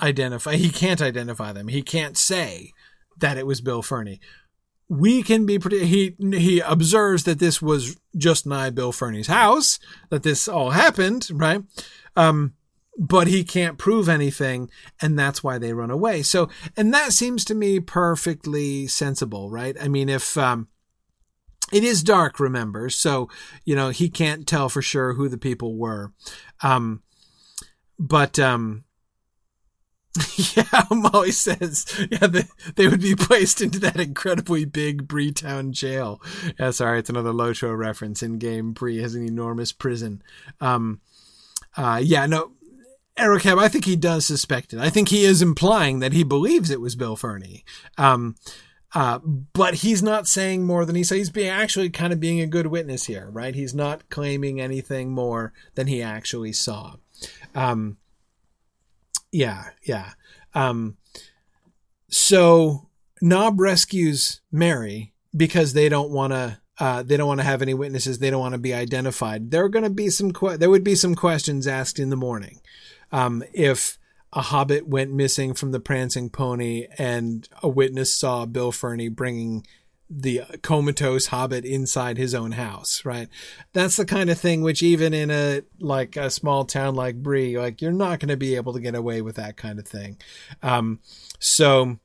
[0.00, 1.68] identify, he can't identify them.
[1.68, 2.72] He can't say
[3.18, 4.20] that it was Bill Ferny.
[4.88, 9.78] We can be pretty, he, he observes that this was just nigh Bill Ferny's house,
[10.08, 11.62] that this all happened, right?
[12.16, 12.54] Um,
[12.98, 14.68] but he can't prove anything
[15.00, 19.76] and that's why they run away so and that seems to me perfectly sensible right
[19.80, 20.68] i mean if um
[21.72, 23.28] it is dark remember so
[23.64, 26.12] you know he can't tell for sure who the people were
[26.62, 27.02] um
[27.98, 28.84] but um
[30.56, 32.44] yeah, Molly says, yeah, they,
[32.74, 36.20] they would be placed into that incredibly big Breetown jail.
[36.58, 38.72] Yeah, sorry, it's another Lotro reference in game.
[38.72, 40.22] Bree has an enormous prison.
[40.60, 41.00] Um,
[41.76, 42.52] uh, yeah, no,
[43.16, 44.80] Ericab, I think he does suspect it.
[44.80, 47.64] I think he is implying that he believes it was Bill Ferny.
[47.96, 48.34] Um,
[48.94, 51.18] uh, but he's not saying more than he says.
[51.18, 53.54] He's being actually kind of being a good witness here, right?
[53.54, 56.96] He's not claiming anything more than he actually saw.
[57.54, 57.98] Um,
[59.30, 60.12] yeah, yeah.
[60.54, 60.96] Um,
[62.08, 62.88] so
[63.20, 66.58] Nob rescues Merry because they don't want to.
[66.78, 68.18] Uh, they don't want to have any witnesses.
[68.18, 69.50] They don't want to be identified.
[69.50, 70.32] There are going to be some.
[70.32, 72.60] Que- there would be some questions asked in the morning
[73.12, 73.98] um, if
[74.32, 79.66] a hobbit went missing from the prancing pony and a witness saw Bill Ferny bringing
[80.08, 83.28] the comatose hobbit inside his own house, right?
[83.72, 87.58] That's the kind of thing which even in a like a small town like Bree,
[87.58, 90.16] like you're not going to be able to get away with that kind of thing.
[90.62, 90.98] Um,
[91.38, 91.98] so,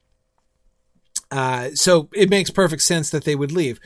[1.32, 3.80] uh, so it makes perfect sense that they would leave.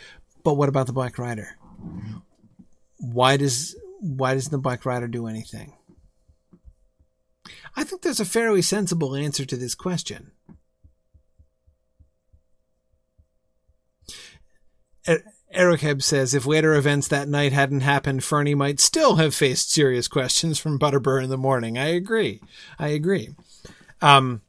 [0.43, 1.57] But what about the Black Rider?
[2.97, 5.75] Why does why doesn't the Black Rider do anything?
[7.79, 10.31] I think there's a fairly sensible answer to this question.
[15.07, 15.23] Er-
[15.53, 20.09] Eric says if later events that night hadn't happened, Ferny might still have faced serious
[20.09, 21.77] questions from Butterbur in the morning.
[21.77, 22.41] I agree.
[22.77, 23.29] I agree.
[24.01, 24.41] Um,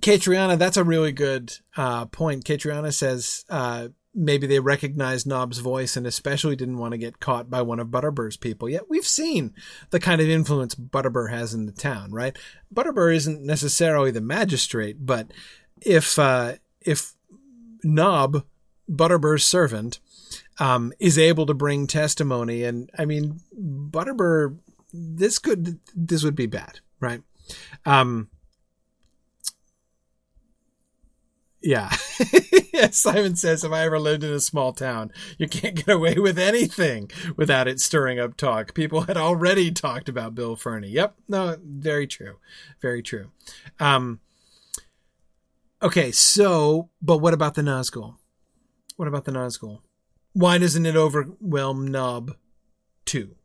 [0.00, 2.44] Katriana, that's a really good uh, point.
[2.44, 7.50] Katriana says uh, maybe they recognized Nob's voice and especially didn't want to get caught
[7.50, 8.68] by one of Butterbur's people.
[8.68, 9.52] Yet we've seen
[9.90, 12.36] the kind of influence Butterbur has in the town, right?
[12.72, 15.32] Butterbur isn't necessarily the magistrate, but
[15.80, 17.14] if uh, if
[17.82, 18.44] Nob,
[18.88, 19.98] Butterbur's servant,
[20.58, 24.58] um, is able to bring testimony, and I mean Butterbur,
[24.92, 27.22] this could this would be bad, right?
[27.84, 28.30] Um,
[31.64, 31.88] yeah.
[32.90, 36.38] Simon says, if I ever lived in a small town, you can't get away with
[36.38, 38.74] anything without it stirring up talk.
[38.74, 40.88] People had already talked about Bill Ferny.
[40.88, 41.14] Yep.
[41.26, 42.36] No, very true.
[42.82, 43.30] Very true.
[43.80, 44.20] Um,
[45.82, 46.12] okay.
[46.12, 48.16] So, but what about the Nazgul?
[48.96, 49.80] What about the Nazgul?
[50.34, 52.36] Why doesn't it overwhelm Nob
[53.06, 53.36] too?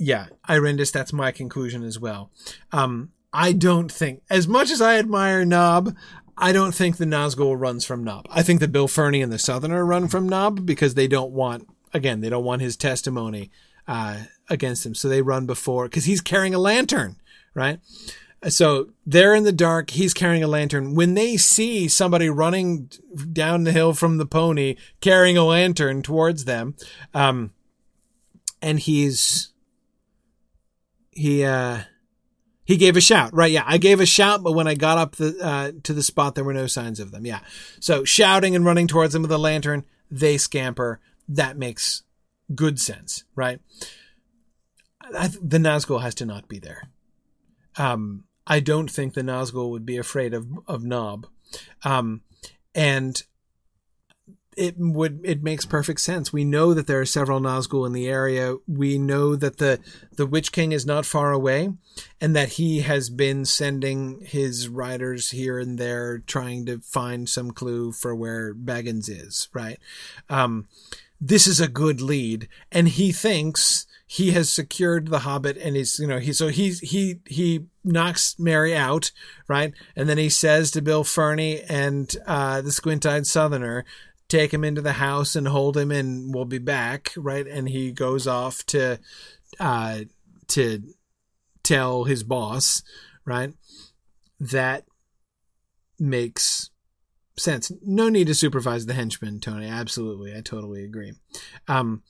[0.00, 2.30] Yeah, Irendis, that's my conclusion as well.
[2.70, 5.94] Um, I don't think, as much as I admire Nob,
[6.36, 8.26] I don't think the Nazgul runs from Nob.
[8.30, 11.68] I think the Bill Ferny and the Southerner run from Nob because they don't want,
[11.92, 13.50] again, they don't want his testimony
[13.86, 14.94] uh, against him.
[14.94, 17.16] So they run before, because he's carrying a lantern,
[17.54, 17.80] right?
[18.48, 19.90] So they're in the dark.
[19.90, 20.94] He's carrying a lantern.
[20.94, 22.88] When they see somebody running
[23.32, 26.76] down the hill from the pony carrying a lantern towards them,
[27.12, 27.52] um,
[28.62, 29.52] and he's,
[31.10, 31.80] he, uh,
[32.68, 33.50] he gave a shout, right?
[33.50, 36.34] Yeah, I gave a shout, but when I got up the, uh, to the spot,
[36.34, 37.24] there were no signs of them.
[37.24, 37.40] Yeah.
[37.80, 41.00] So shouting and running towards them with a lantern, they scamper.
[41.26, 42.02] That makes
[42.54, 43.60] good sense, right?
[45.00, 46.90] I, the Nazgul has to not be there.
[47.78, 51.26] Um, I don't think the Nazgul would be afraid of, of Nob.
[51.84, 52.20] Um,
[52.74, 53.22] and
[54.58, 56.32] it would it makes perfect sense.
[56.32, 58.56] We know that there are several Nazgul in the area.
[58.66, 59.78] We know that the
[60.16, 61.70] the Witch King is not far away,
[62.20, 67.52] and that he has been sending his riders here and there, trying to find some
[67.52, 69.48] clue for where Baggins is.
[69.52, 69.78] Right.
[70.28, 70.66] Um,
[71.20, 75.98] this is a good lead, and he thinks he has secured the Hobbit, and he's
[75.98, 79.12] you know he so he's he he knocks Merry out,
[79.48, 79.72] right?
[79.94, 83.84] And then he says to Bill Ferny and uh, the squint-eyed Southerner,
[84.28, 87.46] take him into the house and hold him and we'll be back right?
[87.46, 88.98] And he goes off to
[89.58, 90.00] uh
[90.48, 90.82] to
[91.62, 92.82] tell his boss
[93.24, 93.52] right?
[94.40, 94.84] That
[95.98, 96.70] makes
[97.36, 97.72] sense.
[97.84, 99.66] No need to supervise the henchman tony.
[99.66, 100.36] Absolutely.
[100.36, 101.14] I totally agree.
[101.66, 102.02] Um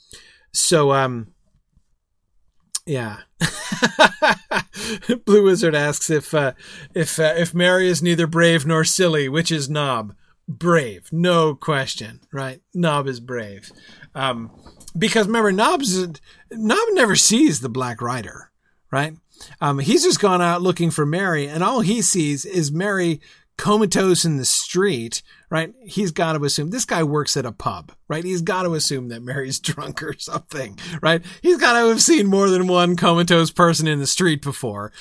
[0.53, 1.29] so um
[2.89, 3.19] yeah.
[5.27, 6.53] Blue Wizard asks if uh,
[6.95, 10.15] if uh, if Merry is neither brave nor silly, which is Nob?
[10.49, 12.63] Brave, no question, right?
[12.73, 13.71] Nob is brave.
[14.15, 14.51] Um,
[14.97, 16.07] because remember, Nob's,
[16.51, 18.51] Nob never sees the Black Rider,
[18.91, 19.15] right?
[19.61, 23.21] Um, he's just gone out looking for Merry, and all he sees is Merry
[23.59, 25.75] comatose in the street, right?
[25.85, 28.25] He's got to assume this guy works at a pub, right?
[28.25, 31.23] He's got to assume that Merry's drunk or something, right?
[31.43, 34.93] He's got to have seen more than one comatose person in the street before.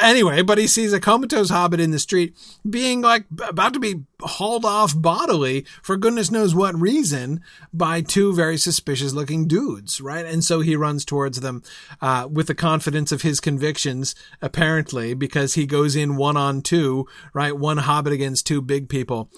[0.00, 2.36] Anyway, but he sees a comatose hobbit in the street
[2.68, 7.40] being like about to be hauled off bodily for goodness knows what reason
[7.72, 10.24] by two very suspicious looking dudes, right?
[10.24, 11.62] And so he runs towards them,
[12.00, 17.06] uh, with the confidence of his convictions, apparently, because he goes in one on two,
[17.32, 17.56] right?
[17.56, 19.30] One hobbit against two big people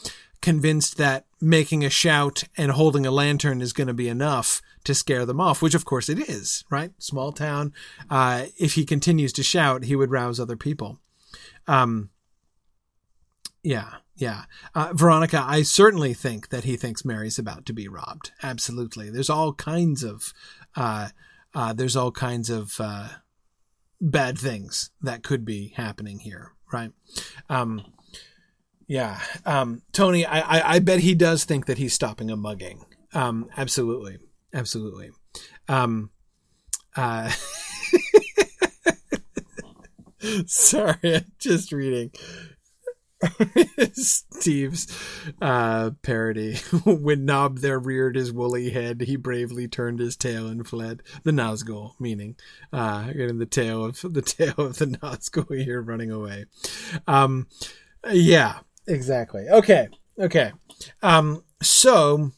[0.45, 4.95] convinced that making a shout and holding a lantern is going to be enough to
[4.95, 6.93] scare them off, which of course it is, right?
[6.99, 7.73] Small town.
[8.11, 11.01] Uh, if he continues to shout, he would rouse other people.
[11.67, 12.11] Um,
[13.63, 14.43] yeah, yeah.
[14.75, 18.33] Uh, Veronica, I certainly think that he thinks Merry's about to be robbed.
[18.43, 19.09] Absolutely.
[19.09, 20.35] There's all kinds of,
[20.77, 21.09] uh,
[21.55, 23.09] uh, there's all kinds of, uh,
[23.99, 26.93] bad things that could be happening here, right?
[27.49, 27.95] Um,
[28.87, 29.21] yeah.
[29.45, 32.85] Um, Tony, I, I, I, bet he does think that he's stopping a mugging.
[33.13, 34.19] Um, absolutely.
[34.53, 35.11] Absolutely.
[35.69, 36.11] Um,
[36.97, 37.31] uh,
[40.47, 42.13] sorry, I'm just reading
[43.93, 44.87] Steve's
[45.41, 46.57] uh, parody.
[46.85, 51.03] when Nob there reared his woolly head, he bravely turned his tail and fled.
[51.23, 52.37] The Nazgul, meaning
[52.73, 56.47] uh, getting the tail of the tail of the Nazgul here running away.
[57.07, 57.49] Um,
[58.11, 59.47] yeah, Exactly.
[59.49, 59.89] Okay.
[60.19, 60.53] Okay.
[61.03, 62.33] Um, so,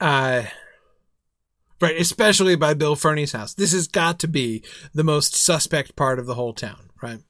[0.00, 0.42] uh,
[1.80, 3.54] right, especially by Bill Ferny's house.
[3.54, 4.62] This has got to be
[4.94, 7.20] the most suspect part of the whole town, right?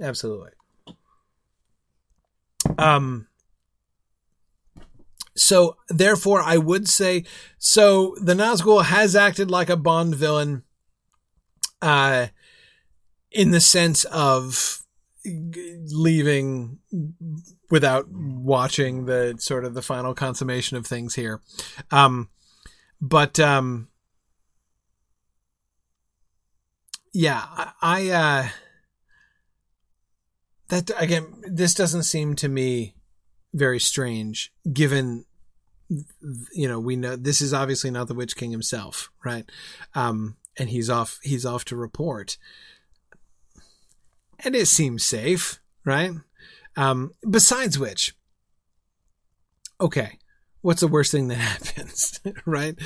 [0.00, 0.50] Absolutely.
[2.78, 3.26] Um,
[5.36, 7.24] so therefore, I would say,
[7.58, 10.62] so the Nazgul has acted like a Bond villain,
[11.82, 12.28] uh,
[13.30, 14.82] in the sense of
[15.24, 16.78] leaving
[17.70, 21.40] without watching the sort of the final consummation of things here.
[21.90, 22.30] Um,
[23.00, 23.88] but um,
[27.12, 28.48] yeah, I, I uh,
[30.68, 32.94] that again, this doesn't seem to me
[33.52, 35.24] very strange, given
[36.52, 39.50] you know we know this is obviously not the Witch King himself, right?
[39.94, 42.38] Um, and he's off he's off to report,
[44.44, 46.12] and it seems safe, right?
[46.76, 48.14] Um, besides which,
[49.80, 50.18] okay,
[50.60, 52.76] what's the worst thing that happens, right?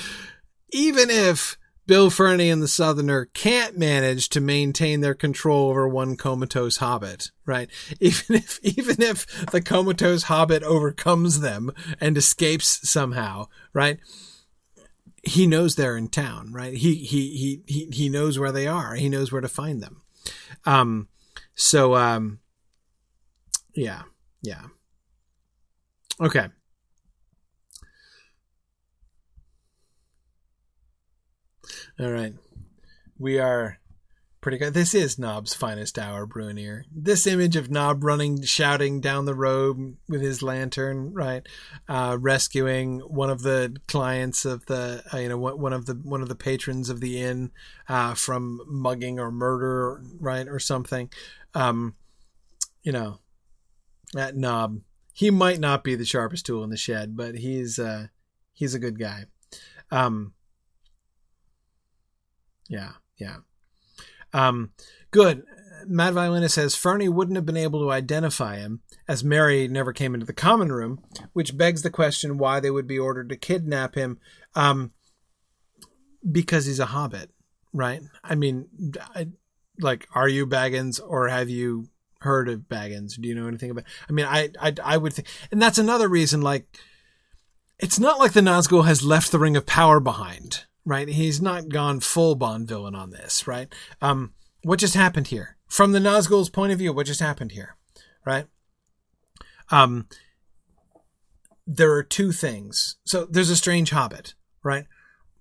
[0.70, 1.56] Even if
[1.86, 7.30] Bill Ferny and the Southerner can't manage to maintain their control over one comatose hobbit,
[7.44, 7.68] right?
[8.00, 11.70] Even if, even if the comatose hobbit overcomes them
[12.00, 13.98] and escapes somehow, right?
[15.22, 16.74] He knows they're in town, right?
[16.74, 18.94] He, he, he, he, he knows where they are.
[18.94, 20.02] He knows where to find them.
[20.66, 21.08] Um,
[21.54, 22.40] so, um,
[23.74, 24.02] yeah,
[24.42, 24.62] yeah.
[26.20, 26.48] Okay.
[31.98, 32.34] All right.
[33.18, 33.78] We are
[34.40, 34.74] pretty good.
[34.74, 36.82] This is Nob's finest hour, Bruinier.
[36.94, 41.46] This image of Nob running, shouting down the road with his lantern, right,
[41.88, 46.20] uh, rescuing one of the clients of the, uh, you know, one of the one
[46.20, 47.52] of the patrons of the inn
[47.88, 51.08] uh, from mugging or murder, right, or something.
[51.54, 51.94] Um,
[52.82, 53.20] you know,
[54.12, 54.80] that Nob.
[55.12, 58.08] He might not be the sharpest tool in the shed, but he's uh,
[58.52, 59.26] he's a good guy.
[59.90, 60.34] Um,
[62.68, 63.36] yeah, yeah.
[64.32, 64.72] Um,
[65.10, 65.44] good.
[65.86, 70.14] Mad Violinist says Ferny wouldn't have been able to identify him, as Merry never came
[70.14, 71.00] into the common room,
[71.32, 74.18] which begs the question why they would be ordered to kidnap him.
[74.54, 74.92] Um,
[76.30, 77.30] because he's a hobbit,
[77.72, 78.00] right?
[78.22, 78.66] I mean,
[79.14, 79.28] I,
[79.78, 81.88] like, are you Baggins or have you
[82.20, 83.20] heard of Baggins?
[83.20, 83.84] Do you know anything about?
[84.08, 86.42] I mean, I, I, I would think, and that's another reason.
[86.42, 86.66] Like,
[87.78, 91.08] it's not like the Nazgul has left the Ring of Power behind, right?
[91.08, 93.72] He's not gone full Bond villain on this, right?
[94.00, 94.32] Um,
[94.62, 95.56] what just happened here?
[95.66, 97.76] From the Nazgul's point of view, what just happened here,
[98.24, 98.46] right?
[99.70, 100.08] Um,
[101.66, 102.96] there are two things.
[103.04, 104.86] So there's a strange hobbit, right?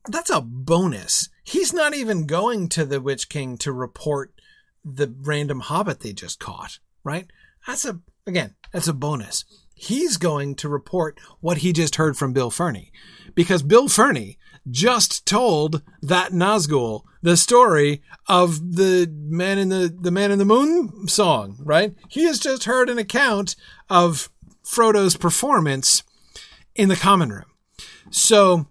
[0.08, 1.30] That's a bonus.
[1.44, 4.34] He's not even going to the Witch King to report
[4.84, 7.28] the random hobbit they just caught, right?
[7.68, 9.46] That's a, again, that's a bonus.
[9.74, 12.92] He's going to report what he just heard from Bill Ferny
[13.36, 14.38] because Bill Ferny
[14.70, 20.46] just told that Nazgul the story of the man in the, the man in the
[20.46, 21.96] moon song, right?
[22.10, 23.56] He has just heard an account
[23.90, 24.30] of
[24.64, 26.04] Frodo's performance
[26.76, 27.46] in the common room.
[28.10, 28.68] So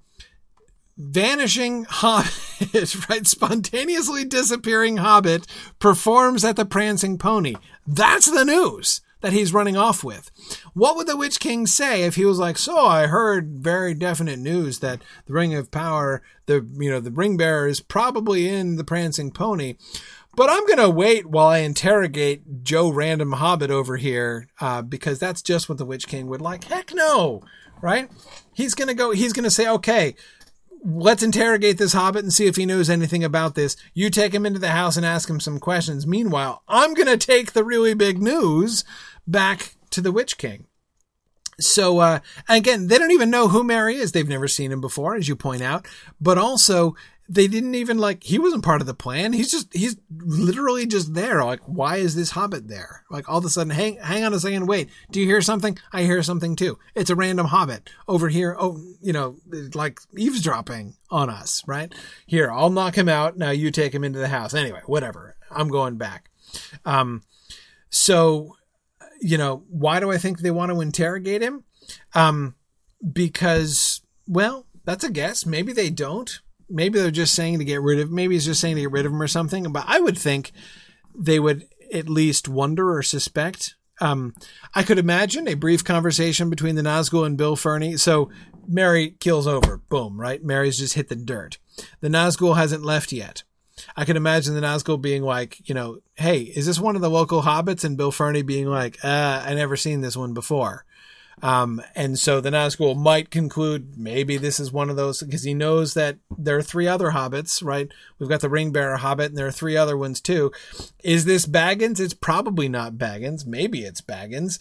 [0.97, 3.27] vanishing hobbit, right?
[3.27, 5.47] Spontaneously disappearing hobbit
[5.79, 7.55] performs at the prancing pony.
[7.87, 10.31] That's the news that he's running off with.
[10.75, 14.39] What would the Witch King say if he was like, "So I heard very definite
[14.39, 18.77] news that the Ring of Power, the you know the ring bearer is probably in
[18.77, 19.77] the prancing pony."
[20.35, 25.43] But I'm gonna wait while I interrogate Joe Random Hobbit over here, uh, because that's
[25.43, 26.65] just what the Witch King would like.
[26.65, 27.43] Heck no,
[27.81, 28.11] right?
[28.53, 29.13] He's gonna go.
[29.13, 30.15] He's gonna say, "Okay,
[30.85, 33.77] let's interrogate this hobbit and see if he knows anything about this.
[33.95, 36.07] You take him into the house and ask him some questions.
[36.07, 38.85] Meanwhile, I'm going to take the really big news
[39.27, 40.67] back to the Witch King.
[41.61, 44.13] So, uh, again, they don't even know who Merry is.
[44.13, 45.87] They've never seen him before, as you point out.
[46.21, 46.97] But also,
[47.29, 49.33] they didn't even like, he wasn't part of the plan.
[49.33, 51.45] He's just, he's literally just there.
[51.45, 53.05] Like, why is this hobbit there?
[53.11, 54.91] Like, all of a sudden, hang, hang on a second, wait.
[55.11, 55.79] Do you hear something?
[55.93, 56.79] I hear something too.
[56.95, 58.57] It's a random hobbit over here.
[58.59, 59.37] Oh, you know,
[59.75, 61.95] like eavesdropping on us, right?
[62.27, 63.39] Here, I'll knock him out.
[63.39, 64.53] Now you take him into the house.
[64.53, 65.37] Anyway, whatever.
[65.51, 66.31] I'm going back.
[66.85, 67.23] Um,
[67.89, 68.57] so,
[69.21, 71.65] you know, why do I think they want to interrogate him?
[72.15, 72.57] Um,
[73.13, 75.47] because, well, that's a guess.
[75.47, 76.41] Maybe they don't.
[76.73, 78.11] Maybe they're just saying to get rid of.
[78.11, 79.71] Maybe he's just saying to get rid of him or something.
[79.73, 80.53] But I would think
[81.15, 83.77] they would at least wonder or suspect.
[84.01, 84.35] Um,
[84.75, 87.97] I could imagine a brief conversation between the Nazgul and Bill Ferny.
[87.97, 88.31] So
[88.67, 89.77] Merry kills over.
[89.89, 90.43] Boom, right?
[90.43, 91.59] Merry's just hit the dirt.
[92.01, 93.45] The Nazgul hasn't left yet.
[93.97, 97.11] I can imagine the Nazgul being like, you know, hey, is this one of the
[97.11, 97.85] local hobbits?
[97.85, 100.85] And Bill Ferny being like, uh, I never seen this one before.
[101.43, 105.55] Um, and so the Nazgul might conclude maybe this is one of those because he
[105.55, 107.89] knows that there are three other hobbits, right?
[108.19, 110.53] We've got the ring bearer hobbit and there are three other ones too.
[111.03, 111.99] Is this Baggins?
[111.99, 113.45] It's probably not Baggins.
[113.45, 114.61] Maybe it's Baggins.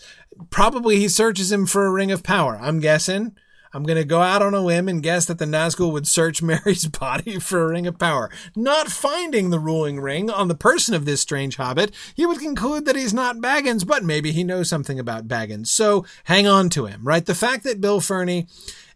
[0.49, 2.57] Probably he searches him for a ring of power.
[2.59, 3.35] I'm guessing.
[3.73, 6.41] I'm going to go out on a limb and guess that the Nazgul would search
[6.41, 8.29] Merry's body for a ring of power.
[8.55, 12.85] Not finding the ruling ring on the person of this strange hobbit, he would conclude
[12.85, 15.67] that he's not Baggins, but maybe he knows something about Baggins.
[15.67, 17.25] So hang on to him, right?
[17.25, 18.47] The fact that Bill Ferny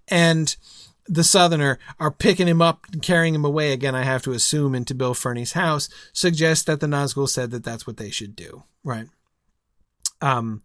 [0.08, 0.56] and
[1.08, 4.74] the Southerner are picking him up and carrying him away again, I have to assume,
[4.74, 8.64] into Bill Ferny's house, suggests that the Nazgul said that that's what they should do,
[8.84, 9.08] right?
[10.22, 10.64] Um,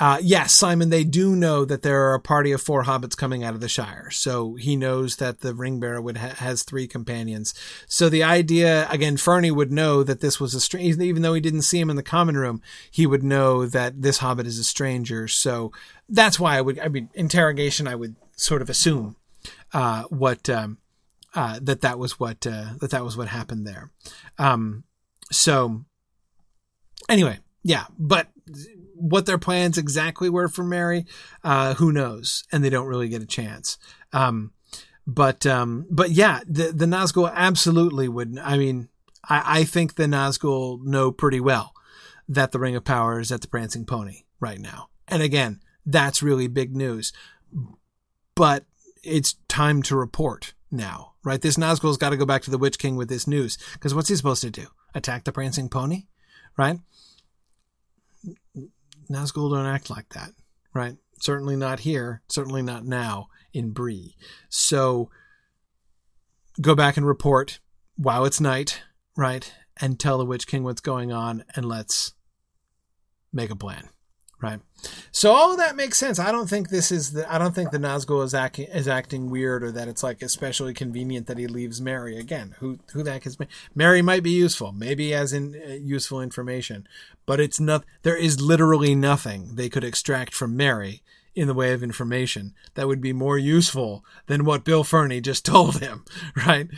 [0.00, 3.42] uh, yes, Simon, they do know that there are a party of four hobbits coming
[3.42, 4.10] out of the Shire.
[4.10, 7.52] So he knows that the ring bearer would ha- has three companions.
[7.88, 11.40] So the idea, again, Ferny would know that this was a strange, even though he
[11.40, 14.64] didn't see him in the common room, he would know that this hobbit is a
[14.64, 15.26] stranger.
[15.26, 15.72] So
[16.08, 19.16] that's why I would, I mean, interrogation, I would sort of assume,
[19.72, 20.78] uh, what, um,
[21.34, 23.90] uh, that that was what, uh, that that was what happened there.
[24.38, 24.84] Um,
[25.32, 25.84] so
[27.08, 28.28] anyway, yeah, but
[28.98, 31.06] what their plans exactly were for Merry,
[31.44, 32.44] uh, who knows?
[32.52, 33.78] And they don't really get a chance.
[34.12, 34.52] Um,
[35.06, 38.38] but um, but yeah, the the Nazgul absolutely would.
[38.38, 38.88] I mean,
[39.24, 41.72] I, I think the Nazgul know pretty well
[42.28, 44.90] that the Ring of Power is at the Prancing Pony right now.
[45.08, 47.12] And again, that's really big news.
[48.34, 48.66] But
[49.02, 51.40] it's time to report now, right?
[51.40, 54.08] This Nazgul's got to go back to the Witch King with this news because what's
[54.08, 54.66] he supposed to do?
[54.94, 56.06] Attack the Prancing Pony,
[56.56, 56.78] right?
[59.10, 60.32] Nazgul don't act like that,
[60.74, 60.96] right?
[61.20, 62.22] Certainly not here.
[62.28, 64.16] Certainly not now in Bree.
[64.48, 65.10] So
[66.60, 67.60] go back and report
[67.96, 68.82] while it's night,
[69.16, 69.52] right?
[69.80, 72.12] And tell the Witch King what's going on and let's
[73.32, 73.88] make a plan
[74.40, 74.60] right?
[75.10, 76.18] So all that makes sense.
[76.18, 77.32] I don't think this is the.
[77.32, 80.74] I don't think the Nazgul is acting is acting weird, or that it's like especially
[80.74, 82.54] convenient that he leaves Merry again.
[82.60, 83.36] Who who the heck is
[83.74, 84.02] Merry?
[84.02, 86.86] Might be useful, maybe as in uh, useful information,
[87.26, 87.84] but it's not.
[88.02, 91.02] There is literally nothing they could extract from Merry
[91.34, 95.44] in the way of information that would be more useful than what Bill Ferny just
[95.44, 96.04] told him,
[96.46, 96.68] right?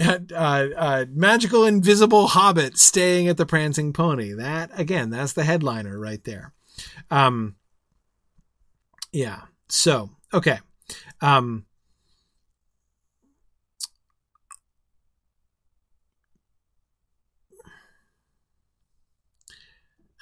[0.00, 6.00] Uh, uh, magical invisible hobbit staying at the prancing pony that again that's the headliner
[6.00, 6.52] right there
[7.10, 7.56] um,
[9.12, 9.42] yeah.
[9.68, 10.58] So, okay.
[11.20, 11.66] Um,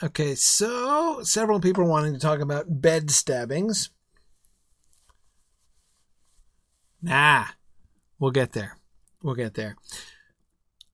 [0.02, 0.34] okay.
[0.34, 3.90] So, several people wanting to talk about bed stabbings.
[7.00, 7.46] Nah,
[8.18, 8.76] we'll get there.
[9.22, 9.76] We'll get there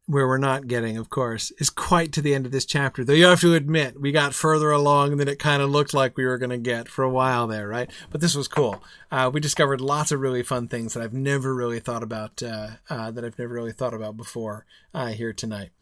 [0.08, 3.04] where we're not getting, of course, is quite to the end of this chapter.
[3.04, 6.16] Though you have to admit, we got further along than it kind of looked like
[6.16, 7.90] we were going to get for a while there, right?
[8.10, 8.82] But this was cool.
[9.12, 12.68] Uh, we discovered lots of really fun things that I've never really thought about, uh,
[12.88, 14.64] uh, that I've never really thought about before
[14.94, 15.72] uh, here tonight.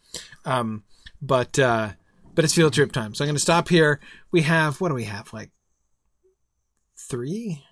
[0.45, 0.83] Um,
[1.23, 1.91] but uh,
[2.35, 4.01] but it's field trip time, so I'm going to stop here.
[4.33, 5.33] We have what do we have?
[5.33, 5.51] Like
[6.99, 7.63] three.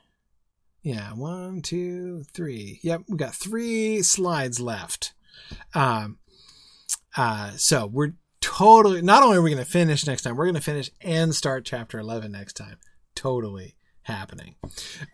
[0.83, 2.79] Yeah, one, two, three.
[2.83, 5.15] Yep, we got three slides left.
[5.75, 6.19] Um,
[7.17, 10.55] uh, so we're totally, not only are we going to finish next time, we're going
[10.55, 12.79] to finish and start chapter 11 next time.
[13.15, 14.55] Totally happening.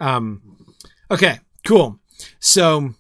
[0.00, 0.74] Um,
[1.10, 1.98] okay, cool.
[2.38, 2.94] So,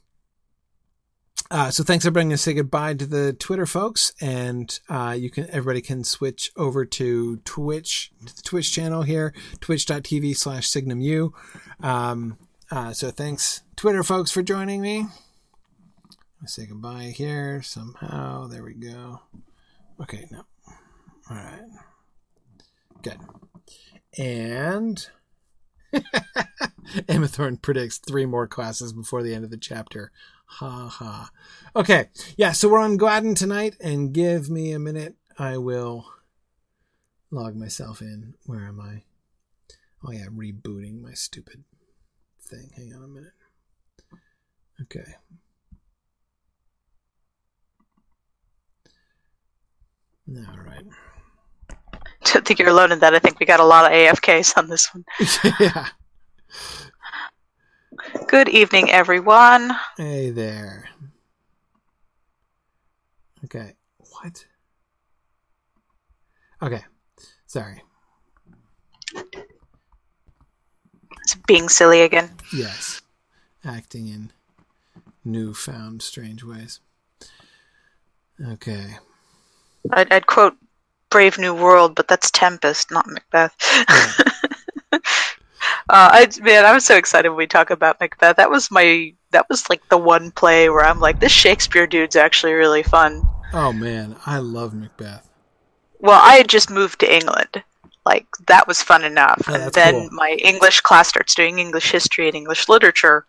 [1.50, 2.22] uh, so thanks everybody.
[2.22, 6.04] I'm going to say goodbye to the Twitter folks, and uh, you can everybody can
[6.04, 11.32] switch over to Twitch, to the Twitch channel here, twitch.tv slash signumu.
[11.82, 12.38] Um,
[12.70, 15.06] uh, so thanks Twitter folks for joining me
[16.46, 18.46] say goodbye here somehow.
[18.46, 19.20] There we go.
[20.00, 20.44] Okay, no.
[21.30, 21.60] All right.
[23.02, 23.18] Good.
[24.18, 25.06] And
[27.08, 30.10] Emma Thorne predicts three more classes before the end of the chapter.
[30.46, 31.30] Ha ha.
[31.76, 32.08] Okay.
[32.36, 35.14] Yeah, so we're on Gladden tonight, and give me a minute.
[35.38, 36.06] I will
[37.30, 38.34] log myself in.
[38.46, 39.04] Where am I?
[40.04, 41.64] Oh, yeah, rebooting my stupid
[42.40, 42.70] thing.
[42.74, 43.32] Hang on a minute.
[44.82, 45.14] Okay.
[50.36, 50.84] All right.
[52.24, 53.14] Don't think you're alone in that.
[53.14, 55.04] I think we got a lot of AFKs on this one.
[55.60, 55.88] yeah.
[58.28, 59.72] Good evening, everyone.
[59.96, 60.88] Hey there.
[63.44, 63.74] Okay.
[63.98, 64.46] What?
[66.62, 66.84] Okay.
[67.46, 67.82] Sorry.
[71.22, 72.30] It's being silly again.
[72.52, 73.02] Yes.
[73.64, 74.32] Acting in
[75.24, 76.80] newfound strange ways.
[78.44, 78.98] Okay.
[79.92, 80.56] I'd, I'd quote
[81.10, 83.54] Brave New World, but that's Tempest, not Macbeth.
[85.90, 88.36] Uh, I man, I was so excited when we talk about Macbeth.
[88.36, 92.14] That was my that was like the one play where I'm like, this Shakespeare dude's
[92.14, 93.22] actually really fun.
[93.52, 95.28] Oh man, I love Macbeth.
[95.98, 97.64] Well, I had just moved to England,
[98.06, 99.42] Like that was fun enough.
[99.48, 100.08] Oh, and then cool.
[100.12, 103.26] my English class starts doing English history and English literature.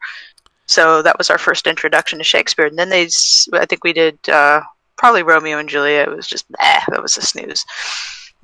[0.68, 2.68] So that was our first introduction to Shakespeare.
[2.68, 3.10] And then they,
[3.54, 4.62] I think we did uh,
[5.02, 6.08] probably Romeo and Juliet.
[6.08, 7.66] It was just, nah, that was a snooze.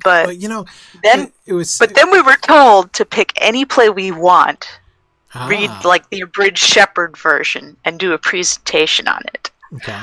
[0.04, 0.66] But you know,
[1.04, 1.78] then, it, was.
[1.78, 4.68] but then we were told to pick any play we want,
[5.48, 9.52] read Ah, like the abridged Shepherd version, and do a presentation on it.
[9.76, 10.00] okay,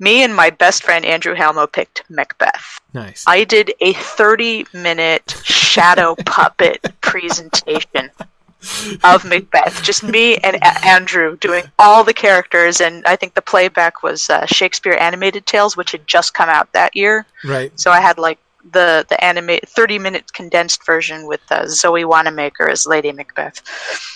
[0.00, 2.78] Me and my best friend Andrew Halmo picked Macbeth.
[2.94, 3.24] nice.
[3.26, 8.10] I did a 30 minute shadow puppet presentation
[9.04, 9.82] of Macbeth.
[9.82, 14.28] Just me and A- Andrew doing all the characters, and I think the playback was
[14.30, 17.26] uh, Shakespeare Animated Tales, which had just come out that year.
[17.44, 17.72] right.
[17.78, 18.38] So I had like
[18.72, 23.62] the the anime 30 minute condensed version with uh, Zoe Wanamaker as Lady Macbeth.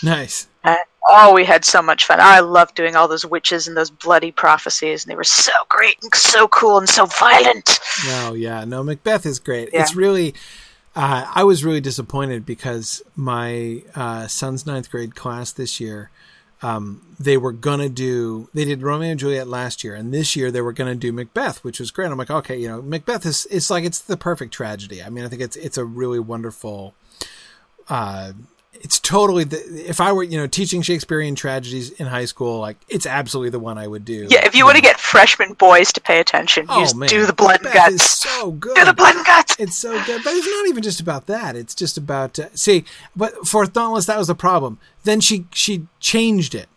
[0.03, 0.49] Nice.
[0.65, 0.79] And,
[1.09, 2.19] oh, we had so much fun.
[2.21, 5.97] I loved doing all those witches and those bloody prophecies, and they were so great
[6.03, 7.81] and so cool and so violent.
[8.07, 8.83] No, yeah, no.
[8.83, 9.71] Macbeth is great.
[9.73, 9.83] Yeah.
[9.83, 10.35] It's really.
[10.95, 16.11] Uh, I was really disappointed because my uh, son's ninth grade class this year,
[16.61, 18.49] um, they were gonna do.
[18.53, 21.65] They did Romeo and Juliet last year, and this year they were gonna do Macbeth,
[21.65, 22.11] which was great.
[22.11, 23.47] I'm like, okay, you know, Macbeth is.
[23.51, 25.03] It's like it's the perfect tragedy.
[25.03, 26.95] I mean, I think it's it's a really wonderful.
[27.89, 28.33] Uh,
[28.83, 29.59] it's totally the.
[29.89, 33.61] If I were, you know, teaching Shakespearean tragedies in high school, like it's absolutely the
[33.61, 34.27] one I would do.
[34.29, 37.09] Yeah, if you want to get freshman boys to pay attention, you Oh just man,
[37.09, 38.21] do the blood and guts.
[38.21, 38.75] so good.
[38.75, 39.57] Do the blood and guts.
[39.59, 41.55] It's so good, but it's not even just about that.
[41.55, 42.85] It's just about uh, see.
[43.15, 44.79] But for Dauntless, that was the problem.
[45.05, 46.69] Then she she changed it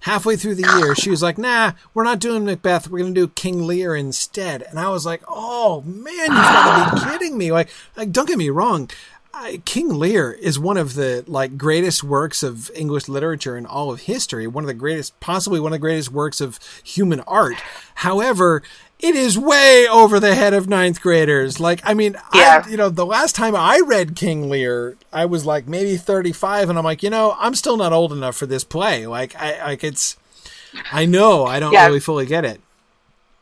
[0.00, 0.96] halfway through the year.
[0.96, 2.88] She was like, "Nah, we're not doing Macbeth.
[2.88, 7.06] We're gonna do King Lear instead." And I was like, "Oh man, you've got to
[7.06, 8.90] be kidding me!" Like, like don't get me wrong.
[9.34, 13.90] I, King Lear is one of the like greatest works of English literature in all
[13.90, 14.46] of history.
[14.46, 17.54] One of the greatest, possibly one of the greatest works of human art.
[17.96, 18.62] However,
[18.98, 21.58] it is way over the head of ninth graders.
[21.58, 22.62] Like, I mean, Yeah.
[22.64, 26.68] I, you know, the last time I read King Lear, I was like maybe 35
[26.68, 29.06] and I'm like, you know, I'm still not old enough for this play.
[29.06, 30.16] Like, I, like it's,
[30.92, 31.86] I know I don't Yeah.
[31.86, 32.60] really fully get it.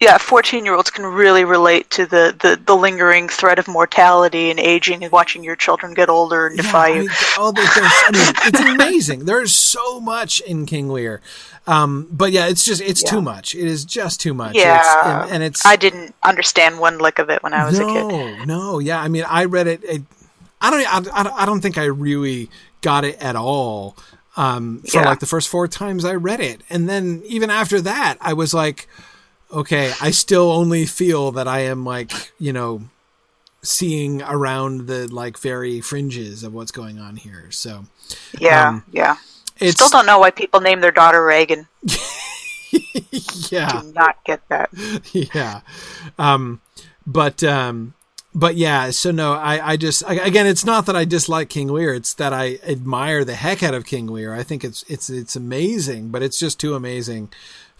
[0.01, 5.05] Yeah, fourteen-year-olds can really relate to the, the, the lingering threat of mortality and aging
[5.05, 7.01] and watching your children get older and defy I you.
[7.01, 9.27] mean, oh, there's, I mean, it's amazing.
[9.27, 11.21] There's so much in King Lear.
[11.67, 13.11] Um, but yeah, it's just, it's Yeah.
[13.11, 13.55] too much.
[13.55, 14.55] It is just too much.
[14.57, 17.79] Yeah, It's, and, and it's, I didn't understand one lick of it when I was
[17.79, 17.93] no, a
[18.39, 18.49] kid.
[18.49, 19.03] No, yeah.
[19.03, 19.85] I mean, I read it.
[19.85, 20.03] it
[20.63, 21.09] I don't.
[21.15, 22.49] I, I, I don't think I really
[22.81, 23.97] got it at all.
[24.39, 25.09] Um, for Yeah.
[25.09, 28.55] like the first four times I read it, and then even after that, I was
[28.55, 28.89] like,
[29.53, 32.83] okay, I still only feel that I am like, you know,
[33.63, 37.47] seeing around the like very fringes of what's going on here.
[37.51, 37.85] So
[38.39, 39.17] Yeah, Um, yeah.
[39.59, 41.69] it's Still don't know why people name their daughter Reagan.
[43.51, 43.81] yeah.
[43.83, 44.71] Do not get that.
[45.13, 45.61] yeah
[46.19, 46.61] um
[47.07, 47.95] but um
[48.35, 51.67] but yeah so no i i just I, again it's not that i dislike king
[51.69, 55.11] lear it's that i admire the heck out of king lear i think it's it's
[55.11, 57.31] it's amazing but it's just too amazing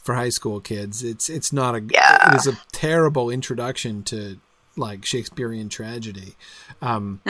[0.03, 2.33] for high school kids it's it's not a Yeah.
[2.33, 4.39] it is a terrible introduction to
[4.77, 6.37] like shakespearean tragedy
[6.83, 7.21] um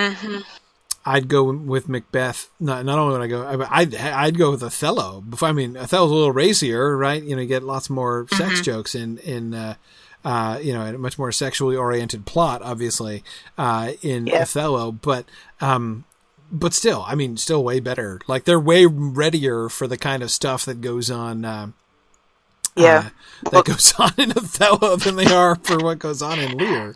[1.07, 2.49] I'd go with Macbeth.
[2.61, 5.23] Not not only would I go, I- I'd I'd go with Othello.
[5.23, 7.23] Before I mean, Othello's a little racier, right?
[7.23, 9.75] You know, you get lots more sex jokes in in uh,
[10.27, 13.25] uh, you know, a much more sexually oriented plot, obviously,
[13.57, 14.43] uh, in Yeah.
[14.43, 14.93] Othello.
[14.93, 15.25] But
[15.63, 16.05] um,
[16.53, 18.21] but still, I mean, still way better.
[18.29, 21.47] Like they're way readier for the kind of stuff that goes on.
[21.47, 21.69] Uh,
[22.77, 23.11] Yeah.
[23.47, 26.95] uh, that goes on in Othello than they are for what goes on in Lear.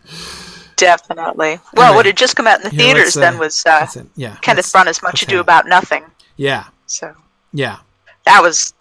[0.77, 1.61] Definitely.
[1.75, 3.67] Well, Anyway, what had just come out in the know, theaters let's, uh, then was
[3.67, 3.87] uh.
[4.17, 5.41] Yeah, Kenneth Branagh's Much Ado.
[5.41, 6.05] About Nothing.
[6.37, 7.15] Yeah, So
[7.53, 7.79] yeah.
[8.25, 8.75] that was,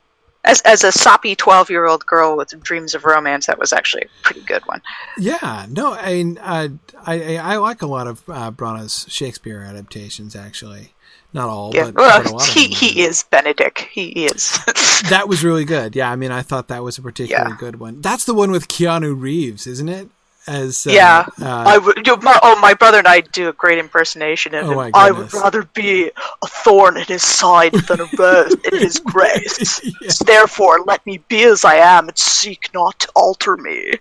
[0.44, 4.03] as, as a soppy 12 year old girl with dreams of romance, that was actually
[4.03, 4.82] a pretty good one.
[5.20, 6.72] Yeah, no, I mean, I,
[7.06, 10.36] I I like a lot of uh, Branagh's Shakespeare adaptations.
[10.36, 10.94] Actually,
[11.34, 11.85] not all, Yeah.
[11.85, 12.72] but, but well, of he, them.
[12.77, 13.80] he is Benedict.
[13.91, 14.57] He is.
[15.10, 15.95] That was really good.
[15.97, 17.57] Yeah, I mean, I thought that was a particularly Yeah.
[17.60, 17.99] good one.
[18.01, 20.07] That's the one with Keanu Reeves, isn't it?
[20.47, 21.26] As uh, yeah.
[21.41, 24.65] uh, I would, you- my, oh, my brother and I do a great impersonation of
[24.68, 24.91] Oh, him.
[24.93, 26.10] I would rather be
[26.41, 29.80] a thorn in his side than a rose in his grace.
[30.01, 30.10] Yeah.
[30.26, 33.93] Therefore, let me be as I am and seek not to alter me.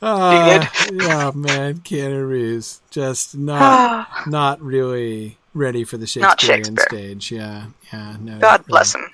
[0.00, 6.86] Uh, yeah, man, Keanu Reeves just not not really ready for the Shakespearean Shakespeare.
[6.88, 7.32] stage.
[7.32, 8.38] Yeah, yeah, no.
[8.38, 9.10] God bless him.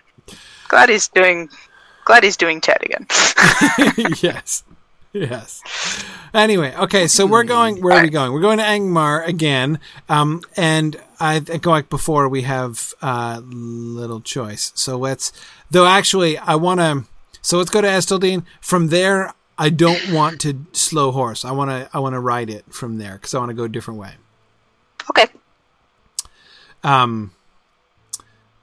[0.69, 1.49] Glad he's doing.
[2.05, 3.07] Glad he's doing Ted again.
[4.23, 4.63] yes.
[5.15, 5.63] Yes.
[6.35, 7.81] Anyway, okay, so we're going.
[7.81, 8.33] Where are we going?
[8.33, 9.79] We're going to Angmar again.
[10.09, 14.73] Um, and I think like before we have uh, little choice.
[14.75, 15.33] So let's.
[15.71, 17.05] Though actually, I want to.
[17.43, 18.45] So let's go to Esteldín.
[18.61, 21.45] From there, I don't want to slow horse.
[21.45, 21.89] I want to.
[21.93, 24.15] I want to ride it from there because I want to go a different way.
[25.11, 25.27] Okay.
[26.83, 27.33] Um,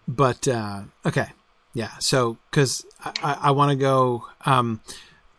[0.07, 1.27] but uh, okay,
[1.73, 1.91] yeah.
[1.99, 4.81] So because I, I, I want to go um,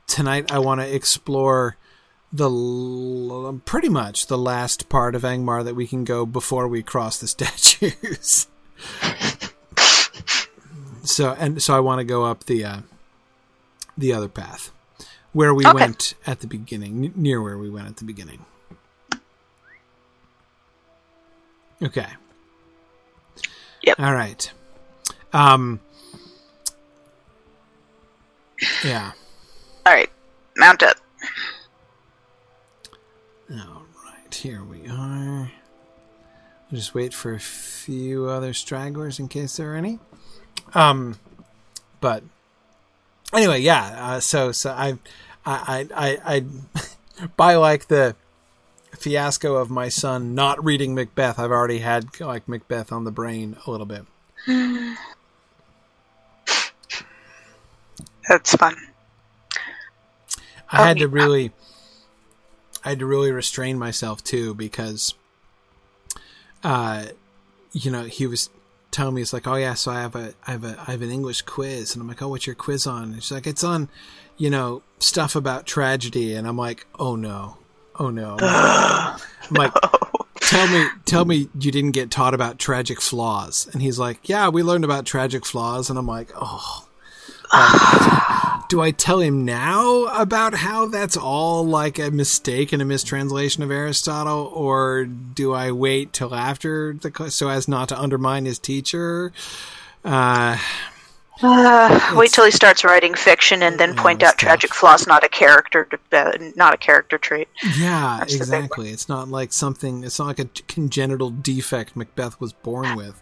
[0.07, 1.77] tonight, I want to explore
[2.33, 6.83] the l- pretty much the last part of Angmar that we can go before we
[6.83, 8.47] cross the statues.
[11.05, 12.79] so and so I want to go up the uh,
[13.99, 14.73] the other path
[15.33, 15.75] where we Okay.
[15.75, 18.45] went at the beginning, near where we went at the beginning.
[21.83, 22.07] Okay.
[23.83, 23.99] Yep.
[23.99, 24.53] All right.
[25.33, 25.81] Um.
[28.85, 29.13] Yeah.
[29.85, 30.11] All right.
[30.57, 30.97] Mount up.
[33.51, 34.33] All right.
[34.33, 35.51] Here we are.
[36.71, 39.99] I'll just wait for a few other stragglers in case there are any.
[40.75, 41.19] Um.
[42.01, 42.23] But
[43.33, 43.97] anyway, yeah.
[43.99, 44.99] Uh, so so I
[45.45, 46.45] I I I,
[47.37, 48.17] by like the
[48.97, 53.57] fiasco of my son not reading Macbeth, I've already had like Macbeth on the brain
[53.67, 54.05] a little bit.
[58.29, 58.77] That's fun.
[60.71, 61.53] I had to really,
[62.85, 65.15] I had to really restrain myself too because,
[66.65, 67.07] uh,
[67.73, 68.49] you know, he was
[68.93, 71.03] telling me it's like, oh yeah, so I have a, I have a, I have
[71.03, 73.05] an English quiz, and I'm like, oh, what's your quiz on?
[73.15, 73.89] And she's like, it's on,
[74.37, 77.57] you know, stuff about tragedy, and I'm like, oh no,
[77.99, 79.19] oh no, I'm
[79.51, 79.73] like,
[80.41, 84.49] tell me, tell me you didn't get taught about tragic flaws, and he's like, yeah,
[84.49, 86.87] we learned about tragic flaws, and I'm like, oh.
[87.53, 92.81] Like, um, do I tell him now about how that's all like a mistake and
[92.81, 97.91] a mistranslation of Aristotle, or do I wait till after the cl- so as not
[97.91, 99.31] to undermine his teacher?
[100.03, 100.57] Uh,
[101.43, 105.23] Uh, wait till he starts writing fiction and then Yeah, point out tragic flaws, not
[105.23, 107.49] a character, uh, not a character trait.
[107.77, 108.89] yeah, That's exactly.
[108.89, 110.03] It's not like something.
[110.03, 113.21] It's not like a congenital defect Macbeth was born with.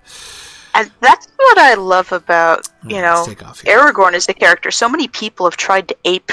[0.74, 3.78] And that's what I love about, mm, you Alright, know, let's take off here.
[3.78, 4.70] Aragorn as a character.
[4.70, 6.30] So many people have tried to ape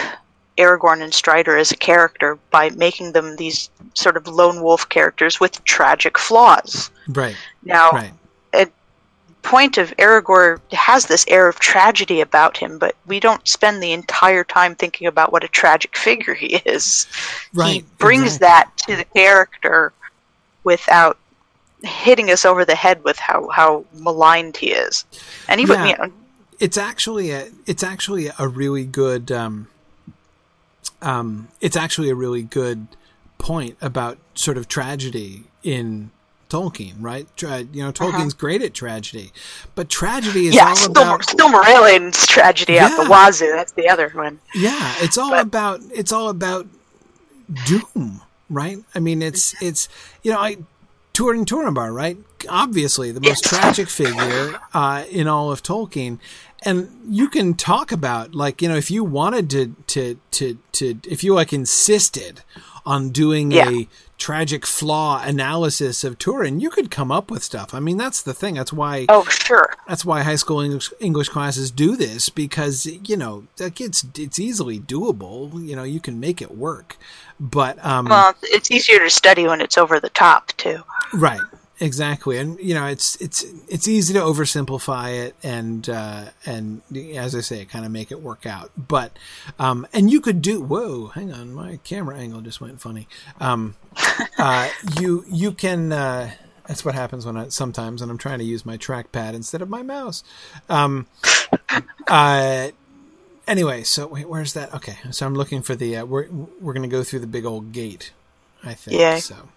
[0.58, 5.40] Aragorn and Strider as a character by making them these sort of lone wolf characters
[5.40, 6.92] with tragic flaws.
[7.08, 8.12] Right, Now, right.
[9.48, 13.94] point of Aragorn has this air of tragedy about him, but we don't spend the
[13.94, 17.08] entire time thinking about what a tragic figure he is.
[17.54, 18.48] Right, he brings exactly.
[18.48, 19.94] that to the character
[20.66, 21.18] without
[21.84, 25.06] hitting us over the head with how, how maligned he is.
[25.48, 25.86] And even, Yeah.
[25.88, 26.14] you know,
[26.60, 29.68] it's actually a it's actually a really good um,
[31.02, 32.88] um, it's actually a really good
[33.38, 36.10] point about sort of tragedy in
[36.50, 37.28] Tolkien, right?
[37.38, 39.32] Tra- you know, Tolkien's great at tragedy,
[39.76, 40.64] but tragedy is Uh-huh.
[40.66, 43.52] yeah, all Stil- about Silmarillion's tragedy out the wazoo.
[43.52, 44.40] That's the other one.
[44.56, 46.66] yeah, it's all But- about it's all about
[47.66, 48.80] doom, right?
[48.96, 49.90] I mean, it's it's
[50.24, 50.58] you know, I
[51.18, 52.16] Turin Turambar, right?
[52.48, 56.20] Obviously, the most tragic figure uh, in all of Tolkien,
[56.64, 61.00] and you can talk about like you know if you wanted to to to to
[61.10, 62.42] if you like insisted
[62.86, 63.70] on doing Yeah.
[63.70, 67.74] a tragic flaw analysis of Turin, you could come up with stuff.
[67.74, 68.56] I mean, that's the thing.
[68.56, 69.74] That's why Oh, sure.
[69.90, 74.80] that's why high school English, English classes do this because you know it's it's easily
[74.80, 75.62] doable.
[75.64, 76.98] You know, you can make it work.
[77.40, 80.82] But um, Well, it's easier to study when it's over the top, too.
[81.14, 81.42] right,
[81.80, 86.82] exactly, and you know it's it's it's easy to oversimplify it and uh, and
[87.16, 88.72] as I say, kind of make it work out.
[88.78, 89.18] But
[89.60, 90.62] um, and you could do.
[90.62, 93.08] Whoa, hang on, my camera angle just went funny.
[93.40, 93.76] Um,
[94.38, 95.92] uh, you you can.
[95.92, 96.32] Uh,
[96.68, 99.70] that's what happens when I sometimes when I'm trying to use my trackpad instead of
[99.70, 100.24] my mouse.
[100.70, 101.08] Um,
[102.08, 102.70] uh,
[103.48, 104.74] anyway, so wait, where's that?
[104.74, 105.98] Okay, so I'm looking for the.
[105.98, 106.28] Uh, we're
[106.60, 108.12] we're gonna go through the big old gate.
[108.64, 109.00] I think.
[109.00, 109.20] Yeah.
[109.20, 109.48] So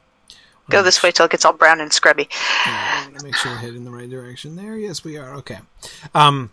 [0.71, 2.29] Go this way till it gets all brown and scrubby.
[2.67, 4.77] yeah, make sure we're heading in the right direction there.
[4.77, 5.35] Yes, we are.
[5.37, 5.59] Okay.
[6.15, 6.51] Um.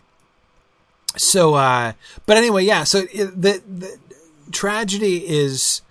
[1.16, 1.92] So, uh,
[2.26, 2.84] but anyway, yeah.
[2.84, 3.98] So it, the the
[4.52, 5.82] tragedy is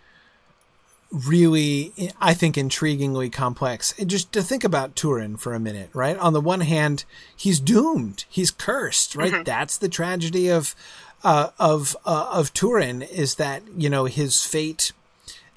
[1.11, 3.93] really, I think, intriguingly complex.
[3.97, 6.17] And just to think about Turin for a minute, right?
[6.17, 7.05] On the one hand,
[7.35, 8.25] he's doomed.
[8.29, 9.43] He's cursed, right?
[9.45, 10.75] That's the tragedy of
[11.23, 14.91] uh, of uh, of Turin is that you know his fate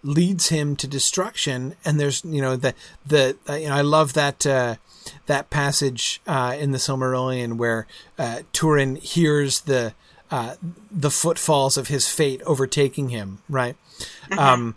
[0.03, 1.75] leads him to destruction.
[1.85, 2.75] And there's you know the
[3.07, 4.77] the uh, you know I love that uh,
[5.27, 7.87] that passage uh, in the Silmarillion where
[8.19, 9.95] uh, Turin hears the
[10.31, 10.55] uh,
[10.91, 13.77] the footfalls of his fate overtaking him right?
[14.39, 14.77] Um,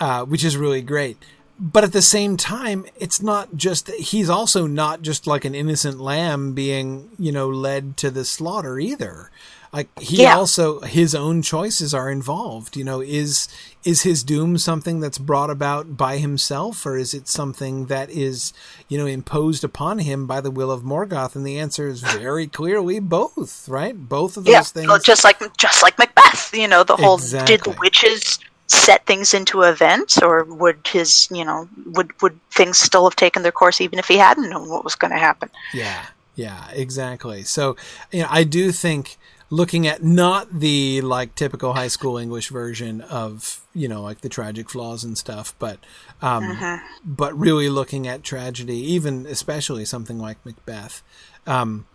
[0.00, 1.18] uh, which is really great.
[1.58, 6.00] But at the same time, it's not just he's also not just like an innocent
[6.00, 9.30] lamb being, you know, led to the slaughter either.
[9.72, 10.34] Like he Yeah.
[10.36, 12.76] also his own choices are involved.
[12.76, 13.46] You know, is
[13.84, 18.52] is his doom something that's brought about by himself, or is it something that is,
[18.88, 21.36] you know, imposed upon him by the will of Morgoth?
[21.36, 23.68] And the answer is very clearly both.
[23.68, 24.88] Right, both of those Yeah, things.
[24.88, 29.34] well, just like just like Macbeth, you know, the whole did the witches set things
[29.34, 33.80] into events, or would his, you know, would would things still have taken their course
[33.80, 35.48] even if he hadn't known what was going to happen?
[35.72, 37.44] Yeah, yeah, exactly.
[37.44, 37.76] So,
[38.12, 39.16] you know, I do think
[39.50, 44.28] looking at not the like typical high school English version of you know like the
[44.28, 45.78] tragic flaws and stuff, but
[46.22, 51.02] um, but really looking at tragedy, even especially something like Macbeth.
[51.46, 51.86] Um,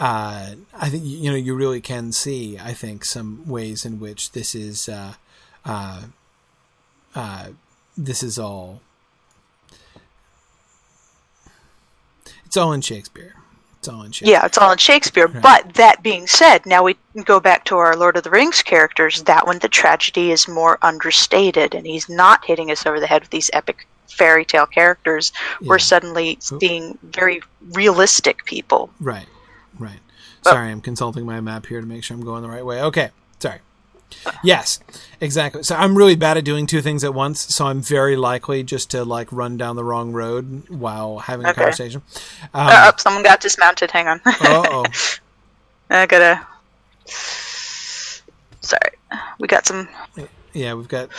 [0.00, 2.58] uh, I think you know you really can see.
[2.58, 5.14] I think some ways in which this is uh,
[5.64, 6.02] uh,
[7.14, 7.48] uh,
[7.96, 8.80] this is all.
[12.44, 13.34] It's all in Shakespeare.
[13.88, 14.30] It's all in Shakespeare.
[14.32, 15.28] Yeah, it's all in Shakespeare.
[15.28, 19.22] But that being said, now we go back to our Lord of the Rings characters.
[19.22, 23.22] That one, the tragedy is more understated, and he's not hitting us over the head
[23.22, 25.32] with these epic fairy tale characters.
[25.62, 25.82] We're Yeah.
[25.82, 27.40] suddenly seeing very
[27.72, 28.90] realistic people.
[29.00, 29.26] Right,
[29.78, 30.00] right.
[30.42, 32.82] Sorry, I'm consulting my map here to make sure I'm going the right way.
[32.82, 33.10] Okay.
[34.42, 34.80] Yes,
[35.20, 35.62] exactly.
[35.62, 37.54] So I'm really bad at doing two things at once.
[37.54, 41.54] So I'm very likely just to like run down the wrong road while having a
[41.54, 42.02] conversation.
[42.54, 43.90] Uh, Um, oh, someone got dismounted.
[43.90, 44.20] Hang on.
[44.26, 44.84] oh,
[45.90, 46.46] I gotta.
[48.60, 48.90] Sorry,
[49.38, 49.88] we got some
[50.52, 51.10] yeah, we've got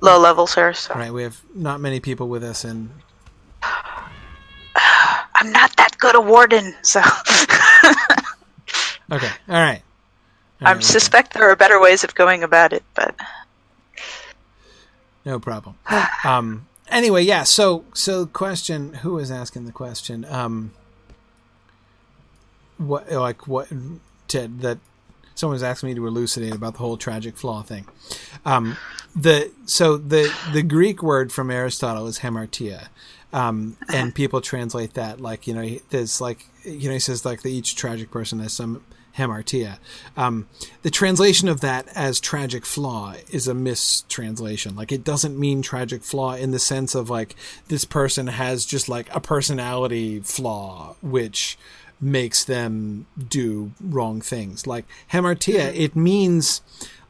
[0.00, 0.74] low levels here.
[0.74, 1.12] So right.
[1.12, 2.90] We have not many people with us, and
[3.62, 6.74] I'm not that good a warden.
[6.82, 7.00] So
[9.12, 9.82] okay, all right.
[10.60, 12.82] I right, suspect there are better ways of going about it.
[12.94, 13.14] But
[15.24, 15.76] No problem.
[16.24, 17.42] um, anyway, yeah.
[17.42, 20.24] So, so question: Who was asking the question?
[20.24, 20.72] Um,
[22.78, 23.68] what, like, what?
[24.28, 24.78] Ted, that
[25.34, 27.86] someone was asking me to elucidate about the whole tragic flaw thing.
[28.44, 28.76] Um,
[29.14, 32.88] the so the the Greek word from Aristotle is hamartia,
[33.32, 37.24] um, and people translate that like you know he- there's like you know he says
[37.24, 38.82] like that each tragic person has some
[39.16, 39.78] hamartia.
[40.16, 40.48] Um,
[40.82, 44.76] the translation of that as tragic flaw is a mistranslation.
[44.76, 47.34] Like it doesn't mean tragic flaw in the sense of like
[47.68, 51.58] this person has just like a personality flaw which
[52.00, 54.66] makes them do wrong things.
[54.66, 56.60] Like hamartia, it means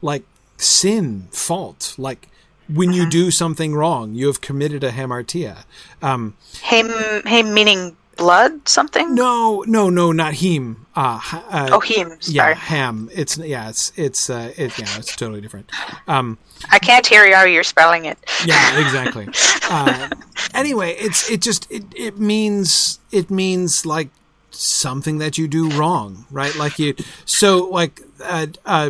[0.01, 0.23] like
[0.57, 1.93] sin, fault.
[1.97, 2.29] Like
[2.69, 5.63] when you do something wrong, you have committed a hamartia.
[6.01, 6.89] Um, him,
[7.25, 9.15] him meaning blood, something.
[9.15, 10.86] no, no, no, not him.
[10.97, 11.19] Uh,
[11.51, 12.09] uh, Oh, him.
[12.23, 13.09] yeah, Sorry, ham.
[13.13, 15.69] It's yeah, it's it's uh, it, yeah, it's totally different.
[16.07, 16.39] Um,
[16.71, 17.35] I can't hear you.
[17.35, 18.17] how You're spelling it.
[18.45, 19.27] yeah, exactly.
[19.69, 20.09] uh,
[20.55, 24.09] anyway, it's it just it, it means it means like
[24.49, 26.55] something that you do wrong, right?
[26.55, 26.95] Like you
[27.25, 28.89] so like uh, uh,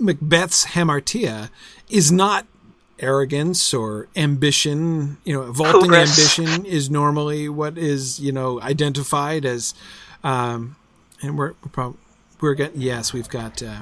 [0.00, 1.50] Macbeth's hamartia
[1.88, 2.46] is not
[2.98, 5.18] arrogance or ambition.
[5.24, 6.10] You know, vaulting Hubris.
[6.38, 9.74] ambition is normally what is you know identified as,
[10.26, 10.76] um,
[11.22, 11.98] and we're we're probably
[12.40, 13.62] we're getting yes, we've got.
[13.62, 13.80] Uh,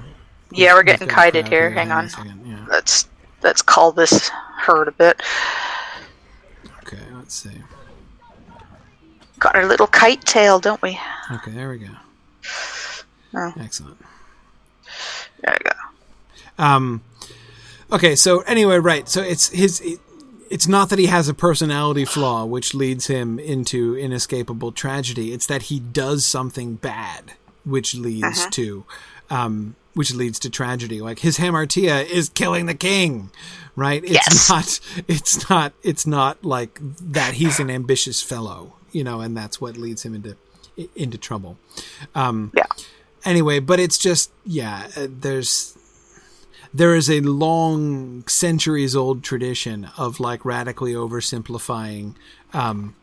[0.53, 1.71] Yeah, we're getting kited here.
[1.71, 2.09] Hang on.
[2.47, 2.66] Yeah.
[2.69, 3.09] Let's
[3.43, 5.21] let's call this herd a bit.
[6.83, 7.62] Okay, let's see.
[9.39, 10.99] Got our little kite tail, don't we?
[11.33, 11.89] Okay, there we go.
[13.35, 13.53] Oh.
[13.59, 13.99] Excellent.
[15.41, 15.77] There we go.
[16.65, 17.03] Um,
[17.91, 19.09] okay, so anyway, right.
[19.09, 19.81] So it's his.
[19.81, 20.01] It,
[20.55, 25.32] it's not that he has a personality flaw which leads him into inescapable tragedy.
[25.35, 27.32] It's that he does something bad
[27.64, 28.51] which leads Uh-huh.
[28.59, 28.85] to,
[29.31, 31.01] um, which leads to tragedy.
[31.01, 33.31] Like his hamartia is killing the king,
[33.74, 34.02] right?
[34.05, 34.48] It's Yes.
[34.48, 34.81] not.
[35.09, 35.72] It's not.
[35.82, 36.78] It's not like
[37.18, 37.35] that.
[37.35, 40.36] He's an ambitious fellow, you know, and that's what leads him into
[40.97, 41.56] into trouble.
[42.14, 42.66] Um, Yeah.
[43.24, 44.86] anyway, but it's just yeah.
[44.97, 45.74] uh, There's
[46.74, 52.14] there is a long centuries old tradition of like radically oversimplifying.
[52.52, 52.94] Um,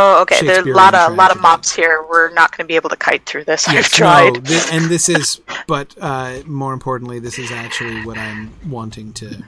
[0.00, 0.46] Oh, okay.
[0.46, 2.04] There's a lot of lot of mops here.
[2.08, 3.66] We're not going to be able to kite through this.
[3.66, 4.34] I've tried.
[4.34, 9.12] no, thi- and this is, but uh, more importantly, this is actually what I'm wanting
[9.14, 9.42] to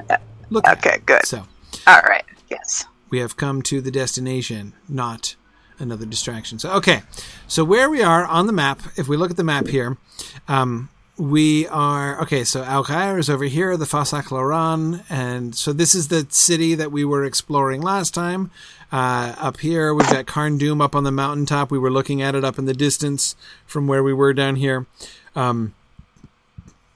[0.49, 0.79] look at.
[0.79, 1.25] Okay, good.
[1.25, 1.45] So
[1.87, 2.25] All right.
[2.51, 2.85] Yes.
[3.11, 5.37] we have come to the destination, not
[5.79, 6.59] another distraction.
[6.59, 7.03] So, okay.
[7.47, 9.99] So, where we are on the map, if we look at the map here,
[10.49, 10.89] um,
[11.21, 12.45] we are okay.
[12.45, 16.91] So, Alcair is over here, the Fasach Larran, and so this is the city that
[16.91, 18.51] we were exploring last time.
[18.91, 21.71] Uh, up here, we've got Carn Dûm up on the mountaintop.
[21.71, 23.37] We were looking at it up in the distance
[23.67, 24.87] from where we were down here.
[25.37, 25.75] Um,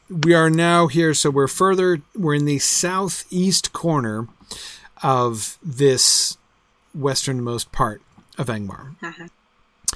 [0.09, 2.01] we are now here, so we're further.
[2.17, 4.27] We're in the southeast corner
[5.03, 6.39] of this
[6.95, 8.01] westernmost part
[8.39, 8.97] of Angmar.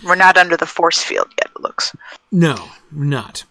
[0.04, 1.50] We're not under the force field yet.
[1.56, 1.96] It looks.
[2.30, 3.44] No, not.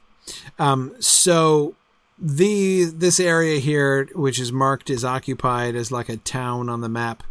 [0.59, 1.75] Um, so
[2.19, 6.89] the this area here, which is marked as occupied as like a town on the
[6.89, 7.23] map,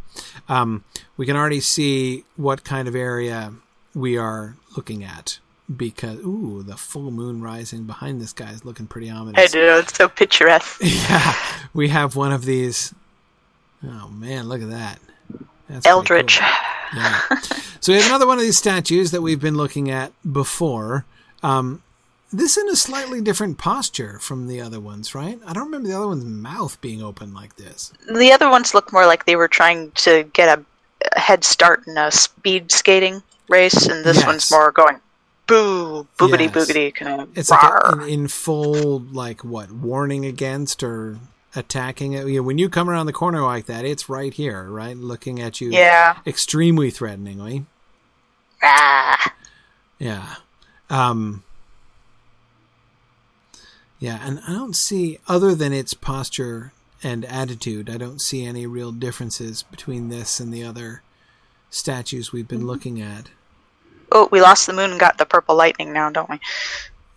[0.49, 0.85] um,
[1.17, 3.53] we can already see what kind of area
[3.95, 5.39] we are looking at
[5.75, 9.43] because ooh, the full moon rising behind this guy is looking pretty ominous.
[9.43, 9.79] I do.
[9.79, 10.81] It's so picturesque.
[10.85, 11.35] Yeah,
[11.75, 12.95] we have one of these.
[13.83, 15.01] Oh man, look at that.
[15.69, 16.39] That's Eldritch.
[16.39, 16.49] cool.
[16.95, 17.21] Yeah.
[17.81, 21.05] so we have another one of these statues that we've been looking at before.
[21.43, 21.83] Um,
[22.37, 25.39] this in a slightly different posture from the other ones, right?
[25.47, 27.93] I don't remember the other one's mouth being open like this.
[28.13, 30.65] The other ones look more like they were trying to get a,
[31.15, 34.27] a head start in a speed skating race, and this Yes.
[34.27, 35.01] one's more going
[35.47, 36.53] boo, boogity, Yes.
[36.53, 37.39] boogity, kind of.
[37.39, 41.19] It's like a, in, in full, like what warning against or
[41.55, 42.27] attacking it.
[42.27, 45.41] You know, when you come around the corner like that, it's right here, right, looking
[45.41, 46.19] at you yeah.
[46.27, 47.65] extremely threateningly.
[48.63, 49.33] Ah.
[49.99, 50.35] Yeah.
[50.91, 51.43] Um,
[53.99, 58.67] yeah, and I don't see, other than its posture and attitude, I don't see any
[58.67, 61.03] real differences between this and the other
[61.71, 63.31] statues we've been looking at.
[64.13, 66.39] Oh, we lost the moon and got the purple lightning now, don't we?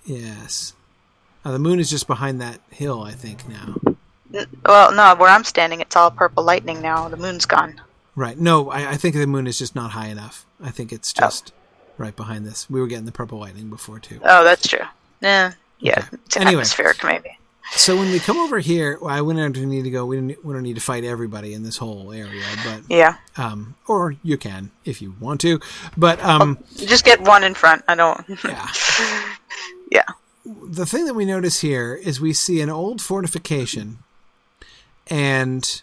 [0.06, 0.74] Yes.
[1.46, 3.76] Uh, the moon is just behind that hill, I think, now.
[4.34, 7.08] N- Well, no, where I'm standing, it's all purple lightning now.
[7.08, 7.80] The moon's gone.
[8.16, 8.38] Right.
[8.38, 10.46] No, I, I think the moon is just not high enough.
[10.62, 11.54] I think it's just
[11.98, 12.70] right behind this.
[12.70, 14.20] We were getting the purple lightning before, too.
[14.24, 14.86] Oh, that's true.
[15.22, 15.54] Yeah.
[15.80, 16.00] Yeah.
[16.00, 16.08] Okay.
[16.26, 16.52] It's Anyway.
[16.54, 17.38] atmospheric, maybe.
[17.74, 20.04] So when we come over here, well, I wouldn't need to go.
[20.06, 23.16] We don't, we don't need to fight everybody in this whole area, but Yeah.
[23.38, 25.60] um, or you can if you want to.
[25.96, 27.84] But um, Just get one in front.
[27.88, 28.26] I don't.
[28.44, 28.68] yeah,
[29.92, 30.04] yeah.
[30.46, 34.00] the thing that we notice here is we see an old fortification
[35.08, 35.82] and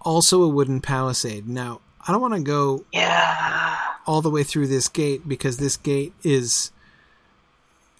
[0.00, 1.46] also a wooden palisade.
[1.46, 3.78] Now, I don't want to go Yeah.
[4.06, 6.70] all the way through this gate because this gate is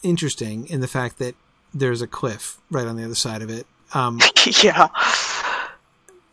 [0.03, 1.35] interesting in the fact that
[1.75, 3.67] there's a cliff right on the other side of it.
[3.95, 4.21] Um,
[4.63, 4.89] yeah.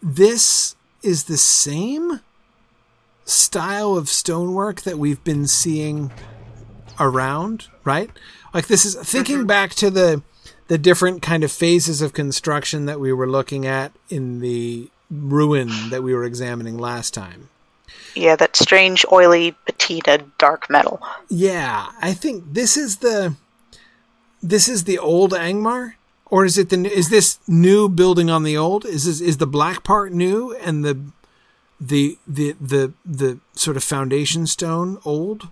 [0.02, 2.22] this is the same
[3.26, 6.12] style of stonework that we've been seeing
[7.00, 8.10] around, right?
[8.54, 10.22] Like this is thinking back to the
[10.68, 15.70] the different kind of phases of construction that we were looking at in the ruin
[15.90, 17.50] that we were examining last time.
[18.16, 21.02] Yeah, that strange, oily, patina, dark metal.
[21.30, 23.36] Yeah, I think this is the
[24.50, 25.94] this is the old Angmar,
[26.28, 28.86] or is it the is this new building on the old?
[28.86, 31.00] Is this, is the black part new and the
[31.80, 35.50] the the the the sort of foundation stone old?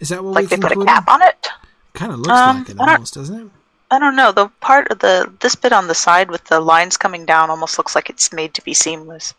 [0.00, 1.48] Is that what Like we they put a cap on it?
[1.94, 3.50] Kind of looks Um, like it almost, doesn't it?
[3.90, 4.32] I don't know.
[4.32, 7.78] The part of the this bit on the side with the lines coming down almost
[7.78, 9.34] looks like it's made to be seamless.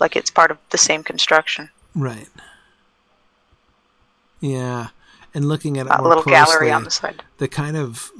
[0.00, 1.70] Like it's part of the same construction.
[1.94, 2.28] Right.
[4.40, 4.88] Yeah,
[5.36, 7.22] and looking at it That more little closely, gallery on the side.
[7.36, 8.10] the kind of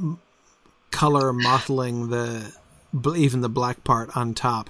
[0.91, 2.53] color mottling the
[3.17, 4.69] even the black part on top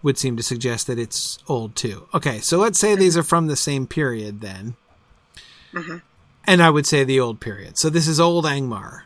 [0.00, 2.08] would seem to suggest that it's old too.
[2.14, 4.76] Okay, so let's say these are from the same period then,
[5.72, 5.98] mm-hmm.
[6.44, 7.76] and I would say the old period.
[7.76, 9.02] So this is old Angmar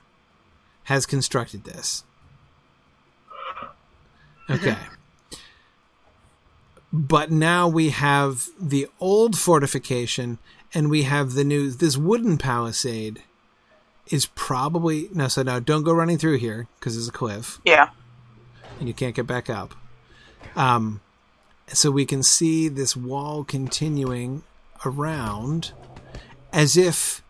[0.85, 2.05] has constructed this.
[4.49, 4.53] Mm-hmm.
[4.53, 4.79] Okay.
[6.93, 10.39] But now we have the old fortification
[10.75, 13.23] and we have the new this wooden palisade
[14.11, 17.61] is probably no so now don't go running through here because there's a cliff.
[17.65, 17.91] Yeah.
[18.79, 19.75] and you can't get back up.
[20.55, 21.01] Um
[21.69, 24.45] so we can see this wall continuing
[24.85, 25.73] around
[26.53, 27.23] as if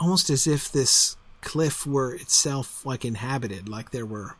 [0.00, 4.34] almost as if this cliff were itself like inhabited like there were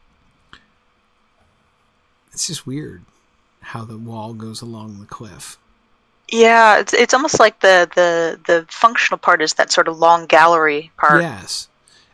[2.32, 3.04] it's just weird
[3.60, 5.58] how the wall goes along the cliff
[6.30, 10.26] Yeah, it's it's almost like the the the functional part is that sort of long
[10.26, 11.22] gallery part.
[11.22, 11.68] yes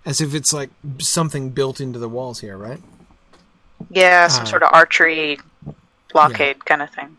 [0.06, 0.68] as if it's like
[0.98, 2.80] something built into the walls here right
[3.90, 5.38] Yeah, some Uh, sort of archery
[6.12, 7.16] blockade kind of thing.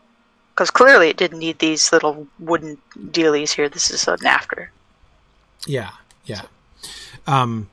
[0.53, 2.77] Because clearly it didn't need these little wooden
[3.11, 3.67] dealies here.
[3.69, 4.71] This is an after.
[5.67, 5.91] yeah
[6.25, 6.43] yeah
[7.27, 7.67] um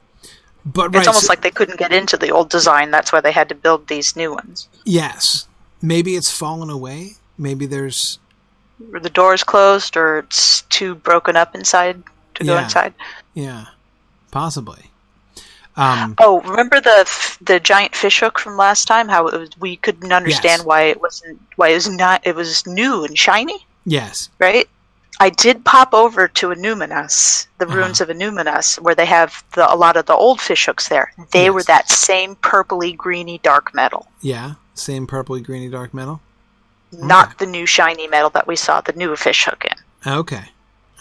[0.64, 2.90] but It's right, almost so- like they couldn't get into the old design.
[2.90, 4.68] That's why they had to build these new ones.
[4.84, 5.46] Yes.
[5.80, 7.16] Maybe it's fallen away.
[7.36, 8.18] Maybe there's
[9.00, 12.02] the door's closed, or it's too broken up inside
[12.34, 12.94] to go inside.
[13.34, 13.66] yeah,
[14.30, 14.90] possibly.
[15.76, 19.08] Um Oh, remember the f- the giant fish hook from last time?
[19.08, 20.66] How it was, we couldn't understand Yes.
[20.66, 24.28] why it wasn't why it was not it was new and shiny, yes.
[24.38, 24.68] right?
[25.20, 27.76] I did pop over to Annúminas, the Uh-huh.
[27.76, 31.12] ruins of Annúminas, where they have the, a lot of the old fish hooks there.
[31.30, 34.08] They were that same purpley greeny dark metal.
[34.20, 36.20] Yeah, same purpley greeny dark metal.
[36.92, 40.10] Not the new shiny metal that we saw the new fish hook in.
[40.12, 40.44] Okay.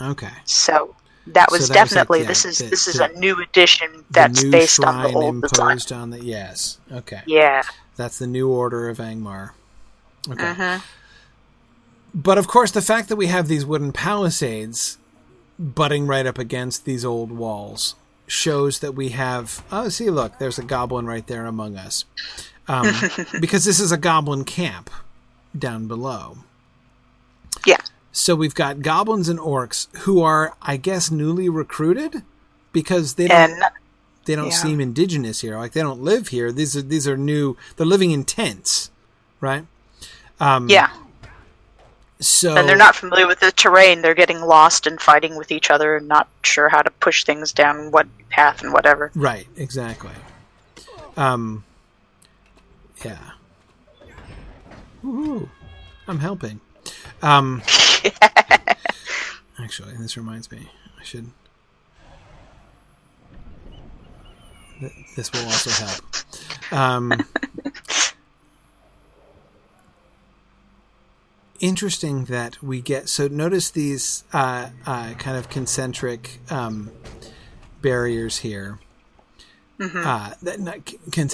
[0.01, 0.29] Okay.
[0.45, 0.95] So
[1.27, 3.19] that So was that was like, definitely yeah, this is the- this is the- a
[3.19, 5.67] new edition that's new based on the shrine old design.
[5.71, 6.77] imposed on the yes.
[6.91, 7.21] Okay.
[7.27, 7.63] Yeah.
[7.97, 9.51] That's the new order of Angmar.
[10.29, 10.43] Okay.
[10.53, 10.81] Mhm.
[12.13, 14.97] But of course, the fact that we have these wooden palisades
[15.59, 17.95] butting right up against these old walls
[18.27, 19.63] shows that we have.
[19.71, 22.05] Oh, see, look, there's a goblin right there among us.
[22.67, 22.91] Um,
[23.39, 24.89] because this is a goblin camp
[25.57, 26.37] down below.
[27.65, 27.77] Yeah.
[28.11, 32.23] So we've got goblins and orcs who are, I guess, newly recruited
[32.73, 33.63] because they don't And
[34.25, 34.51] they don't Yeah.
[34.61, 35.57] seem indigenous here.
[35.57, 36.51] Like they don't live here.
[36.51, 37.57] These are these are new.
[37.75, 38.91] They're living in tents,
[39.39, 39.65] right?
[40.39, 40.89] Um, yeah,
[42.19, 44.01] So and they're not familiar with the terrain.
[44.01, 47.51] They're getting lost and fighting with each other and not sure how to push things
[47.51, 49.11] down what path and whatever.
[49.15, 49.47] right.
[49.55, 50.11] Exactly.
[51.17, 51.63] Um.
[53.05, 53.17] Yeah.
[55.03, 55.49] Woohoo!
[56.07, 56.59] I'm helping.
[57.21, 57.61] Um.
[59.59, 60.69] Actually, this reminds me.
[60.99, 61.29] I should.
[64.79, 66.03] Th- This will also help.
[66.71, 67.13] Um,
[71.59, 73.09] interesting that we get.
[73.09, 76.91] So notice these uh, uh, kind of concentric um,
[77.81, 78.79] barriers here.
[79.81, 80.93] Uh, that not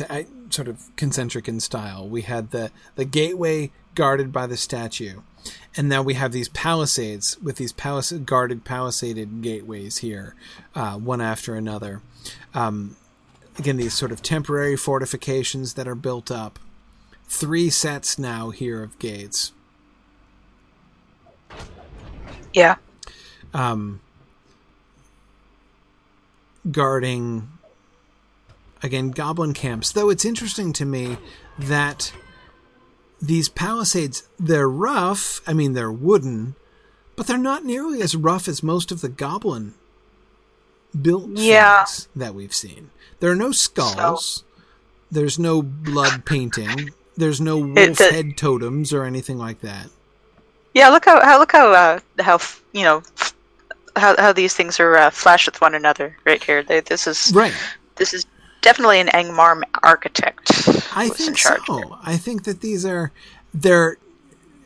[0.10, 2.08] I, sort of concentric in style.
[2.08, 5.22] We had the the gateway guarded by the statue,
[5.76, 10.34] and now we have these palisades with these palis- guarded palisaded gateways here,
[10.76, 12.02] uh, one after another.
[12.54, 12.96] Um,
[13.60, 16.58] again, these sort of temporary fortifications that are built up.
[17.28, 19.52] Three sets now here of gates.
[22.54, 22.76] Yeah,
[23.54, 24.00] um,
[26.72, 27.50] guarding
[28.84, 29.92] again goblin camps.
[29.92, 31.18] Though it's interesting to me
[31.60, 32.12] that
[33.22, 35.42] these palisades they're rough.
[35.48, 36.56] I mean, they're wooden,
[37.16, 39.74] but they're not nearly as rough as most of the goblin
[41.00, 41.86] built Yeah.
[41.86, 42.92] things that we've seen.
[43.20, 44.44] There are no skulls.
[45.12, 46.92] There's no blood painting.
[47.16, 49.90] There's no wolf the- head totems or anything like that.
[50.74, 50.90] yeah.
[50.90, 52.40] Look how, how look how uh, how
[52.74, 53.02] you know
[53.96, 56.62] how how these things are uh, flash with one another right here.
[56.62, 57.54] They, this is Right.
[57.96, 58.26] this is
[58.68, 60.52] definitely an Angmar architect.
[60.96, 61.56] I think so.
[61.68, 61.86] here.
[62.04, 63.12] I think that these are
[63.54, 63.98] they're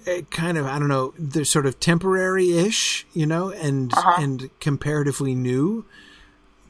[0.08, 4.22] uh, kind of I don't know they're sort of temporary-ish, you know, and Uh-huh.
[4.24, 5.86] and comparatively new.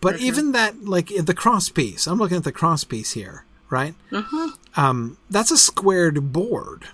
[0.02, 0.26] But Mm-hmm.
[0.26, 3.94] even that, like the cross piece, I'm looking at the cross piece here, right?
[4.12, 4.48] Mm-hmm.
[4.84, 6.86] Um, that's a squared board.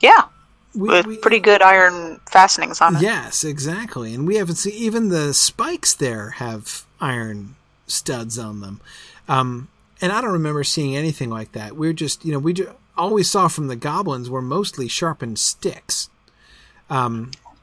[0.00, 0.24] Yeah,
[0.74, 3.02] We, with we- pretty good iron fastenings on it.
[3.02, 4.12] Yes, exactly.
[4.14, 7.56] And we haven't seen even the spikes there have iron
[7.86, 8.80] studs on them.
[9.28, 9.68] Um,
[10.00, 11.76] and I don't remember seeing anything like that.
[11.76, 15.38] We're just, you know, we ju- all we saw from the goblins were mostly sharpened
[15.38, 16.10] sticks.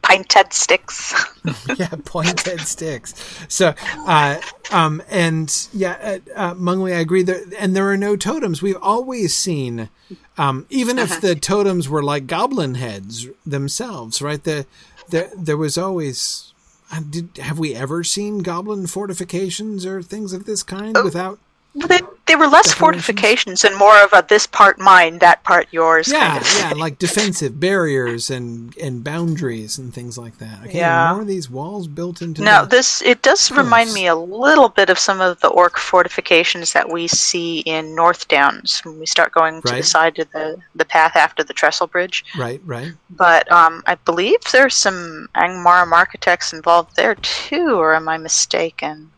[0.02, 1.14] Pine-head sticks.
[1.77, 3.14] yeah, pointed sticks.
[3.48, 3.73] So,
[4.07, 4.40] uh,
[4.72, 7.23] um, and yeah, uh, uh, I agree.
[7.23, 8.61] There, and there are no totems.
[8.61, 9.90] We've always seen,
[10.38, 14.44] um, even if the totems were like goblin heads themselves, right?
[14.44, 14.65] The,
[15.10, 16.53] the there was always.
[16.91, 21.40] uh, Did, have we ever seen goblin fortifications or things of this kind without?
[21.76, 25.68] Well, they, they were less fortifications and more of a this part mine, that part
[25.72, 26.12] yours.
[26.12, 26.58] Yeah, kind of.
[26.58, 30.64] yeah, like defensive barriers and and boundaries and things like that.
[30.66, 31.12] Okay, Yeah.
[31.12, 32.41] more of these walls built into.
[32.41, 36.74] Now, this it does remind me a little bit of some of the orc fortifications
[36.74, 39.78] that we see in North Downs when we start going to Right.
[39.78, 42.26] the side of the the path after the trestle bridge.
[42.36, 42.94] right, right.
[43.12, 49.12] But um, I believe there's some Angmarim architects involved there too, or am I mistaken?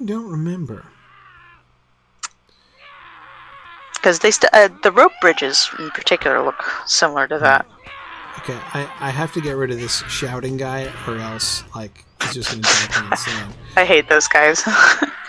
[0.00, 0.84] I don't remember.
[4.06, 7.66] Because they st- uh, the rope bridges in particular look similar to that.
[8.38, 12.34] Okay, I, I have to get rid of this shouting guy, or else like he's
[12.34, 13.54] just going to drive me insane.
[13.76, 14.62] I hate those guys.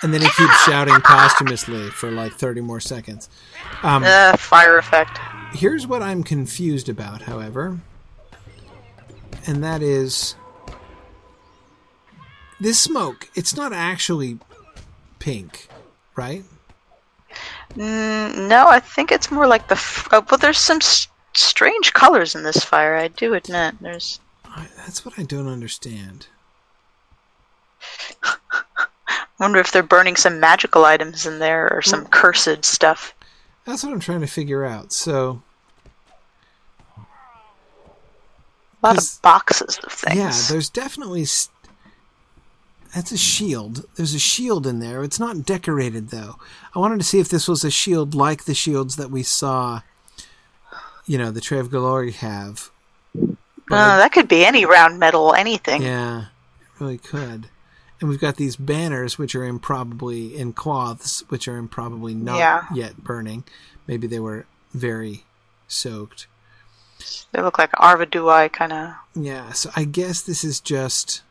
[0.04, 3.30] And then he keeps shouting posthumously for like thirty more seconds.
[3.82, 5.20] Um, uh, fire effect.
[5.54, 7.80] here's what I'm confused about, however,
[9.48, 10.36] and that is
[12.60, 13.28] this smoke.
[13.34, 14.38] It's not actually
[15.18, 15.68] pink,
[16.16, 16.44] right?
[17.78, 19.76] Mm, no, I think it's more like the.
[19.76, 22.95] F- uh, well, there's some s- strange colors in this fire.
[22.95, 23.76] I do admit.
[23.80, 24.20] There's.
[24.45, 26.28] I, that's what I don't understand.
[29.40, 33.14] wonder if they're burning some magical items in there or some cursed stuff.
[33.66, 34.91] That's what I'm trying to figure out.
[34.91, 35.44] So
[38.82, 40.16] A lot of boxes of things.
[40.18, 41.26] Yeah, there's definitely.
[41.26, 41.54] St-
[42.94, 43.86] that's a shield.
[43.96, 45.04] There's a shield in there.
[45.04, 46.36] It's not decorated though.
[46.76, 49.82] I wanted to see if this was a shield like the shields that we saw
[51.06, 52.70] you know, the Tray of Glory have.
[53.18, 55.82] Uh, that could be any round metal, anything.
[55.82, 57.48] Yeah, it really could.
[58.00, 62.66] And we've got these banners, which are improbably in cloths, which are improbably not Yeah.
[62.74, 63.44] yet burning.
[63.88, 65.24] Maybe they were very
[65.68, 66.28] soaked.
[67.32, 68.94] They look like Arvedui kind of.
[69.16, 71.22] Yeah, so I guess this is just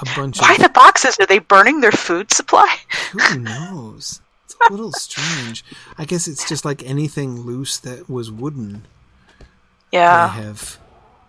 [0.00, 1.16] a bunch Why of the boxes?
[1.20, 2.76] Are they burning their food supply?
[3.12, 4.20] who knows.
[4.44, 5.64] It's a little strange.
[5.98, 8.86] I guess it's just like anything loose that was wooden.
[9.90, 10.28] Yeah.
[10.28, 10.78] have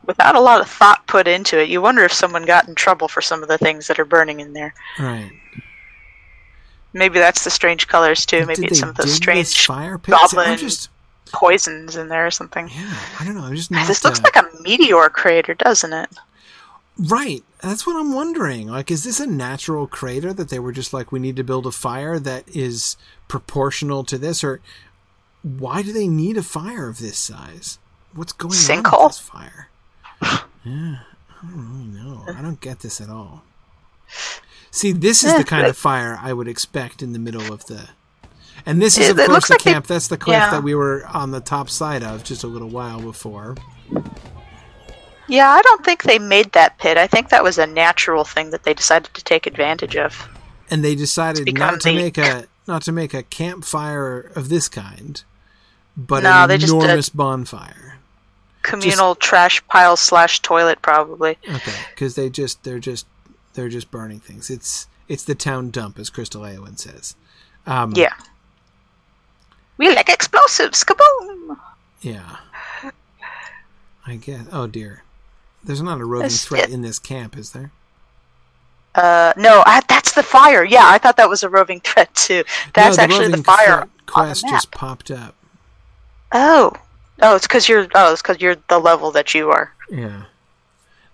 [0.05, 3.07] Without a lot of thought put into it, you wonder if someone got in trouble
[3.07, 4.73] for some of the things that are burning in there.
[4.99, 5.31] right.
[6.95, 8.45] Maybe that's the strange colors too.
[8.45, 10.15] Maybe it's some of this strange fire pits?
[10.15, 10.89] Goblin just
[11.31, 12.69] poisons in there or something.
[12.69, 12.99] yeah.
[13.19, 13.43] I don't know.
[13.43, 13.88] I'm just not.
[13.88, 16.10] This looks uh, like a meteor crater, doesn't it?
[16.97, 17.43] Right.
[17.64, 18.68] That's what I'm wondering.
[18.68, 21.65] Like, is this a natural crater that they were just like, we need to build
[21.65, 22.98] a fire that is
[23.30, 24.60] proportional to this, or
[25.44, 27.80] why do they need a fire of this size?
[28.14, 29.69] What's going on with this fire?
[30.65, 30.99] Yeah,
[31.41, 32.23] I don't really know.
[32.34, 33.44] I don't get this at all.
[34.72, 37.90] See, this is the kind of fire I would expect in the middle of the.
[38.65, 39.88] And this is, of it course, the like they- camp.
[39.88, 40.52] That's the cliff yeah.
[40.52, 43.56] that we were on the top side of just a little while before.
[45.27, 46.97] Yeah, I don't think they made that pit.
[46.97, 50.27] I think that was a natural thing that they decided to take advantage of.
[50.69, 54.69] and they decided not to the- make a not to make a campfire of this
[54.69, 55.23] kind,
[55.97, 57.97] but No, an just enormous bonfire.
[58.61, 61.37] Communal trash pile slash toilet, probably.
[61.49, 63.05] Okay, because they just they're just
[63.53, 64.49] they're just burning things.
[64.49, 67.15] It's it's the town dump, as Crystal Eowyn says.
[67.67, 68.13] Um, Yeah.
[69.77, 70.83] We like explosives.
[70.83, 71.57] Kaboom!
[72.01, 72.37] yeah.
[74.05, 74.47] I guess.
[74.51, 75.03] Oh dear,
[75.64, 77.72] there's not a roving threat in this camp, is there?
[78.95, 80.64] Uh, no, I, that's the fire.
[80.64, 82.44] Yeah, I thought that was a roving threat too.
[82.73, 85.35] That's no, actually the fire the quest just popped up.
[86.31, 86.72] Oh,
[87.22, 87.88] oh, it's because you're.
[87.95, 89.73] Oh, it's because you're the level that you are.
[89.90, 90.23] Yeah.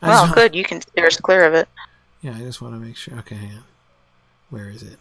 [0.01, 0.55] I Well, just- good.
[0.55, 1.67] You can steer us clear of it.
[2.21, 3.17] Yeah, I just want to make sure.
[3.19, 3.63] Okay, hang on.
[4.49, 4.99] Where is it?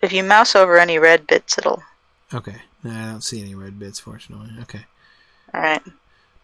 [0.00, 1.82] If you mouse over any red bits, it'll.
[2.32, 2.56] Okay.
[2.82, 4.50] No, I don't see any red bits, fortunately.
[4.62, 4.86] Okay.
[5.52, 5.82] All right.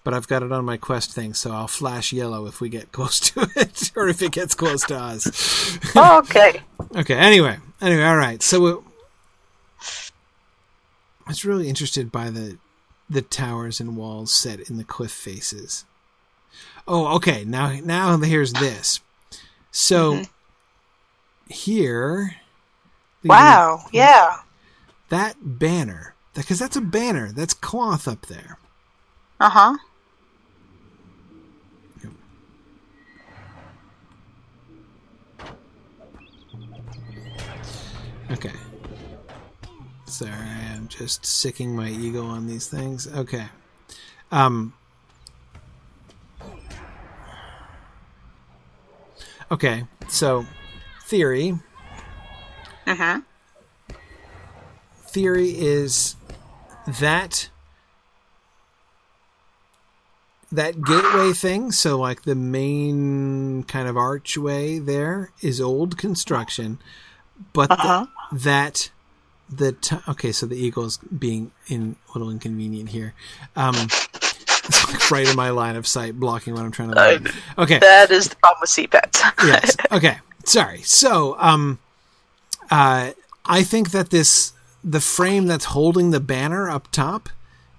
[0.06, 2.92] But I've got it on my quest thing, so I'll flash yellow if we get
[2.92, 5.78] close to it, or if it gets close to us.
[5.96, 6.60] okay.
[6.96, 7.14] okay.
[7.16, 8.40] Anyway, anyway, all right.
[8.40, 8.78] So it,
[11.26, 12.56] I was really interested by the
[13.10, 15.84] the towers and walls set in the cliff faces.
[16.86, 17.42] Oh, okay.
[17.44, 19.00] Now, now here's this.
[19.72, 20.22] So
[21.48, 22.36] here,
[23.24, 23.86] Wow.
[23.92, 24.36] Yeah.
[25.08, 27.32] that banner, because that's a banner.
[27.32, 28.58] That's cloth up there.
[29.40, 29.76] Uh huh.
[38.30, 38.52] Okay.
[40.06, 40.32] Sorry,
[40.74, 43.06] I'm just sicking my ego on these things.
[43.12, 43.46] Okay.
[44.30, 44.72] Um.
[49.50, 50.44] Okay, so
[51.04, 51.54] theory.
[52.86, 53.20] Uh huh.
[55.02, 56.16] Theory is
[57.00, 57.48] that
[60.52, 66.78] that gateway thing, so like the main kind of archway there is old construction,
[67.52, 68.06] but Uh-huh.
[68.32, 68.90] That
[69.48, 73.14] the t- okay, so the eagle's being in a little inconvenient here.
[73.54, 76.94] Um, it's like right in my line of sight, blocking what I'm trying to.
[76.96, 77.26] learn.
[77.58, 79.20] Okay, That is the problem with CPATs.
[79.46, 79.76] yes.
[79.92, 80.18] Okay.
[80.44, 80.82] Sorry.
[80.82, 81.78] So, um,
[82.70, 83.10] uh,
[83.44, 84.52] I think that this
[84.84, 87.28] the frame that's holding the banner up top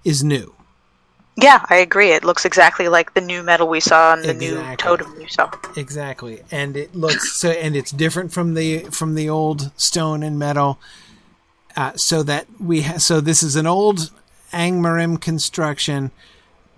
[0.04, 0.54] is new.
[1.38, 2.12] Yeah, I agree.
[2.12, 4.78] It looks exactly like the new metal we saw and the new Exactly.
[4.78, 5.52] totem we saw.
[5.76, 10.38] Exactly, and it looks so, and it's different from the from the old stone and
[10.40, 10.80] metal.
[11.76, 14.10] Uh, so that we ha- so this is an old
[14.52, 16.10] Angmarim construction,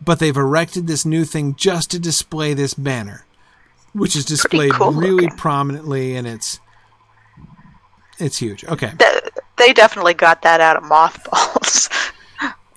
[0.04, 3.26] but they've erected this new thing just to display this banner,
[3.94, 5.38] which is displayed cool really looking.
[5.38, 6.60] prominently, and it's
[8.18, 8.66] it's huge.
[8.66, 9.24] Okay, Th-
[9.58, 11.90] They definitely got that out of mothballs.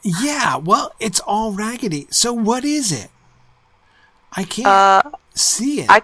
[0.03, 0.57] yeah.
[0.57, 2.07] Well, it's all raggedy.
[2.11, 3.11] So what is it?
[4.33, 5.03] I can't Uh,
[5.35, 5.87] see it.
[5.91, 6.03] I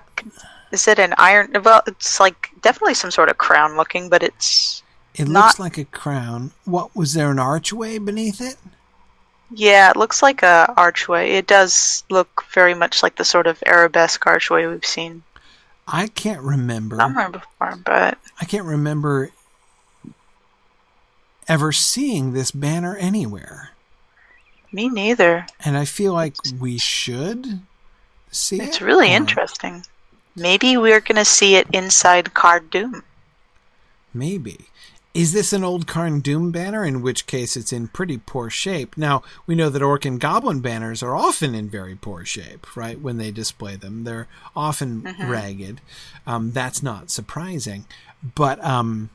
[0.71, 1.51] is it an iron?
[1.65, 4.83] Well, it's like definitely some sort of crown looking, but it's
[5.15, 6.53] it not- looks like a crown.
[6.65, 8.57] What was there an archway beneath it?
[9.51, 11.31] yeah, it looks like a archway.
[11.31, 15.23] It does look very much like the sort of arabesque archway we've seen
[15.87, 16.97] I can't remember.
[16.97, 19.31] somewhere before, but I can't remember
[21.49, 23.71] ever seeing this banner anywhere.
[24.73, 25.47] Me neither.
[25.65, 27.61] And I feel like we should
[28.31, 28.65] see it.
[28.65, 28.85] It's it.
[28.85, 29.85] really or interesting.
[30.37, 33.03] Maybe we're gonna see it inside Carn Dûm.
[34.15, 34.67] Maybe.
[35.15, 36.85] Is this an old Carn Dûm banner?
[36.85, 38.97] In which case, it's in pretty poor shape.
[38.97, 43.01] Now we know that Orc and Goblin banners are often in very poor shape, right?
[43.01, 45.81] When they display them, they're often ragged.
[46.27, 47.87] Um, that's not surprising,
[48.35, 49.11] but um,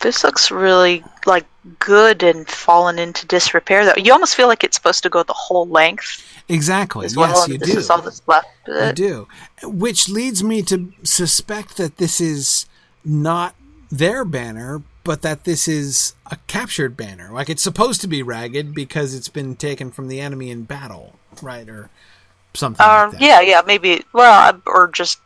[0.00, 1.46] This looks really like
[1.78, 3.84] good and fallen into disrepair.
[3.84, 7.06] Though you almost feel like it's supposed to go the whole length exactly.
[7.06, 7.30] as well.
[7.30, 7.82] yes, you do.
[7.90, 8.48] all that's left.
[8.94, 9.26] do.
[9.62, 12.66] Which leads me to suspect that this is
[13.04, 13.54] not
[13.90, 17.30] their banner, but that this is a captured banner.
[17.32, 21.14] Like it's supposed to be ragged because it's been taken from the enemy in battle,
[21.42, 21.68] right?
[21.68, 21.90] Or
[22.54, 24.04] something Um, like yeah, yeah, maybe.
[24.12, 25.20] Well, or just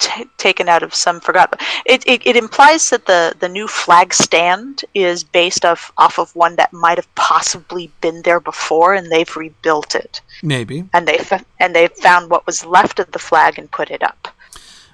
[0.00, 1.58] t- taken out of some forgotten.
[1.86, 6.34] It, it it implies that the the new flag stand is based off off of
[6.34, 10.84] one that might have possibly been there before, and they've rebuilt it, Maybe.
[10.92, 14.02] and they f- and they found what was left of the flag and put it
[14.02, 14.28] up.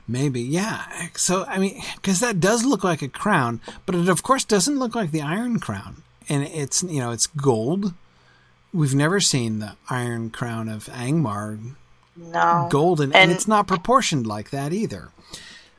[0.08, 0.40] Maybe.
[0.40, 0.84] Yeah.
[1.16, 4.78] So, I mean, because that does look like a crown, but it, of course, doesn't
[4.78, 6.02] look like the Iron Crown.
[6.28, 7.92] And it's, you know, it's gold.
[8.72, 11.74] We've never seen the Iron Crown of Angmar
[12.16, 15.10] No, golden, and, And- it's not proportioned like that either.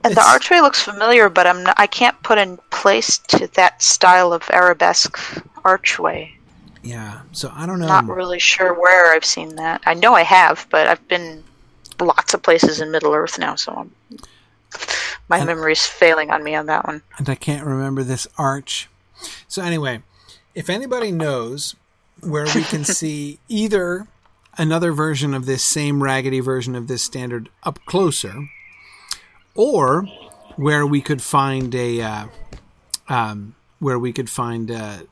[0.03, 3.81] and the archway looks familiar, but I'm not, I can't put in place to that
[3.81, 5.17] style of arabesque
[5.65, 6.33] archway.
[6.83, 7.21] Yeah.
[7.33, 7.87] So I don't know.
[7.87, 9.81] Not really sure where I've seen that.
[9.85, 11.43] I know I have, but I've been
[11.99, 13.91] lots of places in Middle Earth now, so I'm,
[15.27, 17.01] my And- memory's failing on me on that one.
[17.17, 18.87] and I can't remember this arch.
[19.47, 20.03] So anyway,
[20.55, 21.75] if anybody knows
[22.21, 24.07] where we can see either
[24.57, 28.49] another version of this same raggedy version of this standard up closer,
[29.55, 30.07] or
[30.55, 32.27] where we could find a uh,
[33.07, 35.03] um, where we could find a,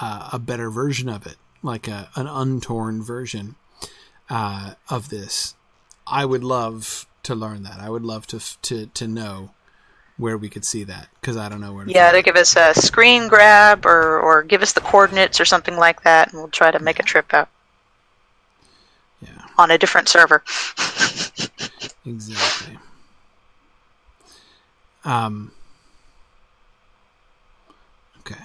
[0.00, 3.56] a, better version of it, like a, an untorn version
[4.30, 5.56] uh, of this,
[6.06, 7.80] I would love to learn that.
[7.80, 9.50] I would love to to to know
[10.16, 11.84] where we could see that because I don't know where.
[11.84, 15.44] To Yeah, to give us a screen grab or, or give us the coordinates or
[15.44, 17.48] something like that, and we'll try to make a trip out
[19.20, 20.42] Yeah, on a different server.
[22.06, 22.78] exactly.
[25.04, 25.52] Um.
[28.20, 28.36] Okay.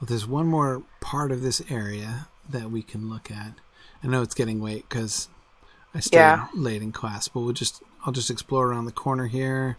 [0.00, 3.52] Well, there's one more part of this area that we can look at.
[4.02, 5.28] I know it's getting late because
[5.94, 6.46] I stayed Yeah.
[6.54, 9.76] late in class, but we'll just I'll just explore around the corner here.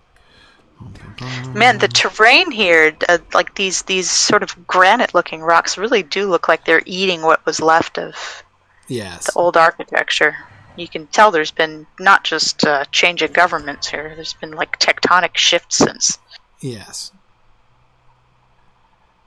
[1.54, 6.48] Man, the terrain here, uh, like these these sort of granite-looking rocks, really do look
[6.48, 8.44] like they're eating what was left of
[8.88, 9.26] Yes.
[9.28, 10.36] the old architecture.
[10.78, 14.14] You can tell there's been not just uh, change of governments here.
[14.16, 16.18] There's been like tectonic shifts since.
[16.62, 17.12] Yes.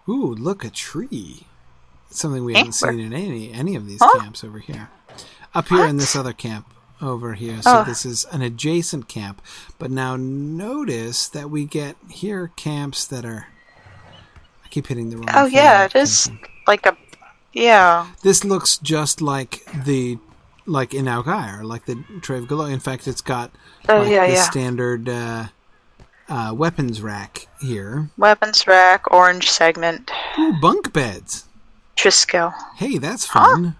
[0.09, 1.47] Ooh, look, a tree.
[2.11, 4.21] Something we haven't seen in any any of these Huh?
[4.21, 4.89] camps over here.
[5.55, 6.67] Up here in this other camp
[7.05, 7.61] over here.
[7.63, 7.85] So Oh.
[7.85, 9.43] this is an adjacent camp.
[9.79, 13.47] But now notice that we get here camps that are
[14.65, 16.31] I keep hitting the wrong Oh yeah, it is
[16.67, 16.97] like a
[17.53, 18.07] yeah.
[18.23, 20.19] This looks just like the
[20.67, 22.73] like in Algair, like the Trave Galo.
[22.73, 23.51] In fact, it's got
[23.89, 24.43] Oh like yeah, the yeah.
[24.43, 25.47] standard uh,
[26.29, 28.09] uh, weapons rack here.
[28.17, 31.45] Weapons rack, orange segment, Ooh, bunk beds.
[31.97, 32.53] Triskel.
[32.77, 33.77] Hey, that's fun.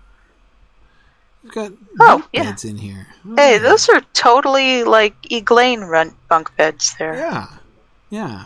[1.45, 2.45] We've got Oh, yeah.
[2.45, 3.07] beds in here.
[3.27, 3.59] Oh, Hey, yeah.
[3.59, 7.15] those are totally like Eglain run bunk beds there.
[7.15, 7.47] Yeah,
[8.11, 8.45] yeah.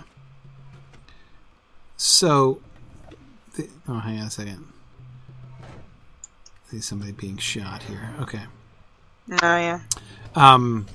[1.96, 2.60] So,
[3.56, 4.64] the, oh, hang on a second.
[6.70, 8.10] See somebody being shot here.
[8.20, 8.42] Okay.
[9.30, 9.80] Oh yeah.
[10.34, 10.86] Um,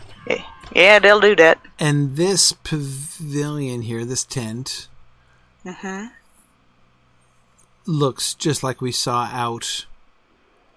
[0.76, 1.60] Yeah, they'll do that.
[1.80, 4.88] and this pavilion here, this tent,
[5.68, 6.06] hmm
[7.86, 9.86] looks just like we saw out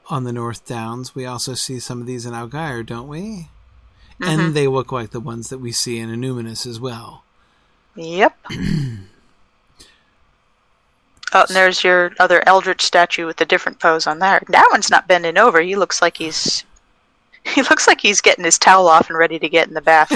[0.08, 1.14] on the North Downs.
[1.14, 3.48] We also see some of these in Algair, don't we?
[4.20, 7.22] And they look like the ones that we see in Illuminous as well.
[7.96, 8.36] Yep.
[8.50, 8.56] oh,
[11.32, 14.46] and there's your other Eldritch statue with a different pose on that.
[14.48, 15.60] That one's not bending over.
[15.60, 16.64] He looks like he's
[17.54, 20.10] he looks like he's getting his towel off and ready to get in the bath.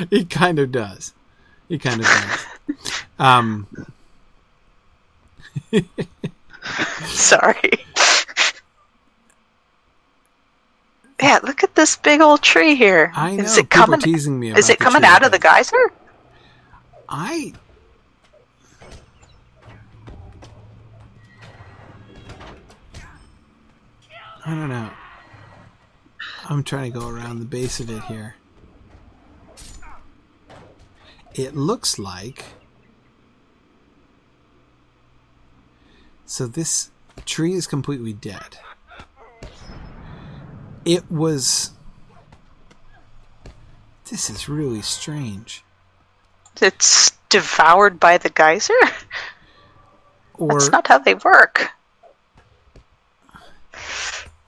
[0.10, 1.14] he kind of does.
[1.68, 2.46] He kind of does.
[3.18, 3.68] Um,
[7.04, 7.84] Sorry.
[11.20, 13.12] Yeah, look at this big old tree here.
[13.14, 14.00] I know Is it coming?
[14.00, 14.50] teasing me.
[14.56, 15.92] Is it coming out of the geyser?
[17.08, 17.52] I.
[24.44, 24.90] I don't know.
[26.48, 28.34] I'm trying to go around the base of it here.
[31.34, 32.44] It looks like.
[36.32, 36.90] So this
[37.26, 38.56] tree is completely dead.
[40.86, 41.72] It was.
[44.08, 45.62] This is really strange.
[46.62, 48.72] It's devoured by the geyser?
[50.38, 51.68] Or That's not how they work.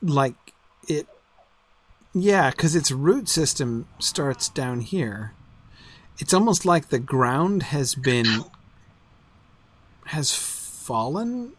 [0.00, 0.34] like
[0.88, 1.06] it
[2.14, 5.32] yeah because its root system starts down here
[6.18, 8.26] it's almost like the ground has been
[10.06, 11.52] has fallen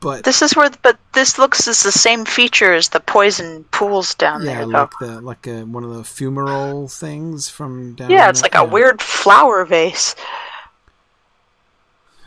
[0.00, 4.14] but This is where, but this looks as the same feature as the poison pools
[4.14, 4.72] down yeah there, though.
[4.72, 8.50] like the like a, one of the fumarole things from down yeah, it's there.
[8.52, 10.14] like a weird flower vase.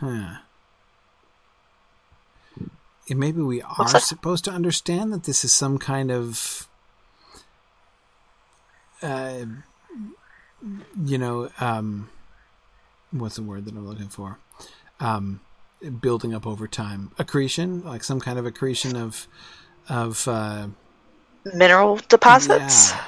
[0.00, 0.36] huh.
[3.06, 6.68] Yeah, maybe we are supposed to understand that this is some kind of
[9.02, 9.44] uh,
[11.04, 12.08] you know, um,
[13.10, 14.38] what's the word that I'm looking for?
[15.00, 15.40] Um,
[16.00, 19.26] building up over time, accretion, like some kind of accretion of,
[19.88, 20.68] of, uh,
[21.54, 22.92] Mineral deposits.
[22.92, 23.04] yeah,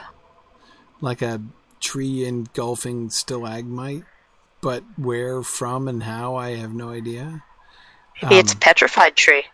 [1.00, 1.40] like a
[1.80, 4.02] tree engulfing stalagmite,
[4.60, 7.44] but where from and how, I have no idea.
[8.22, 9.44] Maybe it's a Um, petrified tree.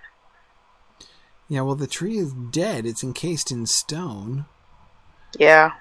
[1.48, 2.86] Yeah, well, the tree is dead.
[2.86, 4.46] It's encased in stone.
[5.38, 5.72] Yeah.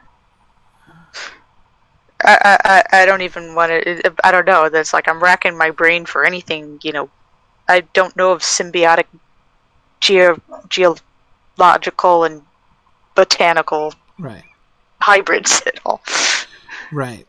[2.23, 2.57] I, I,
[2.91, 4.13] I- I don't even want to.
[4.23, 4.67] I don't know.
[4.69, 6.79] That's like I'm racking my brain for anything.
[6.83, 7.09] You know,
[7.69, 9.05] I don't know of symbiotic,
[10.01, 12.41] geo, geological and
[13.15, 14.43] botanical Right,
[14.99, 16.01] hybrids at all.
[16.91, 17.25] right.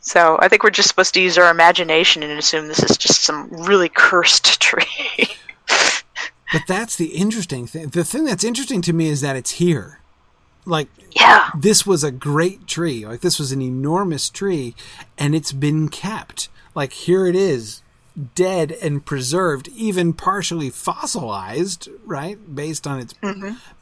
[0.00, 3.22] So I think we're just supposed to use our imagination and assume this is just
[3.22, 5.28] some really cursed tree.
[6.52, 7.88] But that's the interesting thing.
[7.88, 9.98] The thing that's interesting to me is that it's here.
[10.66, 11.50] Like, yeah.
[11.58, 13.04] this was a great tree.
[13.06, 14.74] Like, this was an enormous tree,
[15.18, 16.48] and it's been kept.
[16.74, 17.82] Like, here it is,
[18.34, 22.38] dead and preserved, even partially fossilized, right?
[22.54, 23.14] Based on its,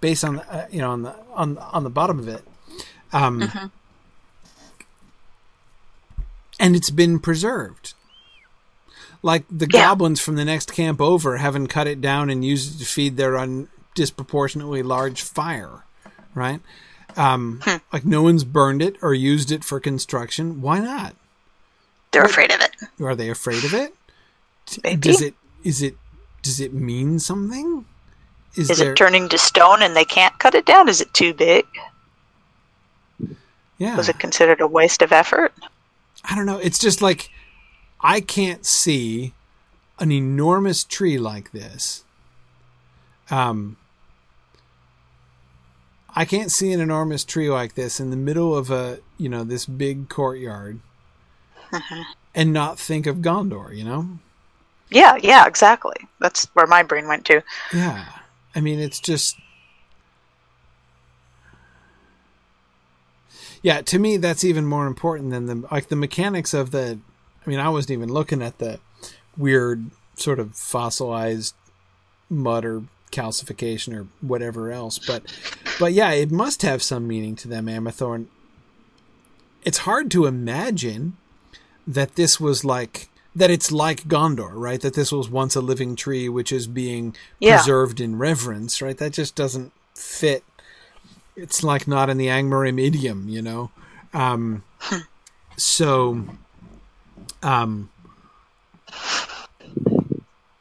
[0.01, 2.43] based on the, uh, you know, on the on on the bottom of it.
[3.13, 3.71] Um,
[6.59, 7.95] and it's been preserved.
[9.23, 9.89] Like the Yeah.
[9.89, 13.17] goblins from the next camp over haven't cut it down and used it to feed
[13.17, 15.85] their un- disproportionately large fire,
[16.35, 16.61] right?
[17.17, 17.61] Um,
[17.93, 20.63] Like no one's burned it or used it for construction.
[20.63, 21.15] Why not?
[22.11, 22.75] They're afraid of it.
[23.01, 23.95] Are they afraid of it?
[24.83, 25.01] Maybe.
[25.01, 25.35] Does it
[25.65, 25.97] is it
[26.43, 27.85] does it mean something?
[28.55, 30.89] Is, Is there it turning to stone and they can't cut it down?
[30.89, 31.65] Is it too big?
[33.79, 33.97] yeah?
[33.97, 35.53] Was it considered a waste of effort?
[36.25, 36.59] I don't know.
[36.59, 37.31] It's just like
[38.01, 39.35] I can't see
[39.99, 42.05] an enormous tree like this.
[43.31, 43.77] Um,
[46.15, 49.45] I can't see an enormous tree like this in the middle of a you know
[49.45, 50.81] this big courtyard,
[52.35, 53.77] and not think of Gondor.
[53.77, 54.19] You know?
[54.93, 55.97] Yeah, yeah, exactly.
[56.21, 57.43] That's where my brain went to.
[57.73, 58.05] Yeah.
[58.55, 59.37] I mean, it's just.
[63.63, 66.99] Yeah, to me, that's even more important than the like the mechanics of the.
[67.45, 68.81] I mean, I wasn't even looking at the
[69.37, 71.55] weird sort of fossilized
[72.29, 75.23] mud or calcification or whatever else, but
[75.79, 78.27] but yeah, it must have some meaning to them, Amathorn.
[79.65, 81.17] It's hard to imagine
[81.87, 84.81] that this was like that it's like Gondor, right?
[84.81, 87.57] That this was once a living tree which is being Yeah.
[87.57, 88.97] preserved in reverence, right?
[88.99, 90.45] That just doesn't fit.
[91.37, 93.71] It's like not in the Angmarim idiom, you know.
[94.13, 94.63] Um,
[95.57, 96.25] so,
[97.43, 97.89] um,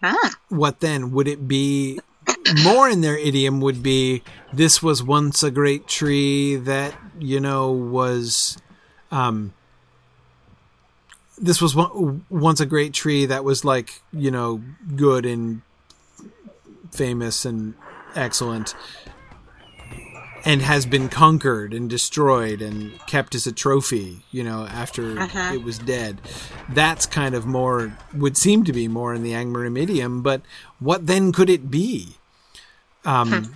[0.03, 1.99] Ah, what then would it be?
[2.63, 7.71] More in their idiom would be this was once a great tree that you know
[7.71, 8.57] was,
[9.11, 9.53] um,
[11.41, 14.61] this was one, once a great tree that was like you know
[14.95, 15.61] good and
[16.91, 17.73] famous and
[18.15, 18.75] excellent
[20.43, 25.17] and has been conquered and destroyed and kept as a trophy you know after
[25.53, 26.19] it was dead.
[26.69, 30.41] That's kind of more would seem to be more in the angmarim idiom but
[30.79, 32.17] what then could it be?
[33.05, 33.55] Um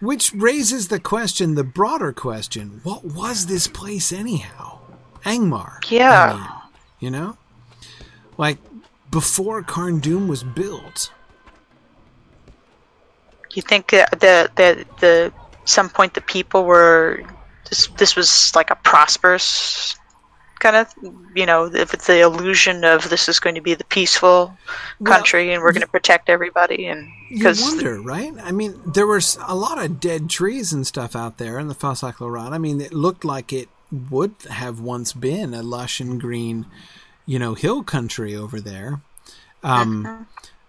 [0.00, 4.78] which raises the question the broader question what was this place anyhow?
[5.24, 6.34] Angmar I Yeah.
[6.36, 6.61] mean,
[7.02, 7.36] you know
[8.38, 8.58] like
[9.10, 11.12] before Carn Dûm was built
[13.52, 15.32] you think that the the the
[15.64, 17.22] some point the people were
[17.68, 19.96] this this was like a prosperous
[20.58, 20.86] kind of
[21.34, 24.56] you know if it's the illusion of this is going to be the peaceful
[25.00, 28.32] Well, country and we're going to protect everybody and You because wonder, right?
[28.42, 31.74] I mean, there was a lot of dead trees and stuff out there in the
[31.74, 32.52] Fasach Larran.
[32.52, 36.66] I mean, it looked like it would have once been a lush and green,
[37.26, 39.00] you know, hill country over there.
[39.62, 40.26] Um,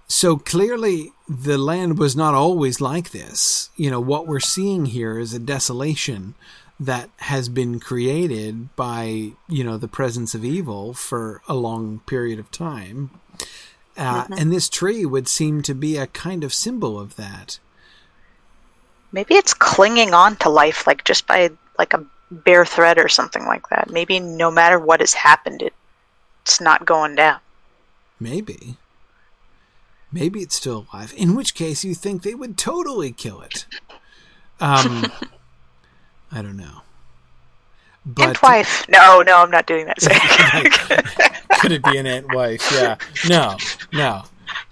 [0.07, 3.69] So clearly, the land was not always like this.
[3.75, 6.35] You know, what we're seeing here is a desolation
[6.79, 12.39] that has been created by you know the presence of evil for a long period
[12.39, 13.11] of time
[13.95, 14.33] uh, Mm-hmm.
[14.37, 17.59] and this tree would seem to be a kind of symbol of that
[19.11, 23.45] Maybe it's clinging on to life, like just by like a bare thread or something
[23.45, 23.89] like that.
[23.89, 25.73] Maybe no matter what has happened, it,
[26.41, 27.39] it's not going down.
[28.19, 28.77] maybe.
[30.11, 31.11] Maybe it's still alive.
[31.17, 33.65] In which case you think they would totally kill it.
[34.59, 35.11] Um
[36.31, 36.81] i don't know.
[38.05, 38.85] But Ant wife.
[38.89, 39.97] No, no, I'm not doing that.
[41.61, 42.69] Could it be an ant wife?
[42.71, 42.97] Yeah.
[43.27, 43.57] No
[43.91, 44.23] no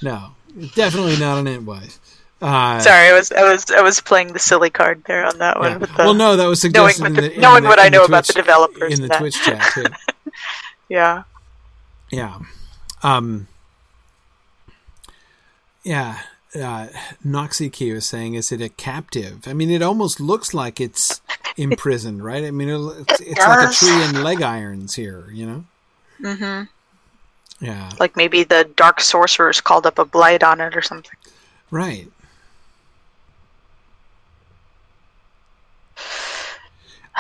[0.01, 0.35] no.
[0.75, 1.99] Definitely not an ant wife
[2.41, 5.59] uh, Sorry, I was I was I was playing the silly card there on that
[5.59, 5.71] one.
[5.73, 5.77] Yeah.
[5.79, 8.03] The, well, no, that was knowing suggested what the- the, knowing the- what I know
[8.05, 9.13] about the Twitch- developers in the.
[9.15, 9.85] Twitch chat too.
[10.89, 11.23] Yeah.
[12.11, 12.39] Yeah,
[13.03, 13.47] um,
[15.83, 16.19] yeah.
[16.53, 16.87] Uh,
[17.25, 21.21] Noxy Key was saying, "Is it a captive?" I mean, it almost looks like it's
[21.55, 22.43] imprisoned, right?
[22.43, 25.63] I mean, it, it's, it's like a tree in leg irons here, you know?
[26.21, 27.65] Mm-hmm.
[27.65, 31.11] Yeah, Like maybe the dark sorcerers called up a blight on it or something.
[31.69, 32.07] right.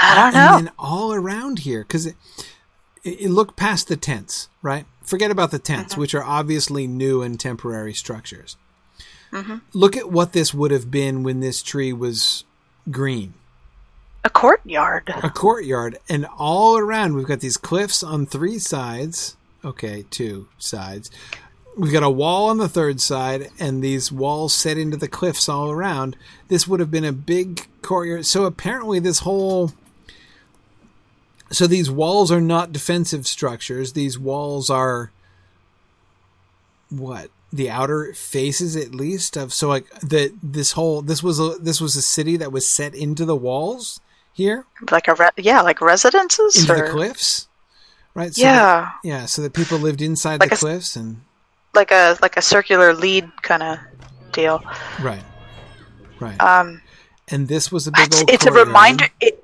[0.01, 0.57] I don't know.
[0.57, 2.15] And then all around here, because it,
[3.03, 4.85] it, it look past the tents, right?
[5.03, 6.01] Forget about the tents, Mm-hmm.
[6.01, 8.57] which are obviously new and temporary structures.
[9.31, 9.57] Mm-hmm.
[9.73, 12.43] Look at what this would have been when this tree was
[12.89, 13.33] green.
[14.25, 15.09] a courtyard.
[15.23, 19.37] A courtyard, and all around we've got these cliffs on three sides.
[19.63, 21.09] Okay, two sides.
[21.77, 25.47] We've got a wall on the third side, and these walls set into the cliffs
[25.47, 26.17] all around.
[26.49, 28.25] This would have been a big courtyard.
[28.25, 29.71] So apparently, this whole
[31.51, 33.93] so these walls are not defensive structures.
[33.93, 35.11] These walls are
[36.89, 39.53] what the outer faces, at least of.
[39.53, 42.95] So like the this whole this was a this was a city that was set
[42.95, 43.99] into the walls
[44.33, 47.47] here Like a re- yeah, like residences into or the cliffs,
[48.13, 48.33] right?
[48.33, 49.25] So that- yeah, yeah.
[49.25, 51.21] So that people lived inside Like the a cliffs and
[51.73, 53.79] like a like a circular lead kind of
[54.31, 54.63] deal.
[55.01, 55.23] right,
[56.19, 56.41] right.
[56.41, 56.81] Um,
[57.27, 58.29] and this was a big it's, old.
[58.29, 59.07] it's a reminder.
[59.19, 59.40] It,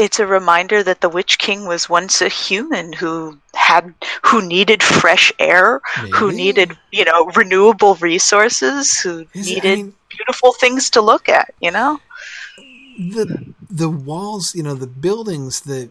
[0.00, 3.92] it's a reminder that the Witch King was once a human who had
[4.24, 5.80] who needed fresh air,
[6.14, 11.00] who needed you know renewable resources, who Is it- I needed mean- beautiful things to
[11.02, 11.52] look at.
[11.60, 12.00] You know,
[12.98, 15.90] the the walls, you know, the buildings, the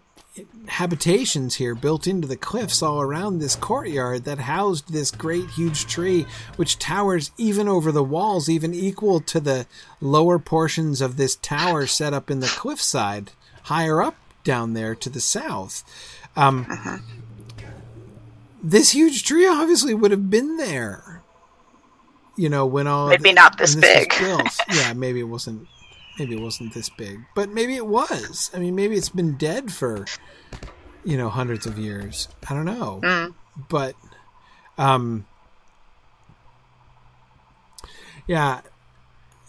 [0.67, 5.85] habitations here built into the cliffs all around this courtyard that housed this great huge
[5.88, 9.65] tree which towers even over the walls even equal to the
[9.99, 13.31] lower portions of this tower set up in the cliffside
[13.63, 15.83] higher up down there to the south
[16.35, 16.65] um,
[18.63, 21.21] this huge tree obviously would have been there
[22.38, 24.13] you know when all Maybe not this was big.
[24.71, 25.67] yeah maybe it wasn't
[26.17, 28.51] maybe it wasn't this big, but maybe it was.
[28.53, 30.05] I mean, maybe it's been dead for
[31.05, 32.27] you know hundreds of years.
[32.49, 33.33] I don't know, Mm.
[33.69, 33.95] but
[34.77, 35.25] um,
[38.27, 38.59] yeah.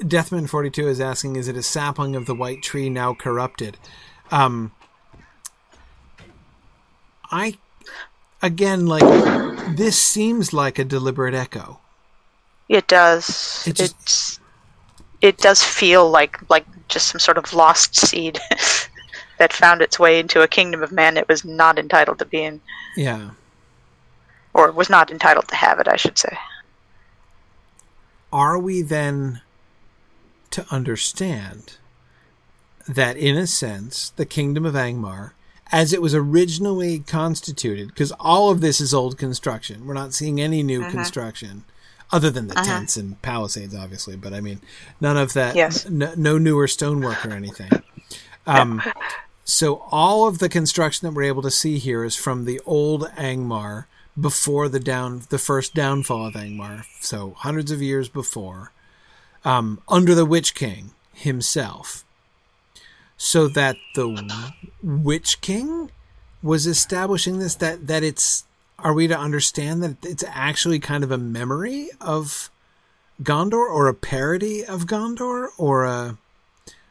[0.01, 3.79] Deathman forty two is asking, "Is it a sapling of the white tree now corrupted?"
[4.31, 4.73] Um,
[7.31, 7.59] I
[8.43, 11.81] again like this seems like a deliberate echo.
[12.69, 13.65] it does.
[13.67, 14.41] It just- it's
[15.21, 18.39] it does feel like like just some sort of lost seed
[19.39, 22.43] that found its way into a kingdom of man it was not entitled to be
[22.43, 22.61] in,
[22.97, 23.31] Yeah.
[24.55, 26.37] or was not entitled to have it, I should say.
[28.33, 29.43] are we then
[30.51, 31.75] to understand
[32.89, 35.33] that in a sense the kingdom of angmar
[35.73, 39.87] as it was originally constituted because all of this is old construction.
[39.87, 41.65] We're not seeing any new construction
[42.13, 44.61] other than the tents and palisades obviously but i mean
[45.01, 45.87] none of that Yes.
[45.87, 47.71] n- no newer stonework or anything.
[48.49, 48.83] Um,
[49.45, 53.05] so all of the construction that we're able to see here is from the old
[53.11, 53.85] angmar
[54.21, 58.73] before the down the first downfall of angmar so hundreds of years before
[59.45, 62.05] um, under the Witch King himself,
[63.17, 64.53] so that the
[64.83, 65.91] Witch King
[66.43, 67.55] was establishing this.
[67.55, 68.45] That that it's
[68.79, 72.51] are we to understand that it's actually kind of a memory of
[73.23, 76.17] Gondor, or a parody of Gondor, or a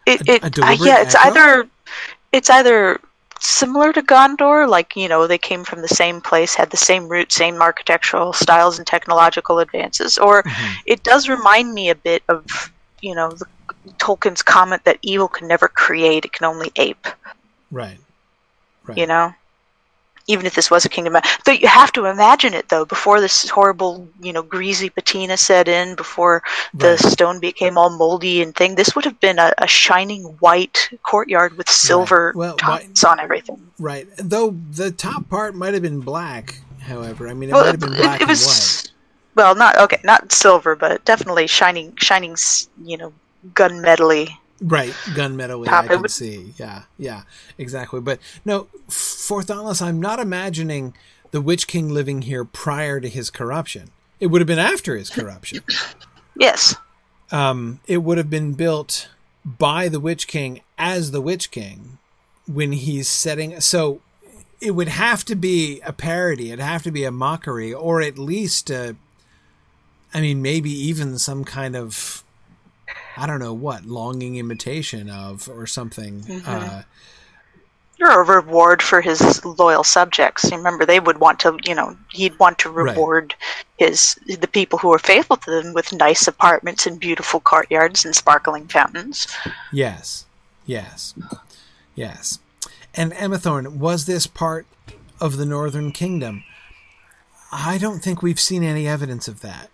[0.05, 1.29] It, A- it a uh, yeah, it's echo?
[1.29, 1.69] either
[2.31, 2.99] it's either
[3.39, 7.07] similar to Gondor, like you know they came from the same place, had the same
[7.09, 10.73] roots, same architectural styles and technological advances, or Mm-hmm.
[10.85, 12.45] it does remind me a bit of
[13.01, 13.45] you know the,
[13.99, 17.07] Tolkien's comment that evil can never create; it can only ape.
[17.71, 17.99] right,
[18.85, 19.33] right, You know,
[20.29, 21.17] even if this was a kingdom.
[21.45, 25.67] Though you have to imagine it though, before this horrible, you know, greasy patina set
[25.67, 26.43] in, before
[26.73, 26.99] the Right.
[26.99, 31.57] stone became all moldy and thing, this would have been a, a shining white courtyard
[31.57, 33.59] with silver Well, tops on everything.
[33.79, 34.07] Right.
[34.17, 37.27] Though the top part might have been black, however.
[37.27, 38.29] I mean, it Well, might have been black it, it and white.
[38.29, 38.91] was
[39.35, 42.35] well, not okay, not silver, but definitely shining, shining,
[42.83, 43.13] you know,
[43.53, 44.29] gunmetally.
[44.61, 45.67] Right, gunmetal.
[45.67, 46.53] I can would- see.
[46.57, 47.23] Yeah, yeah,
[47.57, 48.01] exactly.
[48.01, 50.93] But no, for Thalass, I'm not imagining
[51.31, 53.91] the Witch King living here prior to his corruption.
[54.19, 55.63] It would have been after his corruption.
[56.35, 56.75] Yes,
[57.31, 59.09] um, it would have been built
[59.45, 61.97] by the Witch King as the Witch King
[62.47, 63.61] when he's setting.
[63.61, 64.01] So
[64.59, 66.51] it would have to be a parody.
[66.51, 68.95] It'd have to be a mockery, or at least, a,
[70.13, 72.23] I mean, maybe even some kind of,
[73.19, 76.23] I don't know what, longing imitation of or something.
[76.45, 76.83] Uh,
[78.01, 80.49] or a reward for his loyal subjects.
[80.51, 82.95] Remember, they would want to, you know, he'd want to Right.
[82.95, 83.35] reward
[83.77, 88.15] his the people who are faithful to them with nice apartments and beautiful courtyards and
[88.15, 89.27] sparkling fountains.
[89.73, 90.25] yes,
[90.65, 91.13] yes,
[91.95, 92.39] yes.
[92.95, 93.39] And Emma
[93.69, 94.65] was this part
[95.19, 96.43] of the Northern Kingdom?
[97.51, 99.69] I don't think we've seen any evidence of that.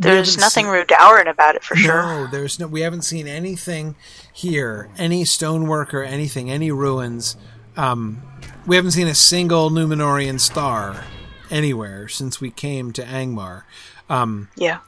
[0.00, 2.02] There's nothing seen- Rudauran about it for sure.
[2.02, 2.66] No, there's no.
[2.66, 3.94] We haven't seen anything
[4.32, 7.36] here, any stonework or anything, any ruins.
[7.76, 8.22] Um,
[8.66, 11.04] we haven't seen a single Numenorian star
[11.50, 13.62] anywhere since we came to Angmar.
[14.08, 14.78] Um, Yeah.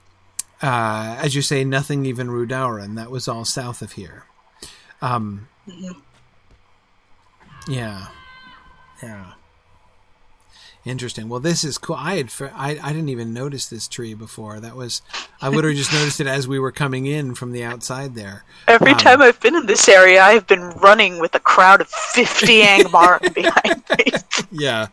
[0.63, 2.97] uh, as you say, nothing even Rudauran.
[2.97, 4.25] That was all south of here.
[5.01, 5.49] Um,
[7.69, 8.07] Yeah,
[9.03, 9.33] yeah.
[10.85, 11.29] Interesting.
[11.29, 11.95] Well, this is cool.
[11.97, 14.59] I had I I didn't even notice this tree before.
[14.59, 15.01] That was
[15.41, 18.43] I literally just noticed it as we were coming in from the outside there.
[18.67, 21.89] Every Um, time I've been in this area, I've been running with a crowd of
[21.89, 24.13] 50 Angmar behind me.
[24.51, 24.89] Yeah.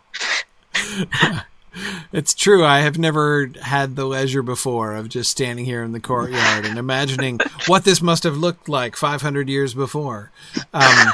[2.12, 2.64] It's true.
[2.64, 6.78] I have never had the leisure before of just standing here in the courtyard and
[6.78, 10.32] imagining what this must have looked like 500 years before.
[10.74, 11.12] Um,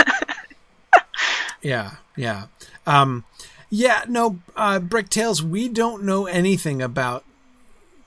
[1.63, 2.47] yeah, yeah.
[2.87, 3.25] Um,
[3.71, 7.25] yeah, no, uh, Brick Tales, we don't know anything about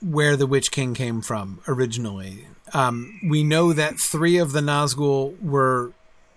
[0.01, 2.47] where the Witch King came from originally.
[2.73, 5.91] Um, we know that three of the Nazgul were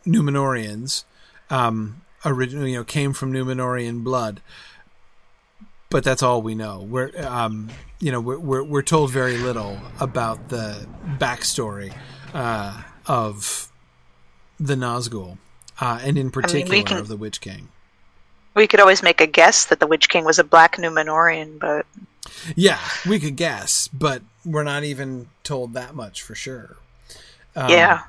[0.06, 1.04] Numenorians,
[1.50, 4.40] um, originally, you know, came from Numenorian blood
[5.92, 6.80] but that's all we know.
[6.80, 7.68] We're, um,
[8.00, 10.86] you know, we're, we're we're told very little about the
[11.18, 11.94] backstory
[12.32, 13.70] uh, of
[14.58, 15.36] the Nazgul,
[15.80, 17.68] uh, and in particular can- of the Witch King.
[18.54, 21.86] We could always make a guess that the Witch King was a black Numenorian, but
[22.54, 26.76] Yeah, we could guess, but we're not even told that much for sure.
[27.56, 28.02] Um, yeah.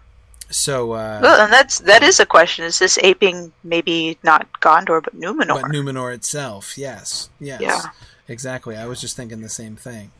[0.49, 2.65] So, uh, Well, and that's that is a question.
[2.65, 5.61] Is this aping maybe not Gondor but Numenor?
[5.61, 7.81] but Numenor itself, yes, yes, Yeah.
[8.27, 8.75] exactly.
[8.75, 10.11] I was just thinking the same thing.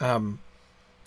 [0.00, 0.38] Um,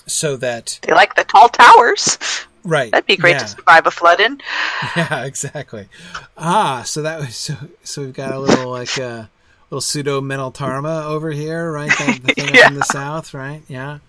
[0.06, 2.18] so that they like the tall towers.
[2.66, 3.40] right, That'd be great yeah.
[3.40, 4.42] to survive a flood in.
[4.96, 5.88] Yeah, exactly.
[6.38, 7.56] Ah, so that was so.
[7.84, 9.30] So we've got a little like a
[9.70, 11.90] little pseudo Meneltarma over here, right?
[11.90, 13.62] The, the thing up in the south, right?
[13.68, 14.00] Yeah.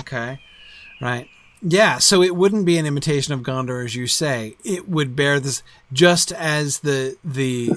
[0.00, 0.40] Okay.
[1.00, 1.28] Right.
[1.62, 1.98] Yeah.
[1.98, 4.56] So it wouldn't be an imitation of Gondor, as you say.
[4.64, 7.72] It would bear this just as the the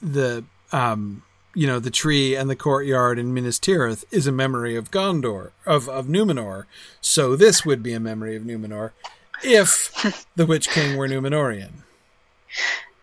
[0.00, 1.22] the um
[1.54, 5.50] you know the tree and the courtyard in Minas Tirith is a memory of Gondor
[5.66, 6.64] of of Numenor.
[7.00, 8.92] So this would be a memory of Numenor
[9.42, 11.70] if the Witch King were Numenorian.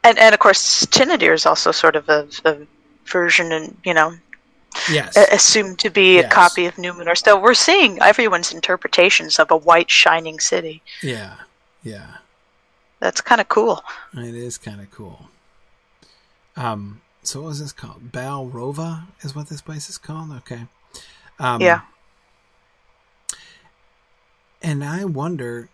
[0.03, 2.57] And and of course Tinnudir is also sort of a, a
[3.05, 4.15] version and you know
[4.91, 5.15] Yes.
[5.15, 6.25] a- assumed to be Yes.
[6.25, 7.17] a copy of Numenor.
[7.17, 10.81] So we're seeing everyone's interpretations of a white shining city.
[11.01, 11.35] Yeah.
[11.83, 12.17] Yeah.
[12.99, 13.83] That's kind of cool.
[14.13, 15.29] It is kind of cool.
[16.55, 17.01] Um.
[17.23, 18.11] So what was this called?
[18.11, 20.31] Balrova is what this place is called.
[20.31, 20.67] Okay.
[21.39, 21.81] Um, yeah.
[24.61, 25.69] And I wonder.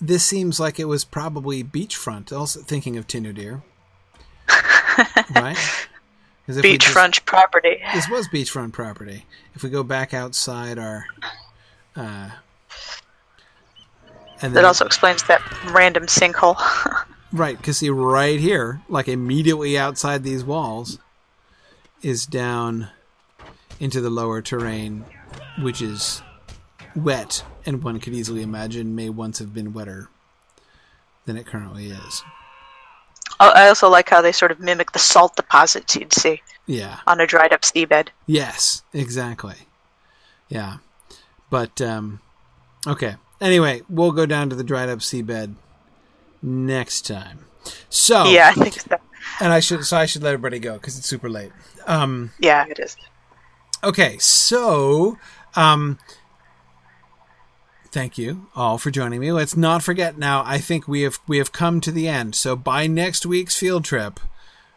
[0.00, 2.32] This seems like it was probably beachfront.
[2.36, 3.62] Also thinking of Tinnudir,
[5.34, 5.56] right?
[6.46, 7.80] just- Beachfront property.
[7.94, 9.24] this was beachfront property.
[9.54, 11.06] If we go back outside our,
[11.96, 12.30] uh,
[14.42, 15.40] and That also explains that
[15.72, 16.56] random sinkhole.
[17.32, 20.98] right, because see right here, like immediately outside these walls,
[22.02, 22.90] is down
[23.80, 25.04] into the lower terrain,
[25.58, 26.22] which is
[26.94, 30.08] wet, and one could easily imagine may once have been wetter
[31.24, 32.22] than it currently is.
[33.40, 37.00] Oh, I also like how they sort of mimic the salt deposits you'd see Yeah.
[37.06, 38.08] on a dried up seabed.
[38.26, 39.56] Yes, exactly.
[40.48, 40.78] Yeah.
[41.50, 42.20] But um
[42.86, 43.16] okay.
[43.40, 45.54] Anyway, we'll go down to the dried up seabed
[46.42, 47.40] next time.
[47.90, 48.96] So Yeah, I think so.
[49.40, 51.52] and I should so I should let everybody go because it's super late.
[51.86, 52.96] Um, Yeah, it is.
[53.84, 55.18] okay, so
[55.56, 55.98] um,
[57.96, 59.32] thank you all for joining me.
[59.32, 60.42] Let's not forget now.
[60.44, 62.34] I think we have we have come to the end.
[62.34, 64.20] So by next week's field trip,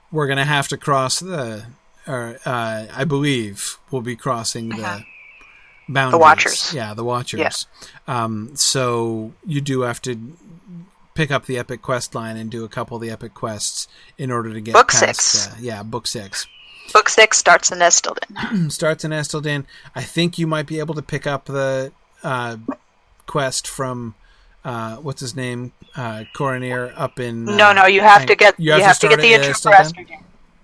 [0.10, 1.66] we're gonna have to cross the,
[2.08, 5.04] or uh, I believe we'll be crossing the
[5.90, 6.12] boundaries.
[6.12, 6.74] The Watchers.
[6.74, 7.68] Yeah, the Watchers.
[8.08, 10.38] Um, so you do have to
[11.14, 14.32] pick up the epic quest line and do a couple of the epic quests in
[14.32, 15.48] order to get Book past, six.
[15.48, 16.48] Uh, yeah, book six
[16.94, 18.72] Book six starts in Esteldín.
[18.72, 19.66] starts in Esteldín.
[19.94, 21.92] I think you might be able to pick up the
[22.24, 22.58] uh,
[23.30, 24.16] quest from
[24.66, 27.48] uh, what's his name, uh, Coronir up in.
[27.48, 30.02] Uh, no, no, you have to get you have, to start get the intro for.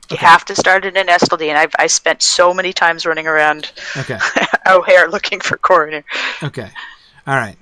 [0.10, 1.56] You have to start it in Esteldín.
[1.56, 4.20] I've I spent so many times running around Okay,
[4.68, 6.04] O'Hare looking for Coroner.
[6.44, 6.70] okay,
[7.26, 7.58] all right.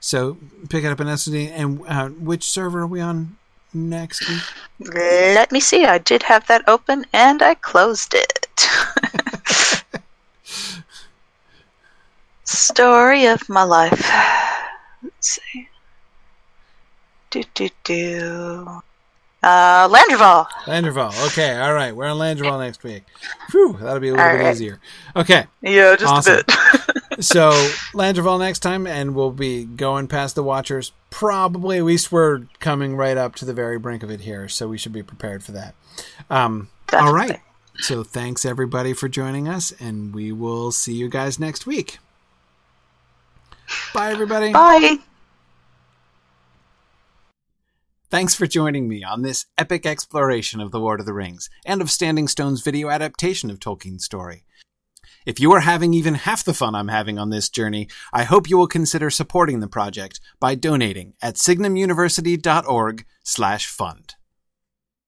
[0.00, 3.36] So pick it up in Esteldín, and uh, which server are we on
[3.72, 4.42] next week?
[4.94, 5.84] Let me see.
[5.84, 8.68] I did have that open and I closed it.
[12.44, 14.42] Story of my life.
[15.24, 15.68] Let's see.
[17.30, 18.82] Do do do.
[19.42, 20.46] Uh, Landroval.
[20.66, 21.26] Landroval.
[21.28, 21.96] Okay, all right.
[21.96, 23.04] We're on Landroval next week.
[23.50, 24.52] Whew, that'll be a little All bit right.
[24.54, 24.80] easier.
[25.16, 25.46] Okay.
[25.62, 26.40] Yeah, just Awesome.
[26.40, 27.24] a bit.
[27.24, 27.52] so
[27.94, 30.92] Landroval next time, and we'll be going past the Watchers.
[31.08, 34.68] Probably, at least we're coming right up to the very brink of it here, so
[34.68, 35.74] we should be prepared for that.
[36.28, 37.40] Um, all right.
[37.78, 41.98] So thanks everybody for joining us, and we will see you guys next week.
[43.94, 44.52] Bye, everybody.
[44.52, 44.98] Bye.
[48.14, 51.82] Thanks for joining me on this epic exploration of The Lord of the Rings and
[51.82, 54.44] of Standing Stone's video adaptation of Tolkien's story.
[55.26, 58.48] If you are having even half the fun I'm having on this journey, I hope
[58.48, 64.14] you will consider supporting the project by donating at signumuniversity.org/fund.